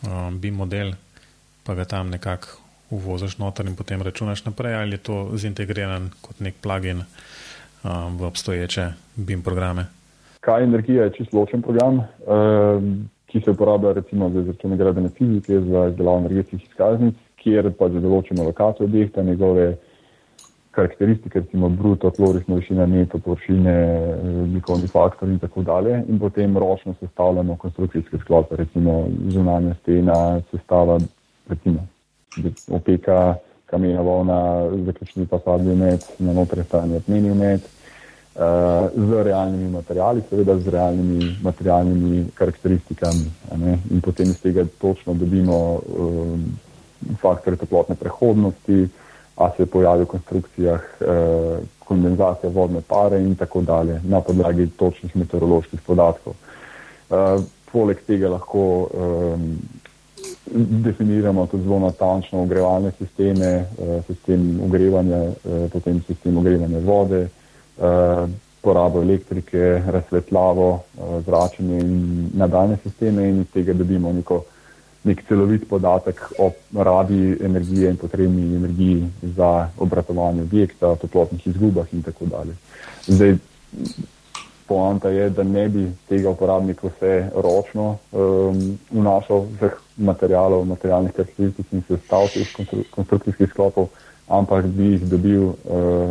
um, 0.02 0.40
BIM 0.40 0.54
model, 0.54 0.92
pa 1.64 1.74
ga 1.74 1.84
tam 1.84 2.10
nekako 2.10 2.58
uvoziš 2.90 3.38
noter 3.38 3.66
in 3.66 3.76
potem 3.76 4.02
računaš 4.02 4.44
naprej, 4.44 4.74
ali 4.74 4.92
je 4.92 4.98
to 4.98 5.30
zintegriran 5.34 6.10
kot 6.20 6.40
nek 6.40 6.54
plugin 6.62 7.02
um, 7.84 8.18
v 8.18 8.22
obstoječe 8.24 8.88
BIM 9.16 9.42
programe? 9.42 9.86
Kaj 10.40 10.64
energija 10.64 11.04
je 11.04 11.12
čisto 11.12 11.38
ločen 11.38 11.62
program, 11.62 11.94
um, 11.98 13.08
ki 13.26 13.40
se 13.40 13.50
uporablja 13.50 13.92
recimo 13.92 14.30
za 14.30 14.40
izračune 14.40 14.76
gradbene 14.76 15.08
fizike, 15.08 15.60
za 15.60 15.88
izdelavo 15.88 16.18
energetskih 16.18 16.62
izkaznic, 16.62 17.14
kjer 17.36 17.72
pa 17.78 17.88
za 17.88 18.00
določeno 18.00 18.44
lokacijo 18.44 18.86
objekta, 18.86 19.22
njegove 19.22 19.76
karakteristike, 20.74 21.40
recimo 21.40 21.68
bruto, 21.68 22.10
tlorisna 22.10 22.54
višina, 22.54 22.86
neto 22.86 23.18
površine, 23.18 23.74
oblikovni 24.42 24.88
faktor 24.88 25.28
in 25.28 25.38
tako 25.38 25.62
dalje. 25.62 26.02
In 26.08 26.18
potem 26.18 26.58
ročno 26.58 26.94
sestavljamo 27.00 27.56
konstrukcijske 27.56 28.18
sklope, 28.18 28.56
recimo 28.56 29.06
zunanja 29.28 29.74
stena, 29.82 30.40
sestava, 30.50 30.98
recimo 31.48 31.86
opeka 32.70 33.34
kamena 33.66 34.00
volna, 34.00 34.70
zaključni 34.86 35.26
fasadni 35.26 35.76
med, 35.76 36.04
na 36.18 36.32
notranji 36.32 36.66
strani 36.68 36.96
odmeni 36.96 37.34
med, 37.34 37.60
uh, 37.60 38.40
z 38.94 39.22
realnimi 39.22 39.70
materiali, 39.70 40.22
seveda 40.30 40.58
z 40.58 40.68
realnimi 40.68 41.36
materialnimi 41.42 42.26
karakteristikami. 42.34 43.30
In 43.90 44.00
potem 44.00 44.26
iz 44.26 44.40
tega 44.40 44.66
točno 44.80 45.14
dobimo 45.14 45.80
um, 45.98 46.44
faktore 47.20 47.56
toplotne 47.56 47.94
prehodnosti, 47.94 48.88
a 49.36 49.50
se 49.56 49.66
pojavi 49.66 50.04
v 50.04 50.06
konstrukcijah 50.06 50.80
uh, 51.00 51.58
kondenzacija 51.84 52.50
vodne 52.50 52.80
pare 52.88 53.20
in 53.22 53.34
tako 53.34 53.60
dalje 53.60 54.00
na 54.04 54.20
podlagi 54.20 54.68
točnih 54.76 55.16
meteoroloških 55.16 55.80
podatkov. 55.86 56.34
Uh, 57.10 57.42
poleg 57.72 57.98
tega 58.06 58.28
lahko 58.30 58.88
um, 58.94 59.58
definiramo 60.84 61.46
tudi 61.46 61.62
zelo 61.62 61.78
natančno 61.78 62.42
ogrevalne 62.42 62.92
sisteme, 62.98 63.46
eh, 63.46 64.02
sistem 64.06 64.60
ogrevanja, 64.64 65.22
eh, 65.24 65.68
potem 65.72 66.02
sistem 66.06 66.38
ogrevanja 66.38 66.78
vode, 66.78 67.22
eh, 67.22 68.26
porabo 68.60 69.02
elektrike, 69.02 69.82
razsvetljavo, 69.86 70.80
zračenje 71.26 71.78
in 71.80 72.30
nadaljne 72.34 72.76
sisteme 72.82 73.28
in 73.28 73.40
iz 73.40 73.46
tega 73.52 73.72
dobimo 73.72 74.12
neko, 74.12 74.42
nek 75.04 75.24
celovit 75.28 75.68
podatek 75.68 76.20
o 76.38 76.50
rabi 76.74 77.38
energije 77.44 77.90
in 77.90 77.96
potrebni 77.96 78.56
energiji 78.56 79.08
za 79.36 79.68
obratovanje 79.78 80.42
objekta, 80.42 80.96
toplotnih 80.96 81.46
izgubah 81.46 81.86
in 81.92 82.02
tako 82.02 82.26
dalje. 82.26 82.56
Zdaj, 83.06 83.36
poanta 84.66 85.08
je, 85.08 85.30
da 85.30 85.42
ne 85.42 85.68
bi 85.68 85.84
tega 86.08 86.30
uporabnika 86.30 86.88
vse 86.88 87.30
ročno 87.34 87.96
um, 88.12 88.78
vnašal 88.90 89.46
vseh 89.56 89.76
materijalov, 89.96 90.64
materialnih 90.64 91.12
karakteristik 91.12 91.72
in 91.72 91.84
sestav 91.88 92.28
teh 92.32 92.48
konstrukcijskih 92.90 93.50
sklopov, 93.50 93.88
ampak 94.28 94.66
bi 94.66 94.94
jih 94.94 95.08
dobil 95.10 95.42
uh, 95.44 95.56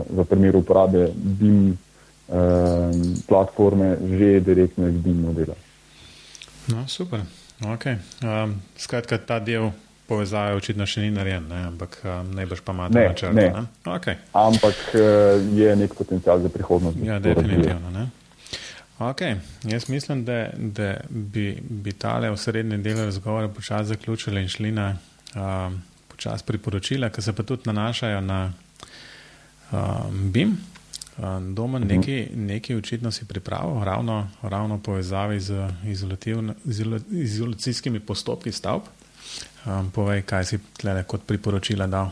v 0.10 0.26
primeru 0.30 0.62
uporabe 0.62 1.10
BIM 1.16 1.74
um, 1.74 3.02
platforme 3.28 3.98
že 4.18 4.40
direktno 4.40 4.88
iz 4.88 5.02
BIM 5.02 5.22
modela. 5.22 5.56
No, 6.68 6.88
super. 6.88 7.26
Okay. 7.62 7.98
Um, 8.24 8.62
skratka, 8.78 9.18
ta 9.18 9.40
del 9.40 9.72
povezave 10.08 10.56
očitno 10.56 10.86
še 10.90 11.06
ni 11.06 11.12
narejen, 11.16 11.46
ne? 11.48 11.62
ampak 11.70 12.00
um, 12.04 12.34
najbrž 12.36 12.64
pa 12.66 12.76
imate 12.76 13.06
načrt. 13.08 13.36
Ne, 13.38 13.46
ne. 13.56 13.64
Okay. 13.86 14.20
Ampak 14.36 14.82
uh, 14.98 15.40
je 15.56 15.76
nek 15.80 15.96
potencial 15.96 16.42
za 16.44 16.52
prihodnost. 16.52 17.00
Ja, 17.04 17.20
definitivno. 17.24 17.94
Ne? 17.94 18.10
Okay. 19.00 19.40
Jaz 19.64 19.88
mislim, 19.90 20.26
da, 20.26 20.50
da 20.58 20.98
bi, 21.10 21.56
bi 21.62 21.94
tale 21.94 22.30
osrednji 22.30 22.78
del 22.84 23.06
razgovora 23.06 23.48
počasi 23.48 23.94
zaključili 23.94 24.42
in 24.42 24.48
šli 24.48 24.72
na 24.72 24.98
um, 25.36 25.82
počasi 26.08 26.44
priporočila, 26.46 27.10
ki 27.10 27.22
se 27.22 27.34
pa 27.34 27.44
tudi 27.44 27.70
nanašajo 27.72 28.22
na 28.22 28.54
um, 29.72 30.32
BIM. 30.32 30.58
Doma 31.54 31.80
mhm. 31.80 31.88
neki, 31.88 32.28
neki 32.36 32.76
očitno 32.76 33.12
si 33.12 33.28
pripravil, 33.28 33.84
ravno, 33.84 34.28
ravno 34.42 34.80
povezavi 34.80 35.40
z 35.40 35.68
izolacijskimi 37.12 38.00
postopki 38.00 38.52
stavb. 38.52 38.82
Um, 39.66 39.92
povej, 39.96 40.22
kaj 40.28 40.44
si 40.44 40.60
tle 40.82 41.04
kot 41.08 41.24
priporočila 41.28 41.88
dal. 41.88 42.10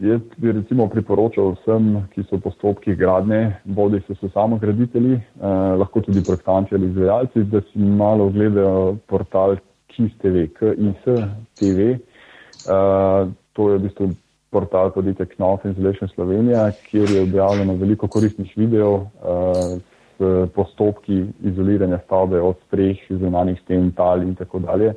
Jaz 0.00 0.22
bi 0.36 0.52
recimo 0.52 0.88
priporočal 0.90 1.52
vsem, 1.54 2.00
ki 2.14 2.24
so 2.26 2.38
v 2.40 2.46
postopkih 2.48 2.96
gradnje, 2.98 3.52
bodi 3.64 4.00
se 4.06 4.16
so 4.18 4.30
samo 4.34 4.58
graditelji, 4.58 5.14
eh, 5.14 5.46
lahko 5.78 6.00
tudi 6.00 6.24
projektanti 6.24 6.74
ali 6.74 6.88
izvajalci, 6.88 7.44
da 7.44 7.60
si 7.60 7.78
malo 7.78 8.26
ogledajo 8.26 8.96
portal 9.06 9.56
KIS-TV, 9.94 10.48
KIS-TV. 10.58 11.92
Eh, 11.94 13.30
to 13.52 13.70
je 13.70 13.78
v 13.78 13.82
bistvu 13.82 14.10
portal 14.54 14.92
podjetja 14.94 15.26
Knauf 15.34 15.64
Insulation 15.66 16.08
Slovenija, 16.14 16.68
kjer 16.90 17.10
je 17.10 17.22
objavljeno 17.22 17.74
veliko 17.80 18.08
koristnih 18.08 18.52
videov 18.56 18.94
eh, 19.00 19.74
s 20.14 20.50
postopki 20.54 21.24
izoliranja 21.42 21.98
stavbe 22.04 22.40
od 22.40 22.56
streh, 22.66 23.00
zunanih 23.10 23.58
sten, 23.64 23.90
tal 23.98 24.22
in 24.22 24.34
tako 24.38 24.62
dalje. 24.62 24.92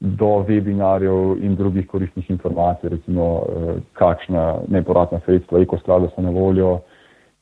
Do 0.00 0.44
webinarjev 0.48 1.38
in 1.40 1.54
drugih 1.56 1.86
koristnih 1.88 2.30
informacij, 2.30 2.90
recimo 2.96 3.28
eh, 3.40 3.78
kakšna 3.92 4.44
neporatna 4.68 5.20
sredstva, 5.24 5.62
ekosklada 5.64 6.10
so 6.14 6.22
na 6.22 6.30
voljo, 6.30 6.80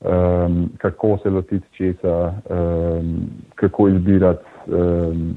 um, 0.01 0.70
kako 0.78 1.18
se 1.22 1.30
lotiti 1.30 1.66
česa, 1.76 2.32
um, 2.51 3.26
kako 3.55 3.88
izbirati 3.88 4.45
um, 4.66 5.34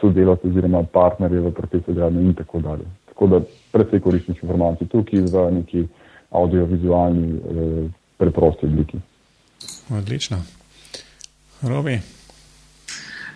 sodelavce 0.00 0.48
oziroma 0.48 0.84
partnerje 0.92 1.40
v 1.40 1.52
procesu 1.52 1.94
gradnje 1.94 2.22
in 2.22 2.34
tako 2.34 2.60
dalje. 2.60 2.84
Tako 3.22 3.38
da 3.38 3.44
predvsej 3.72 4.00
koristnih 4.00 4.38
informacij 4.42 4.86
tukaj 4.88 5.20
v 5.20 5.50
neki 5.54 5.84
audiovizualni 6.30 7.28
eh, 7.36 7.90
preprosti 8.18 8.66
obliki. 8.66 8.98
Odlično. 9.90 10.42
Robi. 11.62 12.00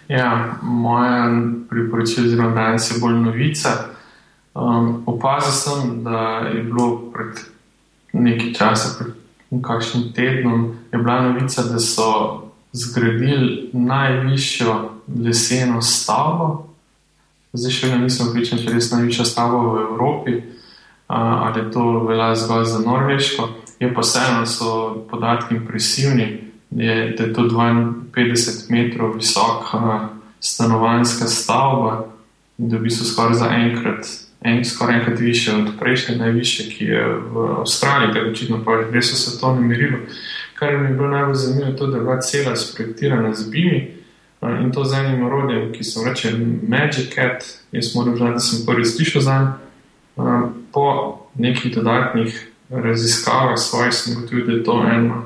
Ja, 0.09 0.59
moja 0.62 1.30
priporočila 1.70 2.26
oziroma 2.26 2.55
danes 2.55 2.91
je 2.91 2.99
bolj 3.01 3.14
novica. 3.14 3.68
Um, 4.55 5.03
opazil 5.07 5.53
sem, 5.53 6.03
da 6.05 6.51
je 6.51 6.62
bilo 6.62 7.12
pred 7.14 7.39
nekaj 8.12 8.53
časa, 8.53 8.99
pred 8.99 9.14
kakšnim 9.62 10.12
tednom, 10.12 10.74
je 10.93 10.99
bila 10.99 11.20
novica, 11.22 11.62
da 11.62 11.78
so 11.78 12.43
zgradili 12.72 13.70
najvišjo 13.72 14.91
leseno 15.22 15.82
stavbo. 15.82 16.65
Zdaj 17.53 17.72
še 17.72 17.90
vedno 17.90 18.05
nisem 18.05 18.32
pripričan, 18.32 18.59
če 18.59 18.70
je 18.70 18.74
res 18.74 18.90
najvišja 18.92 19.24
stavba 19.24 19.62
v 19.62 19.84
Evropi 19.90 20.36
ali 21.07 21.62
to 21.70 22.03
velja 22.03 22.34
zgolj 22.34 22.64
za 22.66 22.80
Norveško. 22.82 23.49
Je 23.78 23.92
pa 23.94 24.03
vseeno, 24.03 24.47
so 24.47 25.07
podatki 25.11 25.55
impresivni 25.55 26.26
je, 26.70 26.97
da 27.14 27.24
je 27.24 27.32
to 27.32 27.44
52 27.47 28.70
metrov 28.72 29.14
visoka 29.14 30.09
stanovanjska 30.40 31.28
stavba 31.30 32.16
da 32.59 32.78
bi 32.78 32.90
se 32.90 33.05
skoraj 33.05 33.34
za 33.34 33.49
enkrat, 33.51 34.07
en, 34.40 34.64
skoraj 34.64 34.99
enkrat 34.99 35.18
više 35.18 35.53
od 35.53 35.68
prejšnje, 35.80 36.16
najviše, 36.16 36.70
ki 36.70 36.84
je 36.84 37.07
v 37.30 37.38
Avstraliji, 37.59 38.12
tako 38.12 38.30
očitno 38.30 38.64
pa 38.64 38.72
res 38.92 39.11
so 39.11 39.16
se 39.16 39.40
to 39.40 39.55
ne 39.55 39.61
merilo. 39.61 39.99
Kar 40.55 40.78
mi 40.78 40.88
je 40.88 40.94
bilo 40.94 41.09
najbolj 41.09 41.34
zanimivo, 41.34 41.70
je 41.70 41.76
to, 41.76 41.86
da 41.86 41.97
je 41.97 42.03
bila 42.03 42.20
cela 42.20 42.57
sprojektirana 42.57 43.34
z 43.34 43.51
bimi 43.51 43.95
in 44.51 44.72
to 44.72 44.84
z 44.84 44.99
enim 44.99 45.24
orodjem, 45.26 45.72
ki 45.72 45.84
se 45.84 46.01
reče 46.09 46.32
Magic 46.68 47.14
Cat. 47.14 47.44
Jaz 47.72 47.94
moram 47.94 48.14
reči, 48.14 48.32
da 48.32 48.38
sem 48.38 48.66
prvi 48.66 48.84
slišal 48.84 49.22
za 49.22 49.38
njim. 49.38 49.53
Po 50.72 51.18
nekih 51.34 51.74
dodatnih 51.74 52.49
raziskavah 52.70 53.59
svojih 53.59 53.94
sem 53.94 54.14
gotovil, 54.14 54.47
da 54.47 54.53
je 54.53 54.64
to 54.64 54.84
eno 54.92 55.22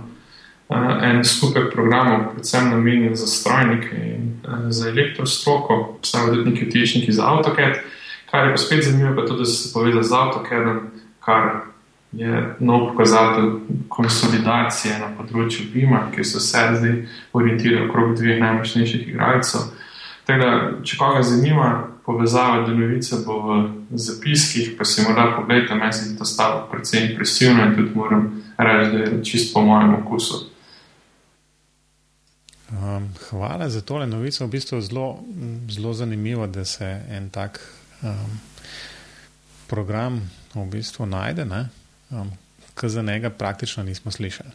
en 1.03 1.25
skupek 1.25 1.73
programov, 1.73 2.33
predvsem 2.33 2.71
namenjen 2.71 3.17
za 3.17 3.27
strojnike 3.27 3.97
in 3.97 4.39
za 4.69 4.89
elektrostroko, 4.89 5.99
tudi 6.13 6.51
neki 6.51 6.71
tešniki 6.71 7.13
za 7.13 7.27
AutoCAD. 7.27 7.75
Kar 8.31 8.47
je 8.47 8.53
pa 8.53 8.57
spet 8.57 8.85
zanimivo, 8.85 9.17
pa 9.17 9.27
tudi, 9.27 9.39
da 9.39 9.45
se 9.45 9.73
povezal 9.75 10.03
z 10.03 10.13
AutoCADom, 10.13 10.81
kar 11.25 11.70
je 12.13 12.55
nov 12.59 12.89
pokazatelj 12.91 13.53
konsolidacije 13.89 14.99
na 14.99 15.13
področju 15.15 15.69
BIM-a, 15.73 16.09
ki 16.11 16.25
se 16.25 16.41
vse 16.43 16.65
zdaj 16.79 16.97
orientira 17.33 17.85
okrog 17.87 18.17
dveh 18.19 18.41
najmočnejših 18.43 19.07
igralcev. 19.09 19.71
Tako 20.27 20.43
da, 20.43 20.51
če 20.87 20.99
koga 20.99 21.23
zanima, 21.23 21.71
povezava 22.07 22.65
do 22.67 22.75
novice 22.75 23.23
bo 23.27 23.39
v 23.47 23.59
zapiskih, 23.99 24.75
pa 24.79 24.85
si 24.85 25.05
morda 25.07 25.31
pogledajte, 25.37 25.79
meni 25.79 25.93
se 25.93 26.17
to 26.19 26.27
stalo 26.27 26.67
precej 26.71 27.11
impresivno 27.11 27.65
in 27.67 27.77
tudi 27.79 27.95
moram 27.95 28.29
reči, 28.59 28.91
da 28.91 28.99
je 29.05 29.25
čisto 29.25 29.55
po 29.55 29.67
mojem 29.67 29.95
okusu. 30.03 30.47
Um, 32.71 33.09
hvala 33.31 33.69
za 33.69 33.81
tole 33.81 34.07
novico. 34.07 34.47
V 34.47 34.51
bistvu 34.51 34.79
je 34.79 34.83
zelo, 34.83 35.19
zelo 35.69 35.93
zanimivo, 35.93 36.47
da 36.47 36.65
se 36.65 37.03
en 37.11 37.31
tak 37.31 37.61
um, 38.03 38.41
program 39.67 40.21
v 40.55 40.67
bistvu 40.71 41.07
najde, 41.07 41.45
um, 42.11 42.33
ki 42.75 42.89
za 42.89 43.03
njega 43.03 43.31
praktično 43.31 43.83
nismo 43.83 44.11
slišali. 44.11 44.51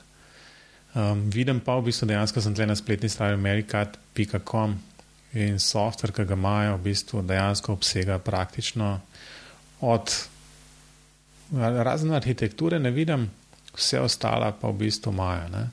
Um, 0.95 1.29
vidim 1.29 1.59
pa 1.59 1.75
v 1.75 1.89
bistvu 1.89 2.07
dejansko 2.07 2.41
sem 2.41 2.55
tle 2.55 2.65
na 2.65 2.75
spletni 2.75 3.09
strani 3.09 3.33
americat.com 3.33 4.77
in 5.33 5.59
softver, 5.59 6.13
ki 6.15 6.23
ga 6.25 6.37
imajo, 6.37 6.77
v 6.77 6.83
bistvu 6.83 7.21
dejansko 7.27 7.73
obsega 7.73 8.19
praktično 8.19 8.99
od 9.81 10.13
razne 11.83 12.15
arhitekture, 12.15 12.79
ne 12.79 12.91
vidim, 12.91 13.27
vse 13.75 13.99
ostala 13.99 14.51
pa 14.51 14.69
v 14.71 14.85
bistvu 14.85 15.11
imajo. 15.11 15.67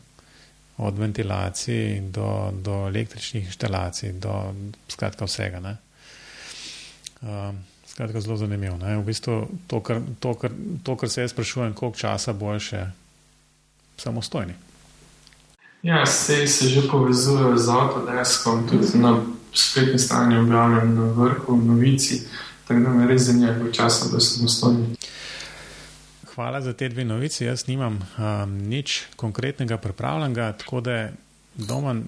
Od 0.83 0.99
ventilacij 0.99 2.01
do, 2.11 2.51
do 2.53 2.87
električnih 2.89 3.47
inštalacij, 3.47 4.13
do 4.13 4.55
skratka 4.89 5.25
vsega. 5.25 5.77
Um, 7.23 7.63
skratka, 7.93 8.21
zelo 8.21 8.37
zanimivo. 8.37 8.77
V 8.81 9.05
bistvu 9.05 9.49
to, 9.67 9.81
kar, 9.81 10.01
to, 10.21 10.35
kar, 10.35 10.51
to, 10.83 10.97
kar 10.97 11.11
se 11.11 11.21
jaz 11.21 11.31
sprašujem, 11.31 11.75
koliko 11.77 11.99
časa 11.99 12.33
bo 12.33 12.57
še 12.59 12.87
samostojni. 14.01 14.57
Ja, 15.83 16.07
se, 16.07 16.47
se 16.47 16.69
že 16.69 16.87
povezujejo 16.89 17.59
z 17.59 17.69
Autodeskom, 17.69 18.69
tudi 18.71 18.99
na 19.03 19.19
spletni 19.53 19.99
strani 19.99 20.39
objavljam 20.39 20.95
na 20.95 21.07
vrhu 21.13 21.57
novici, 21.57 22.23
tako 22.69 22.81
da 22.81 22.95
me 22.95 23.07
res 23.07 23.27
zanima, 23.29 23.59
koliko 23.59 23.75
časa 23.77 24.09
bo 24.13 24.21
samostojni. 24.21 24.97
Hvala 26.33 26.63
za 26.65 26.73
te 26.73 26.89
dve 26.89 27.05
novici. 27.05 27.45
Jaz 27.45 27.67
nimam 27.69 27.99
um, 27.99 28.55
nič 28.69 29.03
konkretnega 29.17 29.77
pripravljenega, 29.77 30.53
tako 30.53 30.81
da 30.81 31.11
doma 31.55 31.99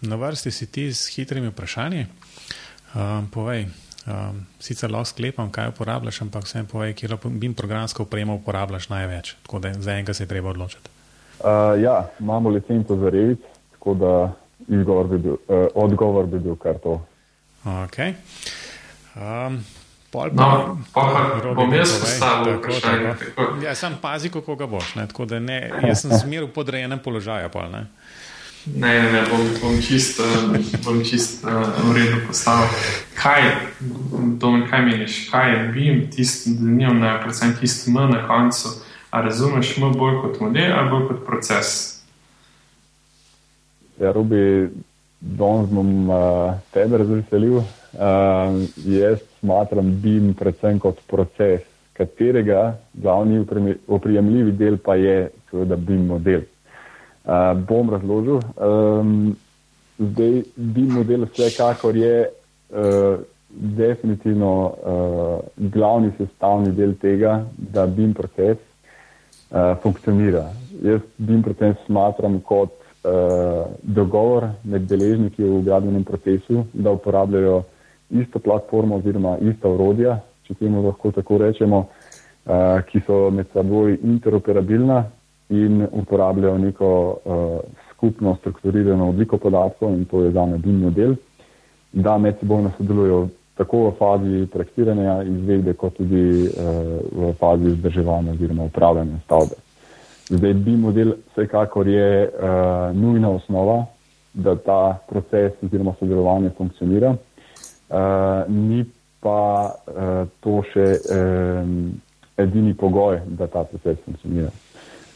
na 0.00 0.16
vrsti 0.16 0.50
si 0.50 0.66
ti 0.66 0.92
s 0.94 1.08
hitrimi 1.16 1.48
vprašanji. 1.48 2.06
Um, 2.94 3.26
povej, 3.32 3.66
um, 4.06 4.46
sicer 4.60 4.90
lahko 4.90 5.10
sklepam, 5.12 5.50
kaj 5.52 5.72
uporabljaš, 5.74 6.22
ampak 6.22 6.48
vsem 6.48 6.66
povej, 6.66 6.94
kje 6.94 7.18
bi 7.24 7.52
programsko 7.54 8.02
opremo 8.02 8.34
uporabljaš 8.34 8.88
največ. 8.88 9.34
Tako 9.42 9.58
da 9.58 9.72
za 9.74 9.92
enega 9.92 10.14
se 10.14 10.24
je 10.24 10.28
treba 10.28 10.50
odločiti. 10.50 10.90
Uh, 11.38 11.82
ja, 11.82 12.08
imamo 12.20 12.50
licenco 12.50 12.96
za 12.96 13.10
Revit, 13.10 13.40
tako 13.72 13.94
da 13.94 14.32
bi 14.68 15.18
bil, 15.18 15.32
uh, 15.32 15.66
odgovor 15.74 16.26
bi 16.26 16.38
bil 16.38 16.56
kar 16.56 16.78
to. 16.78 17.00
Okay. 17.64 18.14
Um, 19.16 19.64
Pol 20.14 20.30
pa, 20.30 20.46
no, 20.46 20.78
pa, 20.94 21.02
pa 21.42 21.52
bom 21.58 21.72
jaz 21.74 21.90
postavil 21.98 22.60
vprašanje. 22.60 23.14
Ja, 23.64 23.74
sam 23.74 23.96
pazi, 24.02 24.30
kako 24.30 24.54
ga 24.54 24.68
boš. 24.70 24.94
Ne, 24.94 25.08
da 25.26 25.40
ne, 25.42 25.58
jaz 25.82 26.04
sem 26.04 26.14
zmer 26.22 26.46
v 26.46 26.52
podrejenem 26.54 27.02
položaju. 27.02 27.50
Pol, 27.50 27.66
ne. 27.72 27.88
Ne, 28.64 28.92
ne, 29.12 29.22
bom, 29.28 29.44
bom 29.60 29.76
čist, 29.82 30.22
bom 30.84 31.02
čist 31.04 31.44
uh, 31.44 31.50
v 31.84 31.96
redu 31.98 32.22
postavil. 32.26 32.72
Kaj, 33.18 33.42
domen, 34.40 34.64
kaj 34.70 34.82
meniš? 34.86 35.18
Kaj 35.28 35.52
je 35.52 35.60
BIM, 35.74 36.00
tisti, 36.10 36.56
da 36.56 36.70
nimam 36.70 36.98
na 37.00 37.18
predvsem 37.20 37.52
tisti 37.60 37.92
M 37.92 38.08
na 38.10 38.24
koncu, 38.28 38.72
A 39.14 39.20
razumeš 39.22 39.76
M 39.78 39.92
bolj 39.98 40.16
kot 40.22 40.40
model 40.40 40.72
ali 40.74 40.90
bolj 40.90 41.04
kot 41.08 41.20
proces? 41.26 41.68
Ja, 44.00 44.10
Rubi, 44.12 44.70
danes 45.20 45.68
bom 45.70 46.10
uh, 46.10 46.56
tebe 46.74 46.98
razveselil. 46.98 47.60
Uh, 47.60 48.64
jaz 48.90 49.20
smatram 49.38 49.92
BIM 50.02 50.32
predvsem 50.34 50.80
kot 50.82 50.98
proces, 51.06 51.62
katerega 51.94 52.74
glavni 52.92 53.44
oprijemljivi 53.86 54.56
del 54.58 54.80
pa 54.82 54.98
je 54.98 55.28
seveda 55.50 55.76
BIM 55.76 56.08
model. 56.10 56.42
Uh, 57.24 57.56
bom 57.68 57.88
razložil. 57.90 58.40
Um, 58.60 59.36
zdaj, 59.98 60.42
BIM 60.56 60.90
model 60.92 61.24
vsekakor 61.24 61.96
je 61.96 62.28
uh, 62.28 63.20
definitivno 63.48 64.52
uh, 64.66 65.70
glavni 65.72 66.12
sestavni 66.18 66.74
del 66.76 66.92
tega, 67.00 67.46
da 67.56 67.86
BIM 67.86 68.12
proces 68.14 68.58
uh, 68.60 69.72
funkcionira. 69.82 70.50
Jaz 70.82 71.00
BIM 71.16 71.42
proces 71.42 71.80
smatram 71.86 72.40
kot 72.44 72.76
uh, 72.76 73.72
dogovor 73.82 74.50
med 74.62 74.84
deležniki 74.84 75.48
v 75.48 75.64
gradbenem 75.64 76.04
procesu, 76.04 76.66
da 76.72 76.92
uporabljajo 76.92 77.62
isto 78.10 78.38
platformo 78.38 79.00
oziroma 79.00 79.38
ista 79.40 79.68
urodja, 79.68 80.20
če 80.44 80.60
temu 80.60 80.84
lahko 80.84 81.08
tako 81.10 81.40
rečemo, 81.40 81.86
uh, 81.88 82.84
ki 82.84 83.00
so 83.06 83.30
med 83.32 83.48
seboj 83.56 83.96
interoperabilna 84.02 85.06
in 85.48 85.86
uporabljajo 85.92 86.58
neko 86.58 87.18
uh, 87.24 87.58
skupno 87.92 88.36
strukturirano 88.40 89.08
obliko 89.08 89.38
podatkov 89.38 89.92
in 89.92 90.04
to 90.04 90.22
je 90.22 90.30
za 90.30 90.46
me 90.46 90.58
BIM 90.58 90.80
model, 90.80 91.14
da 91.92 92.18
med 92.18 92.36
sebojno 92.40 92.70
sodelujo 92.76 93.28
tako 93.54 93.88
v 93.88 93.92
fazi 93.98 94.46
projektiranja 94.52 95.22
izvedbe, 95.22 95.72
kot 95.74 95.96
tudi 95.96 96.48
uh, 96.48 97.28
v 97.28 97.32
fazi 97.38 97.64
vzdrževanja 97.64 98.32
oziroma 98.32 98.64
upravljanja 98.64 99.18
stavbe. 99.24 99.54
Zdaj, 100.28 100.54
bi 100.54 100.76
model 100.76 101.12
vsekakor 101.32 101.88
je 101.88 102.28
uh, 102.28 102.96
nujna 102.96 103.30
osnova, 103.30 103.84
da 104.34 104.56
ta 104.56 104.98
proces 105.08 105.52
oziroma 105.62 105.94
sodelovanje 105.98 106.50
funkcionira, 106.56 107.10
uh, 107.10 107.96
ni 108.48 108.84
pa 109.20 109.70
uh, 109.86 110.28
to 110.40 110.62
še 110.72 110.86
um, 111.14 111.92
edini 112.36 112.74
pogoj, 112.74 113.20
da 113.26 113.46
ta 113.46 113.64
proces 113.64 114.00
funkcionira. 114.04 114.50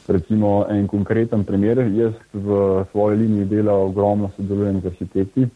Recimo 0.09 0.67
en 0.71 0.87
konkreten 0.89 1.45
primer, 1.45 1.79
jaz 1.93 2.15
v 2.33 2.85
svoji 2.91 3.17
liniji 3.17 3.45
dela 3.45 3.75
ogromno 3.77 4.31
sodelujem 4.37 4.81
z 4.81 4.87
arhitekti, 4.87 5.49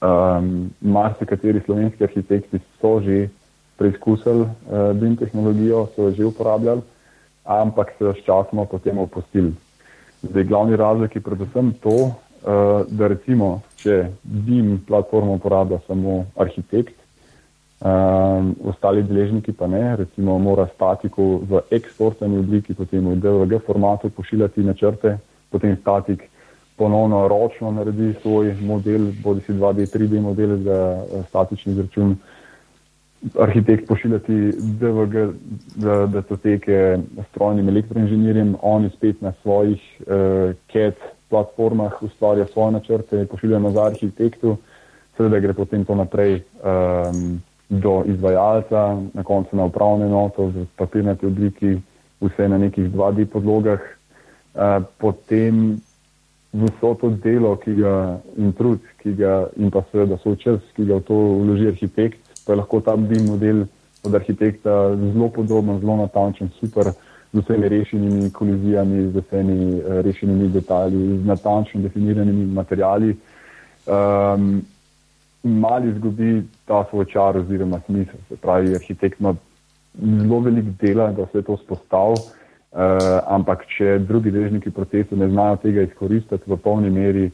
Um, 0.00 0.70
marsikateri 0.80 1.60
slovenski 1.60 2.04
arhitekti 2.04 2.56
so 2.80 3.02
že 3.04 3.28
preizkusili 3.76 4.48
uh, 4.48 4.96
BIM 4.96 5.16
tehnologijo, 5.16 5.88
so 5.92 6.08
jo 6.08 6.10
že 6.10 6.24
uporabljali, 6.24 6.80
ampak 7.44 7.92
se 7.98 8.12
sčasoma 8.22 8.64
potem 8.64 8.98
opustili. 8.98 9.52
Zdaj, 10.22 10.44
glavni 10.44 10.76
razlog 10.76 11.14
je 11.14 11.20
predvsem 11.20 11.72
to, 11.84 11.92
uh, 11.92 12.14
da 12.88 13.08
recimo, 13.12 13.60
če 13.76 14.08
BIM 14.24 14.80
platformo 14.88 15.36
uporablja 15.36 15.78
samo 15.86 16.24
arhitekt, 16.36 16.96
um, 17.80 18.56
ostali 18.64 19.02
deležniki 19.02 19.52
pa 19.52 19.66
ne, 19.66 19.96
recimo 19.96 20.38
mora 20.38 20.68
statiku 20.74 21.40
v 21.48 21.62
eksportni 21.70 22.38
obliki, 22.38 22.74
potem 22.74 23.08
v 23.08 23.16
DVG 23.16 23.62
formatu 23.66 24.10
pošiljati 24.10 24.62
načrte, 24.62 25.18
potem 25.50 25.76
statik 25.80 26.28
ponovno 26.76 27.28
ročno 27.28 27.70
naredi 27.70 28.14
svoj 28.22 28.54
model, 28.60 29.12
bodi 29.24 29.40
si 29.40 29.52
2D, 29.52 29.88
3D 29.92 30.20
model 30.20 30.56
za 30.64 30.80
uh, 30.96 31.26
statični 31.28 31.72
izračun. 31.72 32.16
Arhitekt 33.36 33.88
pošiljati 33.88 34.52
DVG, 34.80 35.14
da, 35.76 36.06
da 36.06 36.22
so 36.22 36.36
teke 36.40 36.98
strojnim 37.30 37.68
elektroinženirjem, 37.68 38.56
oni 38.62 38.88
spet 38.96 39.20
na 39.20 39.32
svojih 39.42 39.80
uh, 40.00 40.56
CAD 40.72 40.96
platformah 41.28 42.02
ustvarja 42.02 42.46
svoje 42.46 42.72
načrte, 42.72 43.26
pošiljajo 43.26 43.60
nazaj 43.60 43.86
arhitektu, 43.86 44.56
seveda 45.16 45.38
gre 45.38 45.52
potem 45.54 45.84
to 45.84 45.94
naprej 45.94 46.40
um, 46.64 47.40
do 47.70 48.02
izvajalca, 48.06 48.98
na 49.14 49.22
koncu 49.22 49.56
na 49.56 49.64
upravne 49.64 50.08
noto 50.08 50.50
v 50.50 50.66
papirnati 50.76 51.26
obliki, 51.26 51.78
vse 52.20 52.48
na 52.48 52.58
nekih 52.58 52.90
2D 52.90 53.26
podlogah. 53.30 53.80
Uh, 54.54 54.82
potem 54.98 55.78
vso 56.52 56.94
to 57.00 57.10
delo, 57.22 57.54
ki 57.56 57.74
ga 57.78 58.18
in 58.36 58.52
trud, 58.52 58.82
ki 58.98 59.14
ga 59.14 59.46
in 59.56 59.70
pa 59.70 59.84
seveda 59.92 60.18
svoj 60.18 60.36
čas, 60.42 60.58
ki 60.74 60.84
ga 60.84 60.98
v 60.98 61.06
to 61.06 61.14
vloži 61.14 61.70
arhitekt, 61.70 62.18
pa 62.42 62.52
je 62.52 62.58
lahko 62.58 62.80
ta 62.82 62.96
BIM 62.96 63.30
model 63.30 63.62
od 64.02 64.14
arhitekta 64.14 64.96
zelo 64.96 65.30
podoben, 65.30 65.78
zelo 65.78 65.96
natančen, 66.02 66.50
super, 66.58 66.90
z 67.32 67.38
vsemi 67.38 67.68
rešenimi 67.68 68.30
kolizijami, 68.34 69.12
z 69.14 69.22
vsemi 69.22 69.78
uh, 69.78 70.02
rešenimi 70.02 70.48
detalji, 70.50 71.22
z 71.22 71.26
natančno 71.26 71.86
definiranimi 71.86 72.50
materijali. 72.50 73.14
Um, 73.86 74.66
Mali 75.42 75.90
izgubi 75.90 76.42
ta 76.68 76.84
svoj 76.90 77.06
čar 77.12 77.36
oziroma 77.36 77.80
smisel. 77.86 78.20
Se 78.28 78.36
pravi, 78.36 78.74
arhitekt 78.74 79.20
ima 79.20 79.34
zelo 79.98 80.40
veliko 80.40 80.68
dela, 80.80 81.10
da 81.12 81.26
se 81.32 81.42
to 81.42 81.56
spostavi. 81.56 82.20
Uh, 82.70 82.78
ampak, 83.26 83.64
če 83.66 83.98
drugi 83.98 84.30
deležniki 84.30 84.70
procesu 84.70 85.16
ne 85.18 85.26
znajo 85.28 85.56
tega 85.58 85.82
izkoristiti 85.82 86.46
v 86.46 86.56
polni 86.62 86.90
meri, 86.90 87.24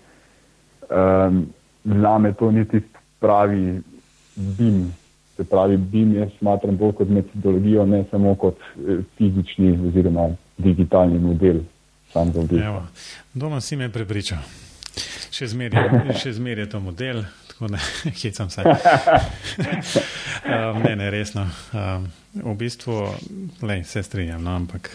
um, 0.88 1.42
za 1.84 2.18
me 2.18 2.32
to 2.32 2.48
ni 2.50 2.64
tisti 2.64 3.02
pravi 3.20 3.82
BIM. 4.36 4.92
Se 5.36 5.44
pravi, 5.44 5.76
BIM 5.76 6.14
jaz 6.16 6.28
smatram 6.38 6.76
bolj 6.76 6.92
kot 6.92 7.08
metodologijo, 7.08 7.84
ne 7.86 8.04
samo 8.10 8.34
kot 8.34 8.56
eh, 8.56 9.02
fizični 9.18 9.74
oziroma 9.88 10.30
digitalni 10.56 11.18
model. 11.18 11.60
Doma 13.34 13.60
si 13.60 13.76
me 13.76 13.90
prepričal. 13.92 14.38
Še 15.30 15.50
zmeraj 15.52 16.62
je 16.64 16.68
to 16.70 16.80
model, 16.80 17.26
tako 17.58 17.72
da 17.72 17.78
hecam 18.22 18.50
se. 18.50 18.62
um, 20.44 20.82
ne, 20.82 20.96
ne, 20.96 21.10
resno. 21.10 21.50
Um, 21.72 22.12
v 22.34 22.54
bistvu, 22.54 23.14
lej, 23.62 23.84
se 23.84 24.02
strinjam, 24.02 24.42
no, 24.42 24.56
ampak 24.56 24.90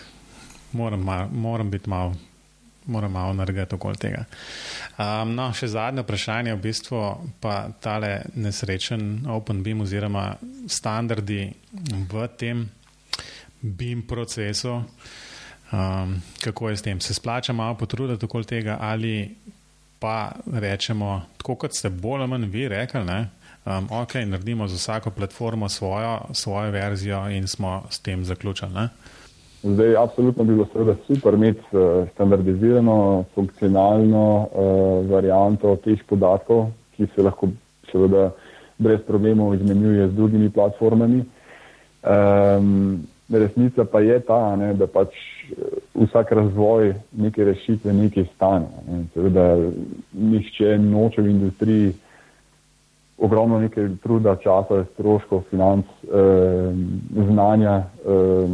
moram, 0.72 1.30
moram 1.32 1.72
biti 1.72 1.90
malo. 1.90 2.16
Moram 2.86 3.12
malo 3.12 3.34
narediti 3.34 3.76
okoli 3.76 3.98
tega. 3.98 4.24
Um, 4.98 5.36
no, 5.36 5.52
še 5.54 5.68
zadnje 5.70 6.02
vprašanje, 6.02 6.56
v 6.56 6.62
bistvu 6.64 7.02
pa 7.40 7.70
tale 7.80 8.24
nesrečen 8.36 9.28
OpenBeam 9.30 9.84
oziroma 9.86 10.24
standardi 10.68 11.44
v 12.10 12.28
tem 12.42 12.66
BIM 13.62 14.02
procesu, 14.10 14.82
um, 15.72 16.16
kako 16.42 16.70
je 16.70 16.78
s 16.78 16.82
tem. 16.82 17.00
Se 17.00 17.14
splača 17.14 17.54
malo 17.54 17.78
potruditi 17.78 18.26
okoli 18.26 18.50
tega 18.50 18.78
ali 18.82 19.30
pa 20.02 20.32
rečemo, 20.54 21.22
tako 21.38 21.56
kot 21.56 21.78
ste 21.78 21.90
bolj 21.90 22.26
ali 22.26 22.30
manj 22.30 22.50
vi 22.50 22.68
rekli, 22.68 23.04
ne, 23.06 23.20
um, 23.66 23.88
ok, 24.02 24.16
naredimo 24.26 24.68
za 24.68 24.76
vsako 24.76 25.12
platformo 25.12 25.70
svojo, 25.70 26.18
svojo 26.34 26.72
verzijo 26.72 27.30
in 27.30 27.48
smo 27.48 27.84
s 27.90 28.00
tem 28.00 28.26
zaključili. 28.26 28.74
Ne. 28.74 28.90
Zdaj, 29.64 29.96
absolutno 29.96 30.44
bi 30.44 30.54
bilo 30.54 30.68
seveda 30.74 30.96
super 31.08 31.34
imeti 31.34 31.62
uh, 31.72 32.08
standardizirano, 32.14 33.24
funkcionalno 33.36 34.26
uh, 34.38 35.12
varianto 35.12 35.76
teh 35.86 36.02
podatkov, 36.10 36.72
ki 36.98 37.08
se 37.16 37.22
lahko 37.22 37.50
seveda 37.92 38.32
brez 38.78 39.00
problemov 39.08 39.54
izmenjuje 39.56 40.08
z 40.08 40.14
drugimi 40.14 40.50
platformami. 40.50 41.24
Um, 42.02 43.06
resnica 43.30 43.86
pa 43.86 44.00
je 44.00 44.20
ta, 44.20 44.56
ne, 44.56 44.74
da 44.74 44.88
pač 44.88 45.14
eh, 45.14 45.81
vsak 46.06 46.32
razvoj 46.32 46.94
neke 47.12 47.44
rešitve 47.44 47.94
nekaj 47.94 48.26
stane. 48.36 48.68
Ne. 48.88 49.04
Seveda 49.14 49.58
nihče 50.14 50.78
noče 50.78 51.22
v 51.22 51.30
industriji 51.30 51.94
ogromno 53.18 53.60
nekaj 53.60 53.90
truda, 54.04 54.36
časa, 54.36 54.84
stroškov, 54.94 55.44
financ, 55.50 55.86
eh, 56.04 56.74
znanja 57.30 57.76
eh, 57.78 58.48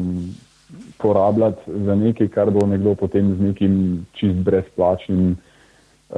porabljati 0.98 1.72
za 1.86 1.96
nekaj, 1.96 2.28
kar 2.28 2.52
bo 2.52 2.66
nekdo 2.68 2.96
potem 2.96 3.36
z 3.36 3.42
nekim 3.42 4.06
čist 4.14 4.36
brezplačnim 4.36 5.32
eh, 5.32 6.16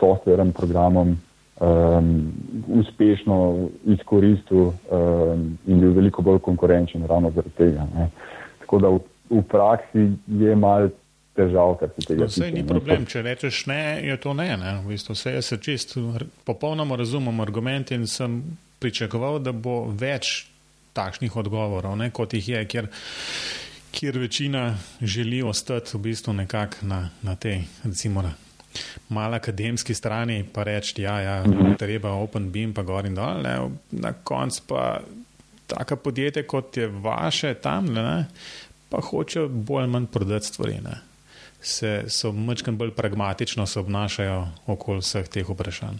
softverem, 0.00 0.52
programom 0.52 1.16
um, 1.60 2.32
uspešno 2.68 3.68
izkoristil 3.84 4.58
um, 4.58 5.58
in 5.66 5.80
bil 5.80 5.92
veliko 5.92 6.22
bolj 6.22 6.38
konkurenčen 6.38 7.06
ravno 7.06 7.30
zaradi 7.30 7.54
tega. 7.56 7.86
Ne. 7.94 8.08
Tako 8.58 8.78
da 8.78 8.88
v, 8.88 8.98
v 9.30 9.42
praksi 9.48 10.06
je 10.28 10.56
mal 10.56 10.90
težav, 11.34 11.76
kar 11.80 11.90
se 11.96 12.06
tega 12.06 12.28
tiče. 12.28 12.40
No, 12.44 12.50
ni 12.54 12.64
problem, 12.66 13.06
če 13.10 13.22
rečeš 13.26 13.64
ne, 13.70 13.82
je 14.06 14.16
to 14.22 14.34
ne. 14.38 14.48
ne. 14.60 14.76
V 14.84 14.94
bistvu 14.94 15.16
vse 15.16 15.34
se 15.42 15.58
čist 15.62 15.96
popolnoma 16.46 16.98
razumem 17.00 17.40
argument 17.42 17.90
in 17.94 18.06
sem 18.10 18.42
pričakoval, 18.82 19.40
da 19.42 19.52
bo 19.52 19.84
več 19.90 20.44
takšnih 20.94 21.36
odgovorov, 21.36 21.96
ne, 21.98 22.10
kot 22.14 22.36
jih 22.36 22.48
je, 22.52 22.60
kjer, 22.70 22.88
kjer 23.94 24.18
večina 24.22 24.64
želi 25.02 25.42
ostati 25.42 25.96
v 25.96 26.02
bistvu 26.06 26.36
nekako 26.38 26.86
na, 26.86 27.00
na 27.26 27.34
tej, 27.34 27.64
recimo, 27.84 28.22
malo 29.08 29.40
akademski 29.40 29.94
strani, 29.94 30.44
pa 30.52 30.62
reči, 30.62 31.02
ja, 31.02 31.18
ja, 31.20 31.36
je 31.42 31.74
treba 31.78 32.14
Open 32.14 32.50
Beam, 32.52 32.74
pa 32.74 32.82
gor 32.82 33.06
in 33.06 33.14
dol. 33.18 33.42
Ne. 33.42 33.56
Na 33.90 34.12
koncu 34.22 34.62
pa 34.68 34.84
taka 35.66 35.96
podjetja, 35.96 36.44
kot 36.46 36.76
je 36.76 36.86
vaše 36.88 37.54
tam, 37.54 37.86
ne, 37.94 38.26
pa 38.94 39.00
hočejo 39.02 39.48
bolj 39.48 39.82
ali 39.82 39.90
manj 39.90 40.06
prodati 40.06 40.46
stvari. 40.46 40.78
Ne. 40.84 41.00
Se, 41.60 42.04
so 42.06 42.32
mečkam 42.32 42.78
bolj 42.78 42.90
pragmatično 42.90 43.66
se 43.66 43.80
obnašajo 43.80 44.44
okoli 44.66 45.02
vseh 45.02 45.28
teh 45.28 45.48
vprašanj. 45.48 45.98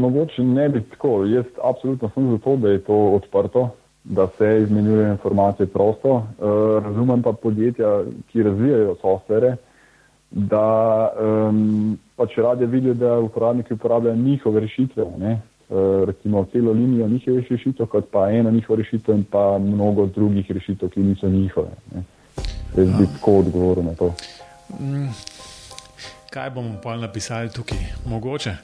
Mogoče 0.00 0.42
ne 0.42 0.68
bi 0.68 0.82
tako. 0.90 1.24
Jaz 1.26 1.44
absolutno 1.64 2.10
sem 2.14 2.30
za 2.30 2.38
to, 2.44 2.56
da 2.56 2.68
je 2.68 2.82
to 2.84 2.98
odprto, 3.16 3.70
da 4.04 4.28
se 4.38 4.60
izmenjujejo 4.62 5.12
informacije 5.12 5.66
prosto. 5.66 6.12
Uh, 6.12 6.84
razumem 6.84 7.22
pa 7.22 7.32
podjetja, 7.32 8.02
ki 8.30 8.42
razvijajo 8.42 8.96
softvere, 9.00 9.56
da 10.30 11.08
um, 11.20 11.98
pač 12.16 12.36
radi 12.36 12.66
vidijo, 12.66 12.94
da 12.94 13.18
uporabniki 13.18 13.74
uporabljajo 13.74 14.16
njihove 14.16 14.60
rešitve. 14.60 15.06
Ne? 15.18 15.40
Uh, 15.68 16.04
recimo 16.06 16.46
celo 16.52 16.72
linijo 16.72 17.08
njihovih 17.08 17.46
rešitev, 17.50 17.86
kot 17.86 18.04
pa 18.12 18.30
ena 18.30 18.50
njihova 18.50 18.76
rešitev 18.78 19.14
in 19.14 19.24
pa 19.24 19.58
mnogo 19.58 20.06
drugih 20.06 20.50
rešitev, 20.50 20.88
ki 20.88 21.00
niso 21.00 21.28
njihove. 21.28 21.68
Jaz 22.76 22.88
bi 22.88 23.06
tako 23.12 23.38
odgovoril 23.38 23.84
na 23.84 23.94
to. 23.94 24.14
Mm, 24.80 25.08
kaj 26.30 26.50
bomo 26.50 26.80
pa 26.82 26.96
napisali 26.96 27.50
tukaj? 27.50 27.78
Mogoče. 28.06 28.56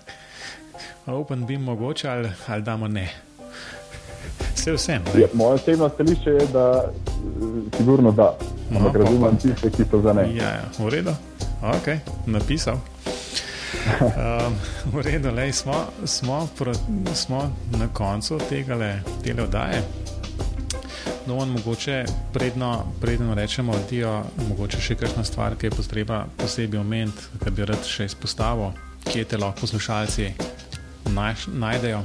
Open 1.06 1.46
bi 1.46 1.58
mogoče 1.58 2.08
ali, 2.08 2.28
ali 2.48 2.62
damo 2.62 2.88
ne. 2.88 3.08
Vse 4.54 4.72
vsem. 4.72 5.02
Ja, 5.18 5.26
moje 5.32 5.54
osebno 5.54 5.88
stališče 5.88 6.30
je, 6.30 6.46
da 6.52 6.84
sigurno 7.76 8.12
da. 8.12 8.38
No, 8.70 8.78
Ampak 8.78 8.96
razumem 8.96 9.36
tiste, 9.36 9.70
ki 9.70 9.84
so 9.90 10.00
za 10.00 10.12
ne. 10.12 10.22
Ja, 10.36 10.44
ja. 10.44 10.64
v 10.78 10.88
redu. 10.88 11.10
Ok, 11.62 11.88
napisal. 12.26 12.93
Um, 13.94 14.56
v 14.92 15.02
redu, 15.02 15.30
lej, 15.34 15.52
smo, 15.52 15.74
smo, 16.04 16.48
pro, 16.58 16.72
smo 17.14 17.52
na 17.78 17.88
koncu 17.92 18.38
tega 18.48 18.78
oddaje. 19.42 19.82
No, 21.26 21.36
on 21.36 21.48
mogoče 21.48 22.04
predno, 22.32 22.84
predno 23.00 23.34
rečemo, 23.34 23.72
je 23.90 24.08
mogoče 24.48 24.80
še 24.80 24.94
kakšna 24.94 25.24
stvar, 25.24 25.56
ki 25.56 25.66
je 25.66 25.76
potreba 25.76 26.24
posebej 26.36 26.80
omeniti, 26.80 27.30
kar 27.40 27.52
bi 27.52 27.64
rad 27.64 27.86
še 27.88 28.04
izpostavil, 28.10 28.74
kje 29.08 29.24
te 29.24 29.40
lahko 29.40 29.64
poslušalci 29.64 30.28
naj, 31.14 31.48
najdejo. 31.48 32.02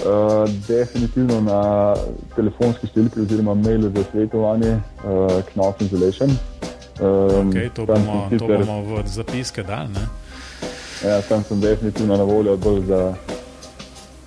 Uh, 0.00 0.48
definitivno 0.64 1.42
na 1.44 1.60
telefonski 2.32 2.88
številki 2.88 3.26
oziroma 3.26 3.52
mailu 3.54 3.90
za 3.92 4.06
svetovanje 4.08 4.78
uh, 4.78 5.42
Knop 5.52 5.84
Insulation. 5.84 6.32
Um, 7.00 7.48
okay, 7.48 7.70
to, 7.74 7.86
bomo, 7.86 8.28
sicer, 8.28 8.38
to 8.38 8.58
bomo 8.58 8.82
v 8.84 9.02
zapiske 9.08 9.62
dali. 9.62 10.04
Ja, 11.04 11.22
tam 11.24 11.44
sem 11.48 11.60
definitivno 11.60 12.16
na 12.16 12.24
voljo 12.28 12.56
bolj 12.56 12.82
za, 12.86 13.14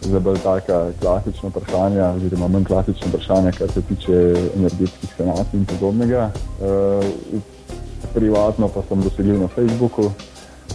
za 0.01 0.19
bolj 0.19 0.39
taka 0.41 0.89
klasična 1.01 1.49
vprašanja, 1.49 2.09
oziroma 2.17 2.47
manj 2.47 2.65
klasična 2.65 3.11
vprašanja, 3.13 3.51
kar 3.51 3.71
se 3.71 3.81
tiče 3.81 4.17
energetskih 4.55 5.13
sanacij 5.17 5.59
in 5.59 5.65
podobnega. 5.65 6.31
Uh, 6.57 7.05
privatno 8.13 8.67
pa 8.67 8.81
sem 8.89 9.01
dosegljiv 9.01 9.41
na 9.41 9.47
Facebooku, 9.47 10.11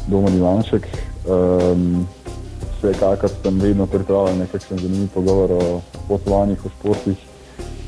Domo 0.06 0.30
Ivanšek. 0.30 0.86
Um, 1.26 2.06
vsekakor 2.78 3.30
sem 3.42 3.58
vedno 3.58 3.86
pripravljen 3.86 4.38
na 4.38 4.44
nekakšen 4.44 4.78
zanimiv 4.78 5.08
pogovor 5.14 5.52
o 5.52 5.80
potovanjih, 6.08 6.66
o 6.66 6.68
športih, 6.78 7.16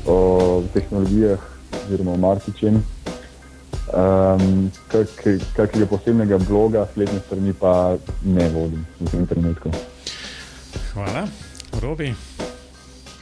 o 0.07 0.63
tehnologijah 0.73 1.39
oziroma 1.85 2.11
o 2.11 2.17
marsičem. 2.17 2.83
Um, 3.89 4.71
kakega 5.55 5.85
posebnega 5.89 6.37
bloga, 6.37 6.85
spletne 6.91 7.19
strani 7.25 7.53
pa 7.53 7.97
ne 8.23 8.49
vodim 8.53 8.85
v 8.99 9.09
tem 9.11 9.27
trenutku. 9.27 9.73
Hvala, 10.93 11.25
Robi. 11.81 12.13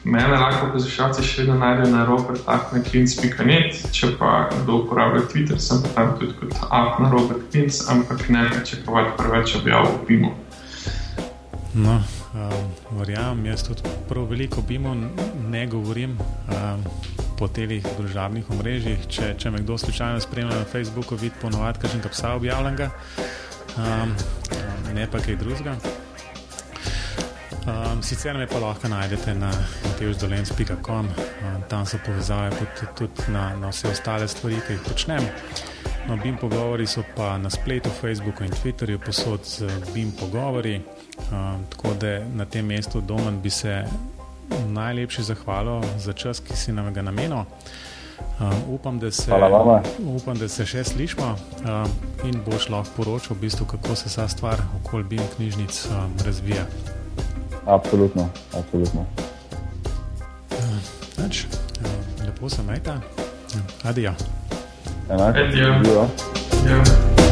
Mene 0.04 0.38
lahko 0.40 0.70
poslušalci 0.74 1.24
še 1.28 1.42
vedno 1.42 1.58
najdejo 1.60 1.90
na 1.92 2.06
robert.kvinc.net, 2.08 3.82
če 3.92 4.14
pa 4.20 4.48
kdo 4.54 4.84
uporablja 4.86 5.26
Twitter, 5.28 5.60
sem 5.60 5.82
pa 5.84 5.92
tam 5.98 6.14
tudi 6.22 6.38
kot 6.40 6.56
na 7.04 7.10
Robert 7.12 7.50
Kvinc, 7.52 7.82
ampak 7.92 8.30
ne 8.32 8.46
pričakovati 8.54 9.18
preveč 9.20 9.56
objav 9.60 9.90
v 9.92 10.06
Bimu. 10.08 10.32
No, 11.74 12.00
um, 12.32 12.72
verjamem, 13.02 13.46
jaz 13.52 13.68
tudi 13.68 13.84
prav 14.08 14.30
veliko 14.32 14.64
Bimu 14.64 14.96
ne 15.52 15.68
govorim. 15.68 16.16
Um, 16.48 16.88
po 17.40 17.48
teh 17.48 17.80
družabnih 17.96 18.50
omrežjih. 18.52 19.08
Če, 19.08 19.32
če 19.40 19.52
me 19.54 19.64
kdo 19.64 19.78
slučajno 19.80 20.20
spremlja 20.20 20.60
na 20.60 20.68
Facebooku, 20.68 21.16
vidi 21.16 21.36
ponovadi, 21.42 21.80
kaj 21.80 21.96
že 21.96 22.12
psa 22.12 22.36
objavljenega, 22.36 22.92
um, 23.80 24.14
ne 24.94 25.08
pa 25.08 25.24
kaj 25.24 25.40
drugega. 25.40 25.78
Um, 27.70 28.02
sicer 28.04 28.38
me 28.38 28.48
pa 28.48 28.60
lahko 28.60 28.90
najdete 28.92 29.36
na 29.38 29.52
teozdolens.com, 30.00 31.08
um, 31.08 31.64
tam 31.70 31.86
so 31.86 32.00
povezave 32.06 32.52
tudi, 32.60 32.92
tudi 32.98 33.32
na, 33.32 33.54
na 33.56 33.72
vse 33.72 33.92
ostale 33.94 34.28
stvari, 34.28 34.60
ki 34.68 34.76
jih 34.76 34.86
počnem. 34.88 35.28
No, 36.10 36.18
BIM 36.18 36.40
pogovori 36.42 36.88
so 36.88 37.04
pa 37.16 37.38
na 37.38 37.52
spletu, 37.54 37.92
Facebooku 38.02 38.44
in 38.44 38.52
Twitterju, 38.52 39.00
posod 39.06 39.46
z 39.46 39.70
BIM 39.94 40.12
pogovori. 40.18 40.80
Um, 41.32 41.66
tako 41.70 41.94
da 41.94 42.20
na 42.34 42.46
tem 42.46 42.66
mestu 42.66 43.02
doma 43.02 43.32
bi 43.32 43.50
se 43.50 43.84
najlepši 44.68 45.24
zahvalo 45.24 45.82
za 45.98 46.14
čas, 46.14 46.40
ki 46.40 46.58
si 46.58 46.72
nam 46.72 46.94
ga 46.94 47.02
namenil. 47.02 47.44
Uh, 48.40 48.52
upam, 48.68 49.00
da 49.00 49.12
se, 49.12 49.32
upam, 50.16 50.38
da 50.38 50.48
se 50.48 50.66
še 50.66 50.84
slišmo 50.84 51.28
uh, 51.32 52.28
in 52.28 52.42
boš 52.44 52.70
lahko 52.70 52.92
poročal, 52.98 53.38
v 53.38 53.48
bistvu, 53.48 53.66
kako 53.66 53.96
se 53.96 54.12
ta 54.16 54.28
stvar 54.28 54.60
okoli 54.80 55.04
BIM 55.04 55.24
knjižnic 55.36 55.86
uh, 55.86 56.04
razvija. 56.26 56.66
Absolutno, 57.66 58.30
absolutno. 58.56 59.06
Uh, 60.52 60.78
nač, 61.18 61.46
uh, 61.46 62.26
lepo 62.26 62.50
se 62.50 62.64
majta. 62.64 63.00
Uh, 63.56 63.90
adijo. 63.90 64.14
Enako. 65.10 65.40
Adijo. 65.40 67.29